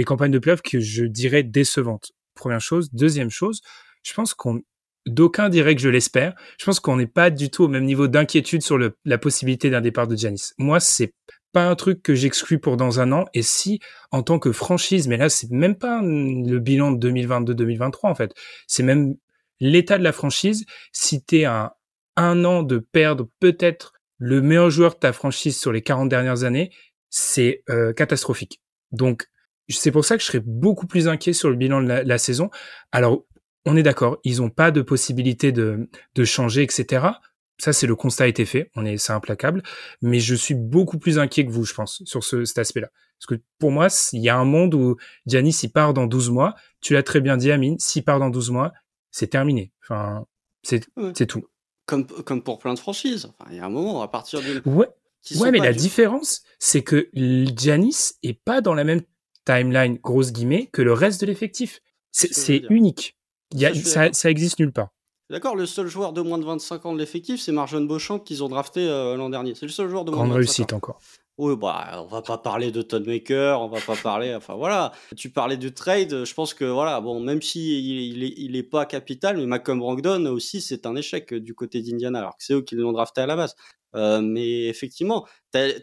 campagnes 0.05 0.31
de 0.31 0.39
playoffs 0.39 0.63
que 0.63 0.81
je 0.81 1.05
dirais 1.05 1.43
décevantes. 1.43 2.13
Première 2.35 2.61
chose. 2.61 2.91
Deuxième 2.93 3.31
chose, 3.31 3.61
je 4.05 4.13
pense 4.15 4.35
qu'on, 4.35 4.63
d'aucuns 5.07 5.49
diraient 5.49 5.75
que 5.75 5.83
je 5.83 5.89
l'espère. 5.89 6.35
Je 6.59 6.65
pense 6.65 6.81
qu'on 6.81 6.97
n'est 6.97 7.07
pas 7.07 7.31
du 7.31 7.51
tout 7.51 7.65
au 7.65 7.69
même 7.69 7.85
niveau 7.85 8.09
d'inquiétude 8.09 8.63
sur 8.63 8.79
la 8.79 9.19
possibilité 9.19 9.71
d'un 9.71 9.81
départ 9.81 10.07
de 10.07 10.17
Giannis. 10.17 10.53
Moi, 10.59 10.81
c'est 10.81 11.15
pas 11.53 11.69
un 11.69 11.75
truc 11.75 12.03
que 12.03 12.15
j'exclus 12.15 12.59
pour 12.59 12.77
dans 12.77 13.01
un 13.01 13.13
an. 13.13 13.25
Et 13.35 13.43
si, 13.43 13.81
en 14.11 14.23
tant 14.23 14.39
que 14.39 14.53
franchise, 14.53 15.09
mais 15.09 15.17
là, 15.17 15.29
c'est 15.29 15.51
même 15.51 15.77
pas 15.77 16.01
le 16.03 16.59
bilan 16.59 16.93
de 16.93 17.11
2022-2023, 17.11 17.99
en 18.03 18.15
fait. 18.15 18.35
C'est 18.67 18.83
même 18.83 19.17
l'état 19.61 19.99
de 19.99 20.05
la 20.05 20.13
franchise. 20.13 20.67
Si 20.93 21.25
t'es 21.25 21.45
à 21.45 21.77
un 22.17 22.45
an 22.45 22.63
de 22.63 22.79
perdre 22.79 23.29
peut-être 23.41 23.93
le 24.19 24.43
meilleur 24.43 24.71
joueur 24.71 24.95
de 24.95 24.99
ta 24.99 25.13
franchise 25.13 25.59
sur 25.59 25.73
les 25.73 25.83
40 25.83 26.09
dernières 26.09 26.43
années, 26.43 26.71
c'est 27.11 27.63
euh, 27.71 27.93
catastrophique. 27.93 28.61
Donc, 28.93 29.27
c'est 29.69 29.91
pour 29.91 30.05
ça 30.05 30.17
que 30.17 30.23
je 30.23 30.27
serais 30.29 30.43
beaucoup 30.45 30.87
plus 30.87 31.09
inquiet 31.09 31.33
sur 31.33 31.51
le 31.51 31.57
bilan 31.57 31.83
de 31.83 31.89
la, 31.89 32.03
la 32.03 32.19
saison. 32.19 32.51
Alors, 32.93 33.25
on 33.67 33.77
est 33.77 33.83
d'accord, 33.83 34.19
ils 34.25 34.39
n'ont 34.39 34.51
pas 34.51 34.71
de 34.71 34.81
possibilité 34.81 35.53
de, 35.53 35.89
de 36.15 36.25
changer, 36.25 36.63
etc 36.63 37.11
ça, 37.59 37.73
c'est 37.73 37.87
le 37.87 37.97
constat 37.97 38.25
a 38.25 38.27
été 38.29 38.45
fait. 38.45 38.71
On 38.77 38.85
est, 38.85 38.99
c'est 38.99 39.13
implacable. 39.13 39.63
Mais 40.01 40.21
je 40.21 40.35
suis 40.35 40.55
beaucoup 40.55 40.99
plus 40.99 41.19
inquiet 41.19 41.45
que 41.45 41.51
vous, 41.51 41.65
je 41.65 41.75
pense, 41.75 42.03
sur 42.05 42.23
ce, 42.23 42.45
cet 42.45 42.59
aspect-là. 42.59 42.89
Parce 43.19 43.27
que 43.27 43.43
pour 43.59 43.73
moi, 43.73 43.89
il 44.13 44.23
y 44.23 44.29
a 44.29 44.37
un 44.37 44.45
monde 44.45 44.75
où 44.75 44.97
Giannis, 45.27 45.61
il 45.65 45.71
part 45.71 45.93
dans 45.93 46.07
12 46.07 46.31
mois. 46.31 46.55
Tu 46.81 46.95
l'as 46.95 47.03
très 47.03 47.21
bien 47.21 47.37
dit, 47.37 47.51
Amine. 47.51 47.79
S'il 47.81 48.05
part 48.05 48.21
dans 48.21 48.31
12 48.31 48.51
mois, 48.51 48.73
c'est 49.11 49.27
terminé. 49.27 49.73
Enfin, 49.83 50.25
c'est, 50.63 50.87
c'est 51.15 51.27
tout. 51.27 51.45
Comme, 51.87 52.07
comme 52.07 52.43
pour 52.43 52.59
plein 52.59 52.75
de 52.75 52.79
franchises. 52.79 53.27
Enfin, 53.27 53.51
il 53.51 53.57
y 53.57 53.61
a 53.61 53.67
un 53.67 53.71
moment, 53.71 54.03
à 54.03 54.09
partir 54.09 54.41
de. 54.41 54.63
Ouais. 54.69 54.89
Ouais, 55.37 55.51
mais 55.51 55.59
la 55.59 55.73
différence, 55.73 56.43
c'est 56.59 56.83
que 56.83 57.09
Giannis 57.15 58.13
est 58.23 58.35
pas 58.35 58.61
dans 58.61 58.75
la 58.75 58.85
même 58.85 59.03
timeline, 59.45 59.99
grosse 60.03 60.33
guillemets, 60.33 60.69
que 60.73 60.83
le 60.83 60.93
reste 60.93 61.21
de 61.21 61.27
l'effectif. 61.27 61.81
C'est, 62.13 62.33
c'est 62.33 62.65
unique. 62.71 63.17
Il 63.53 63.61
y 63.61 63.67
a, 63.67 63.75
ça, 63.75 64.13
ça 64.13 64.31
existe 64.31 64.59
nulle 64.59 64.73
part. 64.73 64.91
D'accord, 65.31 65.57
le 65.57 65.67
seul 65.67 65.87
joueur 65.89 66.13
de 66.13 66.23
moins 66.23 66.39
de 66.39 66.45
25 66.45 66.87
ans 66.87 66.93
de 66.95 66.99
l'effectif, 66.99 67.41
c'est 67.41 67.53
Marjon 67.53 67.83
Beauchamp 67.83 68.19
qu'ils 68.19 68.43
ont 68.43 68.49
drafté 68.49 68.89
euh, 68.89 69.15
l'an 69.17 69.29
dernier. 69.29 69.55
C'est 69.55 69.67
le 69.67 69.73
seul 69.73 69.89
joueur 69.89 70.05
de 70.05 70.11
moins 70.11 70.21
Grande 70.21 70.31
de 70.31 70.35
25 70.35 70.39
réussite 70.39 70.73
ans. 70.73 70.77
encore. 70.77 71.01
Oui, 71.39 71.55
bah, 71.57 72.03
on 72.03 72.07
va 72.07 72.21
pas 72.21 72.37
parler 72.37 72.73
de 72.73 72.83
Todd 72.83 73.07
Maker, 73.07 73.61
on 73.61 73.69
va 73.69 73.81
pas 73.81 73.95
parler, 73.95 74.35
enfin 74.35 74.57
voilà. 74.57 74.93
Tu 75.17 75.31
parlais 75.31 75.57
du 75.57 75.73
trade, 75.73 76.25
je 76.25 76.35
pense 76.35 76.53
que 76.53 76.65
voilà, 76.65 77.01
bon, 77.01 77.21
même 77.21 77.41
si 77.41 77.79
il, 78.01 78.57
est, 78.57 78.63
pas 78.65 78.87
capital, 78.87 79.37
mais 79.37 79.47
Malcolm 79.47 79.79
Brogdon 79.79 80.27
aussi, 80.27 80.61
c'est 80.61 80.85
un 80.85 80.97
échec 80.97 81.33
du 81.33 81.55
côté 81.55 81.81
d'Indiana, 81.81 82.19
alors 82.19 82.37
que 82.37 82.43
c'est 82.43 82.55
eux 82.55 82.63
qui 82.63 82.75
l'ont 82.75 82.91
drafté 82.91 83.21
à 83.21 83.27
la 83.27 83.37
base. 83.37 83.55
Euh, 83.95 84.21
mais 84.21 84.65
effectivement, 84.67 85.29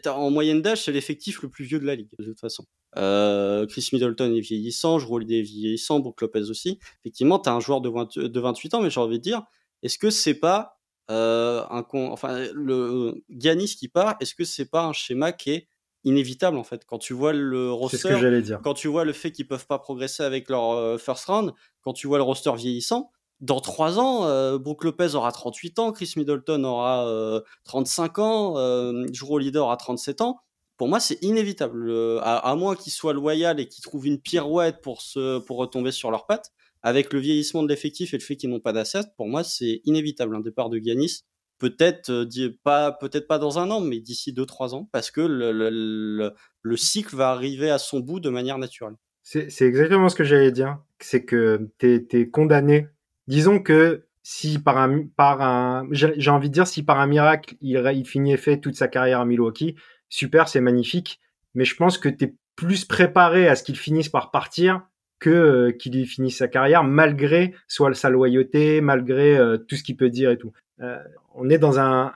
en 0.04 0.30
moyenne 0.30 0.60
d'âge, 0.60 0.84
c'est 0.84 0.92
l'effectif 0.92 1.40
le 1.40 1.48
plus 1.48 1.64
vieux 1.64 1.80
de 1.80 1.86
la 1.86 1.94
ligue, 1.94 2.10
de 2.18 2.24
toute 2.24 2.40
façon. 2.40 2.66
Euh, 2.98 3.66
Chris 3.66 3.88
Middleton 3.94 4.34
est 4.34 4.40
vieillissant, 4.40 4.98
je 4.98 5.06
Holiday 5.06 5.38
est 5.38 5.42
vieillissant, 5.42 6.00
Brook 6.00 6.20
Lopez 6.20 6.50
aussi. 6.50 6.78
Effectivement, 7.00 7.38
tu 7.38 7.48
as 7.48 7.54
un 7.54 7.60
joueur 7.60 7.80
de, 7.80 8.28
de 8.28 8.40
28 8.40 8.74
ans, 8.74 8.82
mais 8.82 8.90
j'ai 8.90 9.00
envie 9.00 9.18
de 9.18 9.22
dire, 9.22 9.42
est-ce 9.82 9.98
que 9.98 10.10
c'est 10.10 10.34
pas 10.34 10.75
euh, 11.10 11.64
un 11.70 11.82
con, 11.82 12.10
enfin 12.10 12.46
le 12.54 13.22
Giannis 13.28 13.76
qui 13.76 13.88
part, 13.88 14.16
est-ce 14.20 14.34
que 14.34 14.44
c'est 14.44 14.70
pas 14.70 14.84
un 14.84 14.92
schéma 14.92 15.32
qui 15.32 15.50
est 15.50 15.68
inévitable 16.04 16.56
en 16.56 16.64
fait? 16.64 16.84
Quand 16.84 16.98
tu 16.98 17.12
vois 17.12 17.32
le 17.32 17.70
roster, 17.72 17.98
ce 17.98 18.08
que 18.08 18.40
dire. 18.40 18.60
quand 18.62 18.74
tu 18.74 18.88
vois 18.88 19.04
le 19.04 19.12
fait 19.12 19.32
qu'ils 19.32 19.46
peuvent 19.46 19.66
pas 19.66 19.78
progresser 19.78 20.22
avec 20.22 20.48
leur 20.48 20.72
euh, 20.72 20.98
first 20.98 21.26
round, 21.26 21.52
quand 21.82 21.92
tu 21.92 22.06
vois 22.06 22.18
le 22.18 22.24
roster 22.24 22.52
vieillissant, 22.56 23.10
dans 23.40 23.60
trois 23.60 23.98
ans, 23.98 24.24
euh, 24.24 24.58
Brook 24.58 24.84
Lopez 24.84 25.14
aura 25.14 25.30
38 25.30 25.78
ans, 25.78 25.92
Chris 25.92 26.14
Middleton 26.16 26.64
aura 26.64 27.06
euh, 27.06 27.40
35 27.64 28.18
ans, 28.18 28.54
euh, 28.56 29.04
Jrue 29.12 29.40
Leader 29.40 29.66
aura 29.66 29.76
37 29.76 30.20
ans 30.22 30.40
pour 30.78 30.88
moi, 30.88 31.00
c'est 31.00 31.22
inévitable. 31.22 31.90
à, 32.22 32.54
moins 32.54 32.76
qu'ils 32.76 32.92
soient 32.92 33.14
loyaux 33.14 33.56
et 33.56 33.66
qu'ils 33.66 33.82
trouvent 33.82 34.06
une 34.06 34.20
pirouette 34.20 34.82
pour, 34.82 35.00
se, 35.00 35.38
pour 35.38 35.56
retomber 35.56 35.90
sur 35.90 36.10
leurs 36.10 36.26
pattes, 36.26 36.52
avec 36.82 37.12
le 37.12 37.20
vieillissement 37.20 37.62
de 37.62 37.68
l'effectif 37.68 38.14
et 38.14 38.18
le 38.18 38.22
fait 38.22 38.36
qu'ils 38.36 38.50
n'ont 38.50 38.60
pas 38.60 38.72
d'assets, 38.72 39.00
pour 39.16 39.28
moi, 39.28 39.44
c'est 39.44 39.80
inévitable 39.84 40.36
un 40.36 40.40
départ 40.40 40.70
de 40.70 40.78
Giannis. 40.78 41.24
Peut-être 41.58 42.10
euh, 42.10 42.58
pas, 42.62 42.92
peut-être 42.92 43.26
pas 43.26 43.38
dans 43.38 43.58
un 43.58 43.70
an, 43.70 43.80
mais 43.80 43.98
d'ici 43.98 44.32
2-3 44.32 44.74
ans, 44.74 44.88
parce 44.92 45.10
que 45.10 45.22
le, 45.22 45.52
le, 45.52 46.34
le, 46.62 46.76
cycle 46.76 47.16
va 47.16 47.30
arriver 47.30 47.70
à 47.70 47.78
son 47.78 48.00
bout 48.00 48.20
de 48.20 48.28
manière 48.28 48.58
naturelle. 48.58 48.94
C'est 49.22 49.62
exactement 49.62 50.08
ce 50.08 50.14
que 50.14 50.22
j'allais 50.22 50.52
dire. 50.52 50.78
C'est 51.00 51.24
que 51.24 51.68
tu 51.78 52.06
es, 52.12 52.28
condamné. 52.28 52.88
Disons 53.26 53.58
que 53.58 54.04
si 54.22 54.58
par 54.58 54.78
un, 54.78 55.06
par 55.16 55.40
un, 55.40 55.88
j'ai 55.90 56.30
envie 56.30 56.48
de 56.48 56.54
dire 56.54 56.66
si 56.68 56.84
par 56.84 57.00
un 57.00 57.06
miracle 57.06 57.56
il, 57.60 57.82
il 57.94 58.06
finit 58.06 58.36
fait 58.36 58.60
toute 58.60 58.76
sa 58.76 58.86
carrière 58.86 59.20
à 59.20 59.24
Milwaukee, 59.24 59.74
super, 60.08 60.48
c'est 60.48 60.60
magnifique. 60.60 61.20
Mais 61.54 61.64
je 61.64 61.74
pense 61.74 61.98
que 61.98 62.08
tu 62.08 62.26
es 62.26 62.34
plus 62.54 62.84
préparé 62.84 63.48
à 63.48 63.56
ce 63.56 63.62
qu'il 63.62 63.76
finisse 63.76 64.08
par 64.08 64.30
partir 64.30 64.82
que 65.18 65.30
euh, 65.30 65.72
qu'il 65.72 66.06
finisse 66.06 66.38
sa 66.38 66.48
carrière 66.48 66.84
malgré 66.84 67.54
soit 67.68 67.94
sa 67.94 68.10
loyauté, 68.10 68.80
malgré 68.80 69.36
euh, 69.36 69.56
tout 69.56 69.76
ce 69.76 69.82
qu'il 69.82 69.96
peut 69.96 70.10
dire 70.10 70.30
et 70.30 70.38
tout. 70.38 70.52
Euh, 70.80 70.98
on 71.34 71.48
est 71.48 71.58
dans 71.58 71.78
un, 71.78 72.12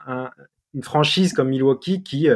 une 0.73 0.83
franchise 0.83 1.33
comme 1.33 1.49
Milwaukee 1.49 2.03
qui 2.03 2.27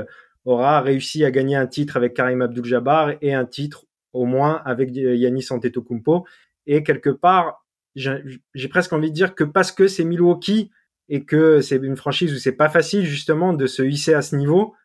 aura 0.44 0.82
réussi 0.82 1.26
à 1.26 1.32
gagner 1.32 1.56
un 1.56 1.66
titre 1.66 1.98
avec 1.98 2.14
Karim 2.14 2.42
Abdul-Jabbar 2.44 3.14
et 3.22 3.34
un 3.34 3.46
titre 3.46 3.86
au 4.14 4.26
moins 4.26 4.62
avec 4.66 4.90
Yannis 4.94 5.48
Antetokounmpo. 5.50 6.26
Et 6.68 6.84
quelque 6.84 7.10
part, 7.10 7.66
j'ai 7.96 8.70
presque 8.70 8.94
envie 8.94 9.10
de 9.10 9.16
dire 9.16 9.34
que 9.34 9.44
parce 9.44 9.72
que 9.72 9.88
c'est 9.88 10.04
Milwaukee 10.04 10.70
et 11.10 11.26
que 11.26 11.62
c'est 11.62 11.78
une 11.78 11.96
franchise 11.96 12.32
où 12.34 12.38
c'est 12.38 12.52
pas 12.52 12.70
facile 12.70 13.04
justement 13.04 13.54
de 13.54 13.66
se 13.66 13.82
hisser 13.82 14.14
à 14.14 14.22
ce 14.22 14.36
niveau, 14.36 14.76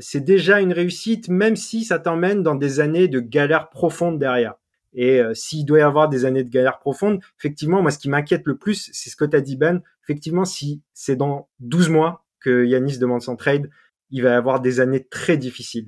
c'est 0.00 0.24
déjà 0.24 0.60
une 0.60 0.72
réussite, 0.72 1.28
même 1.28 1.54
si 1.54 1.84
ça 1.84 2.00
t'emmène 2.00 2.42
dans 2.42 2.56
des 2.56 2.80
années 2.80 3.06
de 3.06 3.20
galère 3.20 3.70
profonde 3.70 4.18
derrière. 4.18 4.54
Et 4.94 5.20
euh, 5.20 5.34
s'il 5.34 5.64
doit 5.64 5.80
y 5.80 5.82
avoir 5.82 6.08
des 6.08 6.24
années 6.24 6.44
de 6.44 6.50
galère 6.50 6.78
profonde, 6.78 7.20
effectivement, 7.38 7.82
moi, 7.82 7.90
ce 7.90 7.98
qui 7.98 8.08
m'inquiète 8.08 8.42
le 8.46 8.56
plus, 8.56 8.90
c'est 8.92 9.10
ce 9.10 9.16
que 9.16 9.24
tu 9.24 9.36
as 9.36 9.40
dit, 9.40 9.56
Ben. 9.56 9.82
Effectivement, 10.04 10.44
si 10.44 10.82
c'est 10.92 11.16
dans 11.16 11.48
12 11.60 11.88
mois 11.88 12.24
que 12.40 12.64
Yanis 12.64 12.98
demande 12.98 13.22
son 13.22 13.36
trade, 13.36 13.70
il 14.10 14.22
va 14.22 14.30
y 14.30 14.32
avoir 14.34 14.60
des 14.60 14.80
années 14.80 15.04
très 15.04 15.36
difficiles. 15.36 15.86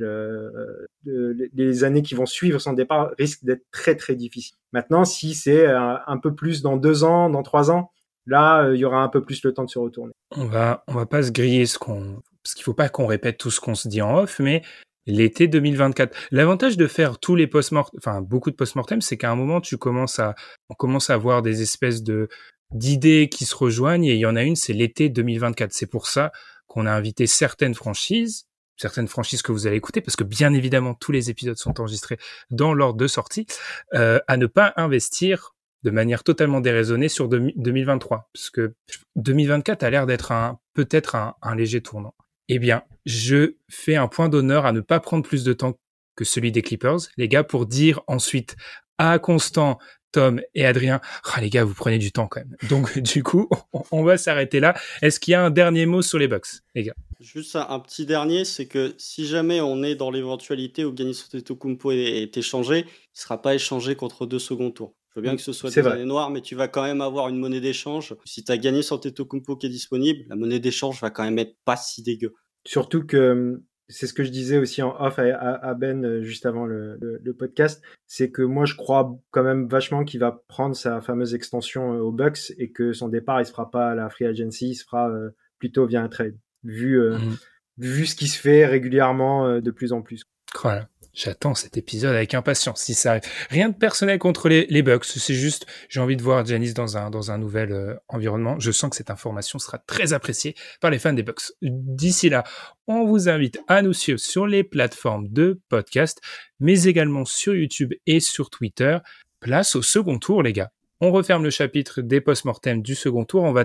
les 1.04 1.84
années 1.84 2.02
qui 2.02 2.14
vont 2.14 2.26
suivre 2.26 2.59
son 2.59 2.72
départ 2.72 3.12
risquent 3.18 3.44
d'être 3.44 3.64
très 3.70 3.94
très 3.94 4.16
difficiles. 4.16 4.57
Maintenant, 4.72 5.04
si 5.04 5.34
c'est 5.34 5.66
un 5.66 6.18
peu 6.20 6.34
plus 6.34 6.62
dans 6.62 6.78
deux 6.78 7.04
ans, 7.04 7.28
dans 7.28 7.42
trois 7.42 7.70
ans, 7.70 7.92
là, 8.24 8.70
il 8.72 8.80
y 8.80 8.84
aura 8.84 9.02
un 9.02 9.09
peu 9.09 9.22
plus 9.22 9.44
le 9.44 9.52
temps 9.52 9.64
de 9.64 9.70
se 9.70 9.78
retourner. 9.78 10.12
On 10.34 10.46
va, 10.46 10.82
on 10.88 10.94
va 10.94 11.07
pas 11.07 11.22
se 11.22 11.30
griller 11.30 11.66
ce 11.66 11.78
qu'on, 11.78 12.22
parce 12.46 12.54
qu'il 12.54 12.62
faut 12.62 12.74
pas 12.74 12.88
qu'on 12.88 13.07
répète 13.07 13.38
tout 13.38 13.50
ce 13.50 13.61
qu'on 13.61 13.74
se 13.74 13.88
dit 13.88 14.00
en 14.00 14.18
off, 14.18 14.38
mais 14.38 14.62
l'été 15.07 15.48
2024. 15.48 16.16
L'avantage 16.30 16.76
de 16.76 16.86
faire 16.86 17.18
tous 17.18 17.36
les 17.36 17.46
post-mortem, 17.46 17.98
enfin 17.98 18.20
beaucoup 18.20 18.50
de 18.50 18.57
post-mortem, 18.57 19.00
c'est 19.00 19.16
qu'à 19.16 19.30
un 19.30 19.36
moment 19.36 19.61
tu 19.61 19.76
commences 19.76 20.18
à, 20.18 20.34
on 20.68 20.74
commence 20.74 21.11
à 21.11 21.14
avoir 21.14 21.42
des 21.42 21.62
espèces 21.62 22.02
de 22.02 22.28
d'idées 22.72 23.28
qui 23.30 23.44
se 23.44 23.54
rejoignent 23.54 24.04
et 24.04 24.14
il 24.14 24.20
y 24.20 24.26
en 24.26 24.36
a 24.36 24.42
une, 24.42 24.57
c'est 24.57 24.72
l'été 24.72 25.09
2024. 25.09 25.72
C'est 25.72 25.86
pour 25.86 26.09
ça 26.09 26.32
qu'on 26.66 26.86
a 26.86 26.92
invité 26.92 27.26
certaines 27.26 27.74
franchises, 27.74 28.46
certaines 28.76 29.09
franchises 29.09 29.42
que 29.42 29.52
vous 29.52 29.66
allez 29.66 29.76
écouter, 29.76 30.00
parce 30.00 30.16
que 30.16 30.24
bien 30.24 30.52
évidemment 30.52 30.94
tous 30.94 31.12
les 31.12 31.30
épisodes 31.30 31.57
sont 31.57 31.80
enregistrés 31.80 32.18
dans 32.50 32.74
l'ordre 32.74 32.98
de 32.98 33.07
sortie, 33.07 33.46
euh, 33.94 34.18
à 34.26 34.36
ne 34.36 34.46
pas 34.46 34.72
investir 34.76 35.54
de 35.84 35.90
manière 35.90 36.24
totalement 36.24 36.61
déraisonnée 36.61 37.09
sur 37.09 37.28
2023, 37.28 38.28
parce 38.34 38.50
que 38.50 38.74
2024 39.14 39.84
a 39.84 39.90
l'air 39.90 40.07
d'être 40.07 40.32
un 40.32 40.59
peut-être 40.74 41.14
un, 41.14 41.34
un 41.42 41.54
léger 41.54 41.80
tournant. 41.80 42.14
Eh 42.49 42.59
bien, 42.59 42.82
je 43.05 43.55
fais 43.68 43.97
un 43.97 44.09
point 44.09 44.28
d'honneur 44.28 44.66
à 44.66 44.72
ne 44.72 44.80
pas 44.80 45.01
prendre 45.01 45.24
plus 45.24 45.44
de 45.44 45.53
temps 45.53 45.78
que 46.14 46.24
celui 46.24 46.53
des 46.53 46.62
Clippers, 46.62 46.99
les 47.16 47.28
gars, 47.28 47.44
pour 47.44 47.66
dire 47.66 48.01
ensuite 48.07 48.57
à 48.99 49.18
Constant, 49.18 49.78
Tom 50.12 50.40
et 50.55 50.64
Adrien, 50.64 51.01
ah, 51.34 51.40
les 51.42 51.51
gars, 51.51 51.64
vous 51.64 51.74
prenez 51.74 51.99
du 51.99 52.11
temps 52.11 52.26
quand 52.26 52.40
même. 52.40 52.57
Donc, 52.70 52.99
du 52.99 53.22
coup, 53.22 53.51
on 53.90 54.03
va 54.03 54.16
s'arrêter 54.16 54.61
là. 54.61 54.74
Est-ce 55.03 55.20
qu'il 55.20 55.32
y 55.32 55.34
a 55.34 55.44
un 55.44 55.51
dernier 55.51 55.84
mot 55.84 56.01
sur 56.01 56.18
les 56.18 56.28
Bucks, 56.28 56.62
les 56.74 56.84
gars? 56.84 56.94
Juste 57.20 57.57
un, 57.57 57.80
petit 57.80 58.07
dernier, 58.07 58.44
c'est 58.44 58.66
que 58.66 58.94
si 58.97 59.26
jamais 59.26 59.61
on 59.61 59.82
est 59.82 59.94
dans 59.94 60.11
l'éventualité 60.11 60.84
où 60.84 60.97
Giannis 60.97 61.22
Antetokounmpo 61.26 61.92
est, 61.92 62.22
est 62.22 62.36
échangé, 62.36 62.78
il 62.78 62.84
ne 62.84 63.20
sera 63.20 63.42
pas 63.42 63.55
échangé 63.55 63.94
contre 63.94 64.24
deux 64.24 64.38
seconds 64.38 64.70
tours. 64.70 64.94
Je 65.17 65.21
veux 65.21 65.25
bien 65.25 65.37
que 65.37 65.41
ce 65.41 65.55
soit 65.55 65.71
des 65.71 65.87
années 65.87 66.05
noires, 66.05 66.29
mais 66.29 66.43
tu 66.43 66.55
vas 66.55 66.69
quand 66.69 66.83
même 66.83 67.01
avoir 67.01 67.29
une 67.31 67.39
monnaie 67.39 67.62
d'échange. 67.62 68.14
Si 68.27 68.45
tu 68.45 68.53
as 68.53 68.59
gagné 68.59 68.83
sur 68.83 69.01
Kumpo 69.01 69.57
qui 69.57 69.64
est 69.64 69.71
disponible, 69.71 70.27
la 70.29 70.37
monnaie 70.37 70.61
d'échange 70.61 71.01
va 71.01 71.09
quand 71.09 71.25
même 71.25 71.39
être 71.39 71.57
pas 71.64 71.77
si 71.77 72.03
dégueu. 72.03 72.35
Surtout 72.67 73.07
que 73.07 73.33
hum, 73.33 73.62
c'est 73.89 74.07
ce 74.07 74.12
que 74.12 74.25
je 74.25 74.31
disais 74.31 74.59
aussi 74.59 74.83
en 74.83 74.95
off 75.01 75.19
à, 75.19 75.75
Ben 75.75 76.05
euh, 76.05 76.23
juste 76.23 76.45
avant 76.45 76.67
le, 76.67 77.33
podcast, 77.39 77.83
c'est 78.07 78.31
que 78.31 78.43
moi 78.43 78.67
je 78.67 78.75
crois 78.75 79.19
quand 79.31 79.43
même 79.43 79.69
vachement 79.69 80.05
qu'il 80.05 80.21
va 80.21 80.43
prendre 80.49 80.77
sa 80.77 81.01
fameuse 81.01 81.35
extension 81.35 81.95
euh, 81.95 82.01
aux 82.01 82.12
Bucks 82.12 82.53
et 82.59 82.71
que 82.71 82.93
son 82.93 83.09
départ 83.09 83.41
il 83.41 83.47
se 83.47 83.53
fera 83.53 83.71
pas 83.71 83.93
à 83.93 83.95
la 83.95 84.11
free 84.11 84.27
agency, 84.27 84.71
il 84.71 84.75
se 84.75 84.85
fera 84.85 85.09
euh, 85.09 85.31
plutôt 85.59 85.87
via 85.87 86.03
un 86.03 86.09
trade, 86.09 86.37
vu 86.62 87.01
mmh. 87.01 87.37
vu 87.79 88.05
ce 88.05 88.17
qui 88.17 88.27
se 88.27 88.39
fait 88.39 88.67
régulièrement 88.67 89.61
de 89.61 89.71
plus 89.71 89.93
en 89.93 90.03
plus. 90.03 90.25
Voilà. 90.62 90.89
J'attends 91.17 91.55
cet 91.55 91.79
épisode 91.79 92.14
avec 92.14 92.35
impatience 92.35 92.83
si 92.83 92.93
ça 92.93 93.12
arrive. 93.12 93.23
Rien 93.49 93.71
de 93.71 93.75
personnel 93.75 94.19
contre 94.19 94.51
les, 94.51 94.83
Bucks, 94.83 95.07
c'est 95.07 95.33
juste 95.33 95.64
j'ai 95.89 95.99
envie 95.99 96.14
de 96.14 96.23
voir 96.23 96.45
Janice 96.45 96.75
dans 96.75 96.99
un 96.99 97.09
dans 97.09 97.31
un 97.31 97.39
nouvel 97.39 97.73
euh, 97.73 97.95
environnement. 98.09 98.61
Je 98.61 98.71
sens 98.71 98.91
que 98.91 98.97
cette 98.97 99.11
information 99.11 99.59
sera 99.59 99.79
très 99.79 100.12
appréciée 100.12 100.55
par 100.79 100.91
les 100.91 100.99
fans 100.99 101.14
des 101.14 101.23
Bucks. 101.23 101.53
D'ici 101.62 102.29
là, 102.29 102.45
on 102.87 103.07
vous 103.07 103.31
invite 103.31 103.59
à 103.67 103.81
nous 103.81 103.95
suivre 103.95 104.21
sur 104.21 104.47
les 104.47 104.62
plateformes 104.62 105.29
de 105.31 105.59
podcast, 105.71 106.21
mais 106.61 106.83
également 106.83 107.25
sur 107.25 107.55
YouTube 107.55 107.95
et 108.07 108.21
sur 108.21 108.51
Twitter. 108.51 108.99
Place 109.41 109.75
au 109.75 109.81
second 109.81 110.19
tour, 110.19 110.43
les 110.43 110.53
gars. 110.53 110.71
On 111.01 111.12
referme 111.12 111.45
le 111.45 111.51
chapitre 111.51 112.03
des 112.03 112.21
post-mortem 112.21 112.83
du 112.83 112.95
second 112.95 113.25
tour. 113.25 113.43
On 113.43 113.53
va 113.53 113.64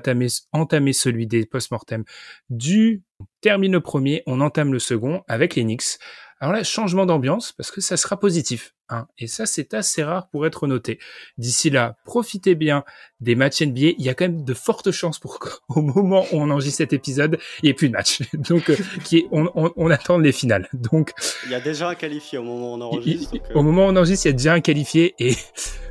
entamer, 0.53 0.93
celui 0.93 1.27
des 1.27 1.45
post-mortem 1.45 2.05
du. 2.49 3.03
On 3.19 3.25
termine 3.41 3.73
le 3.73 3.81
premier, 3.81 4.23
on 4.25 4.39
entame 4.39 4.71
le 4.71 4.79
second 4.79 5.21
avec 5.27 5.55
les 5.55 5.63
Knicks. 5.63 5.97
Alors 6.41 6.53
là, 6.53 6.63
changement 6.63 7.05
d'ambiance, 7.05 7.51
parce 7.51 7.69
que 7.69 7.81
ça 7.81 7.97
sera 7.97 8.19
positif. 8.19 8.73
Hein. 8.89 9.05
Et 9.19 9.27
ça, 9.27 9.45
c'est 9.45 9.75
assez 9.75 10.01
rare 10.01 10.27
pour 10.29 10.47
être 10.47 10.65
noté. 10.65 10.97
D'ici 11.37 11.69
là, 11.69 11.97
profitez 12.03 12.55
bien 12.55 12.83
des 13.19 13.35
matchs 13.35 13.61
NBA. 13.61 13.93
Il 13.99 14.01
y 14.01 14.09
a 14.09 14.15
quand 14.15 14.25
même 14.25 14.43
de 14.43 14.53
fortes 14.55 14.89
chances 14.89 15.19
pour 15.19 15.37
qu'au 15.37 15.81
moment 15.83 16.25
où 16.31 16.41
on 16.41 16.49
enregistre 16.49 16.79
cet 16.79 16.93
épisode, 16.93 17.37
il 17.61 17.65
n'y 17.65 17.69
ait 17.69 17.73
plus 17.75 17.89
de 17.89 17.93
match. 17.93 18.21
Donc, 18.33 18.71
euh, 18.71 18.75
qui 19.03 19.19
est, 19.19 19.27
on, 19.31 19.51
on, 19.53 19.71
on, 19.75 19.91
attend 19.91 20.17
les 20.17 20.31
finales. 20.31 20.67
Donc, 20.73 21.13
il 21.45 21.51
y 21.51 21.55
a 21.55 21.61
déjà 21.61 21.89
un 21.89 21.95
qualifié 21.95 22.39
au 22.39 22.43
moment 22.43 22.73
où 22.73 22.77
on 22.77 22.81
enregistre. 22.81 23.35
Euh, 23.35 23.53
au 23.53 23.61
moment 23.61 23.85
où 23.85 23.89
on 23.89 23.95
enregistre, 23.95 24.25
il 24.25 24.29
y 24.29 24.33
a 24.33 24.37
déjà 24.37 24.53
un 24.53 24.61
qualifié. 24.61 25.13
Et, 25.19 25.35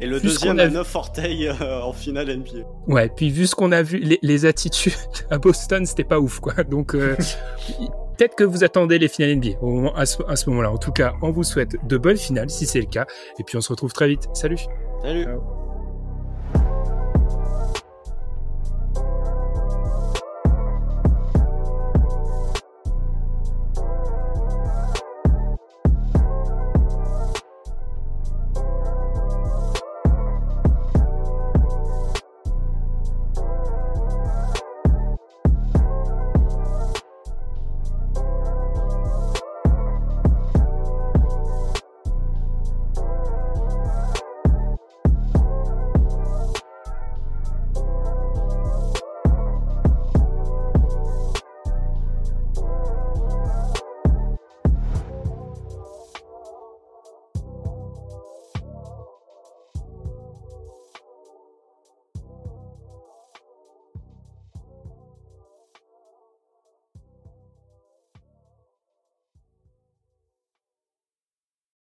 et 0.01 0.07
le 0.07 0.18
deuxième 0.18 0.59
a 0.59 0.66
neuf 0.66 0.96
orteils 0.96 1.46
euh, 1.46 1.80
en 1.80 1.92
finale 1.92 2.36
NBA. 2.36 2.66
Ouais, 2.88 3.09
puis 3.09 3.30
vu 3.30 3.46
ce 3.46 3.55
qu'on 3.55 3.70
a 3.70 3.82
vu, 3.84 3.98
les, 3.98 4.18
les, 4.20 4.46
attitudes 4.46 4.94
à 5.30 5.38
Boston, 5.38 5.86
c'était 5.86 6.03
pas 6.03 6.18
ouf, 6.18 6.40
quoi. 6.40 6.64
Donc, 6.64 6.96
peut-être 8.21 8.35
que 8.35 8.45
vous 8.45 8.64
attendez 8.64 8.99
les 8.99 9.09
finales 9.09 9.37
NBA 9.37 9.59
au 9.62 9.71
moment, 9.71 9.97
à 9.97 10.05
ce, 10.05 10.51
moment-là. 10.51 10.71
En 10.71 10.77
tout 10.77 10.93
cas, 10.93 11.14
on 11.23 11.31
vous 11.31 11.43
souhaite 11.43 11.77
de 11.87 11.97
bonnes 11.97 12.18
finales 12.18 12.51
si 12.51 12.66
c'est 12.66 12.81
le 12.81 12.87
cas. 12.87 13.07
Et 13.39 13.45
puis 13.45 13.57
on 13.57 13.62
se 13.62 13.71
retrouve 13.71 13.95
très 13.95 14.09
vite. 14.09 14.29
Salut. 14.35 14.59
Salut. 15.03 15.27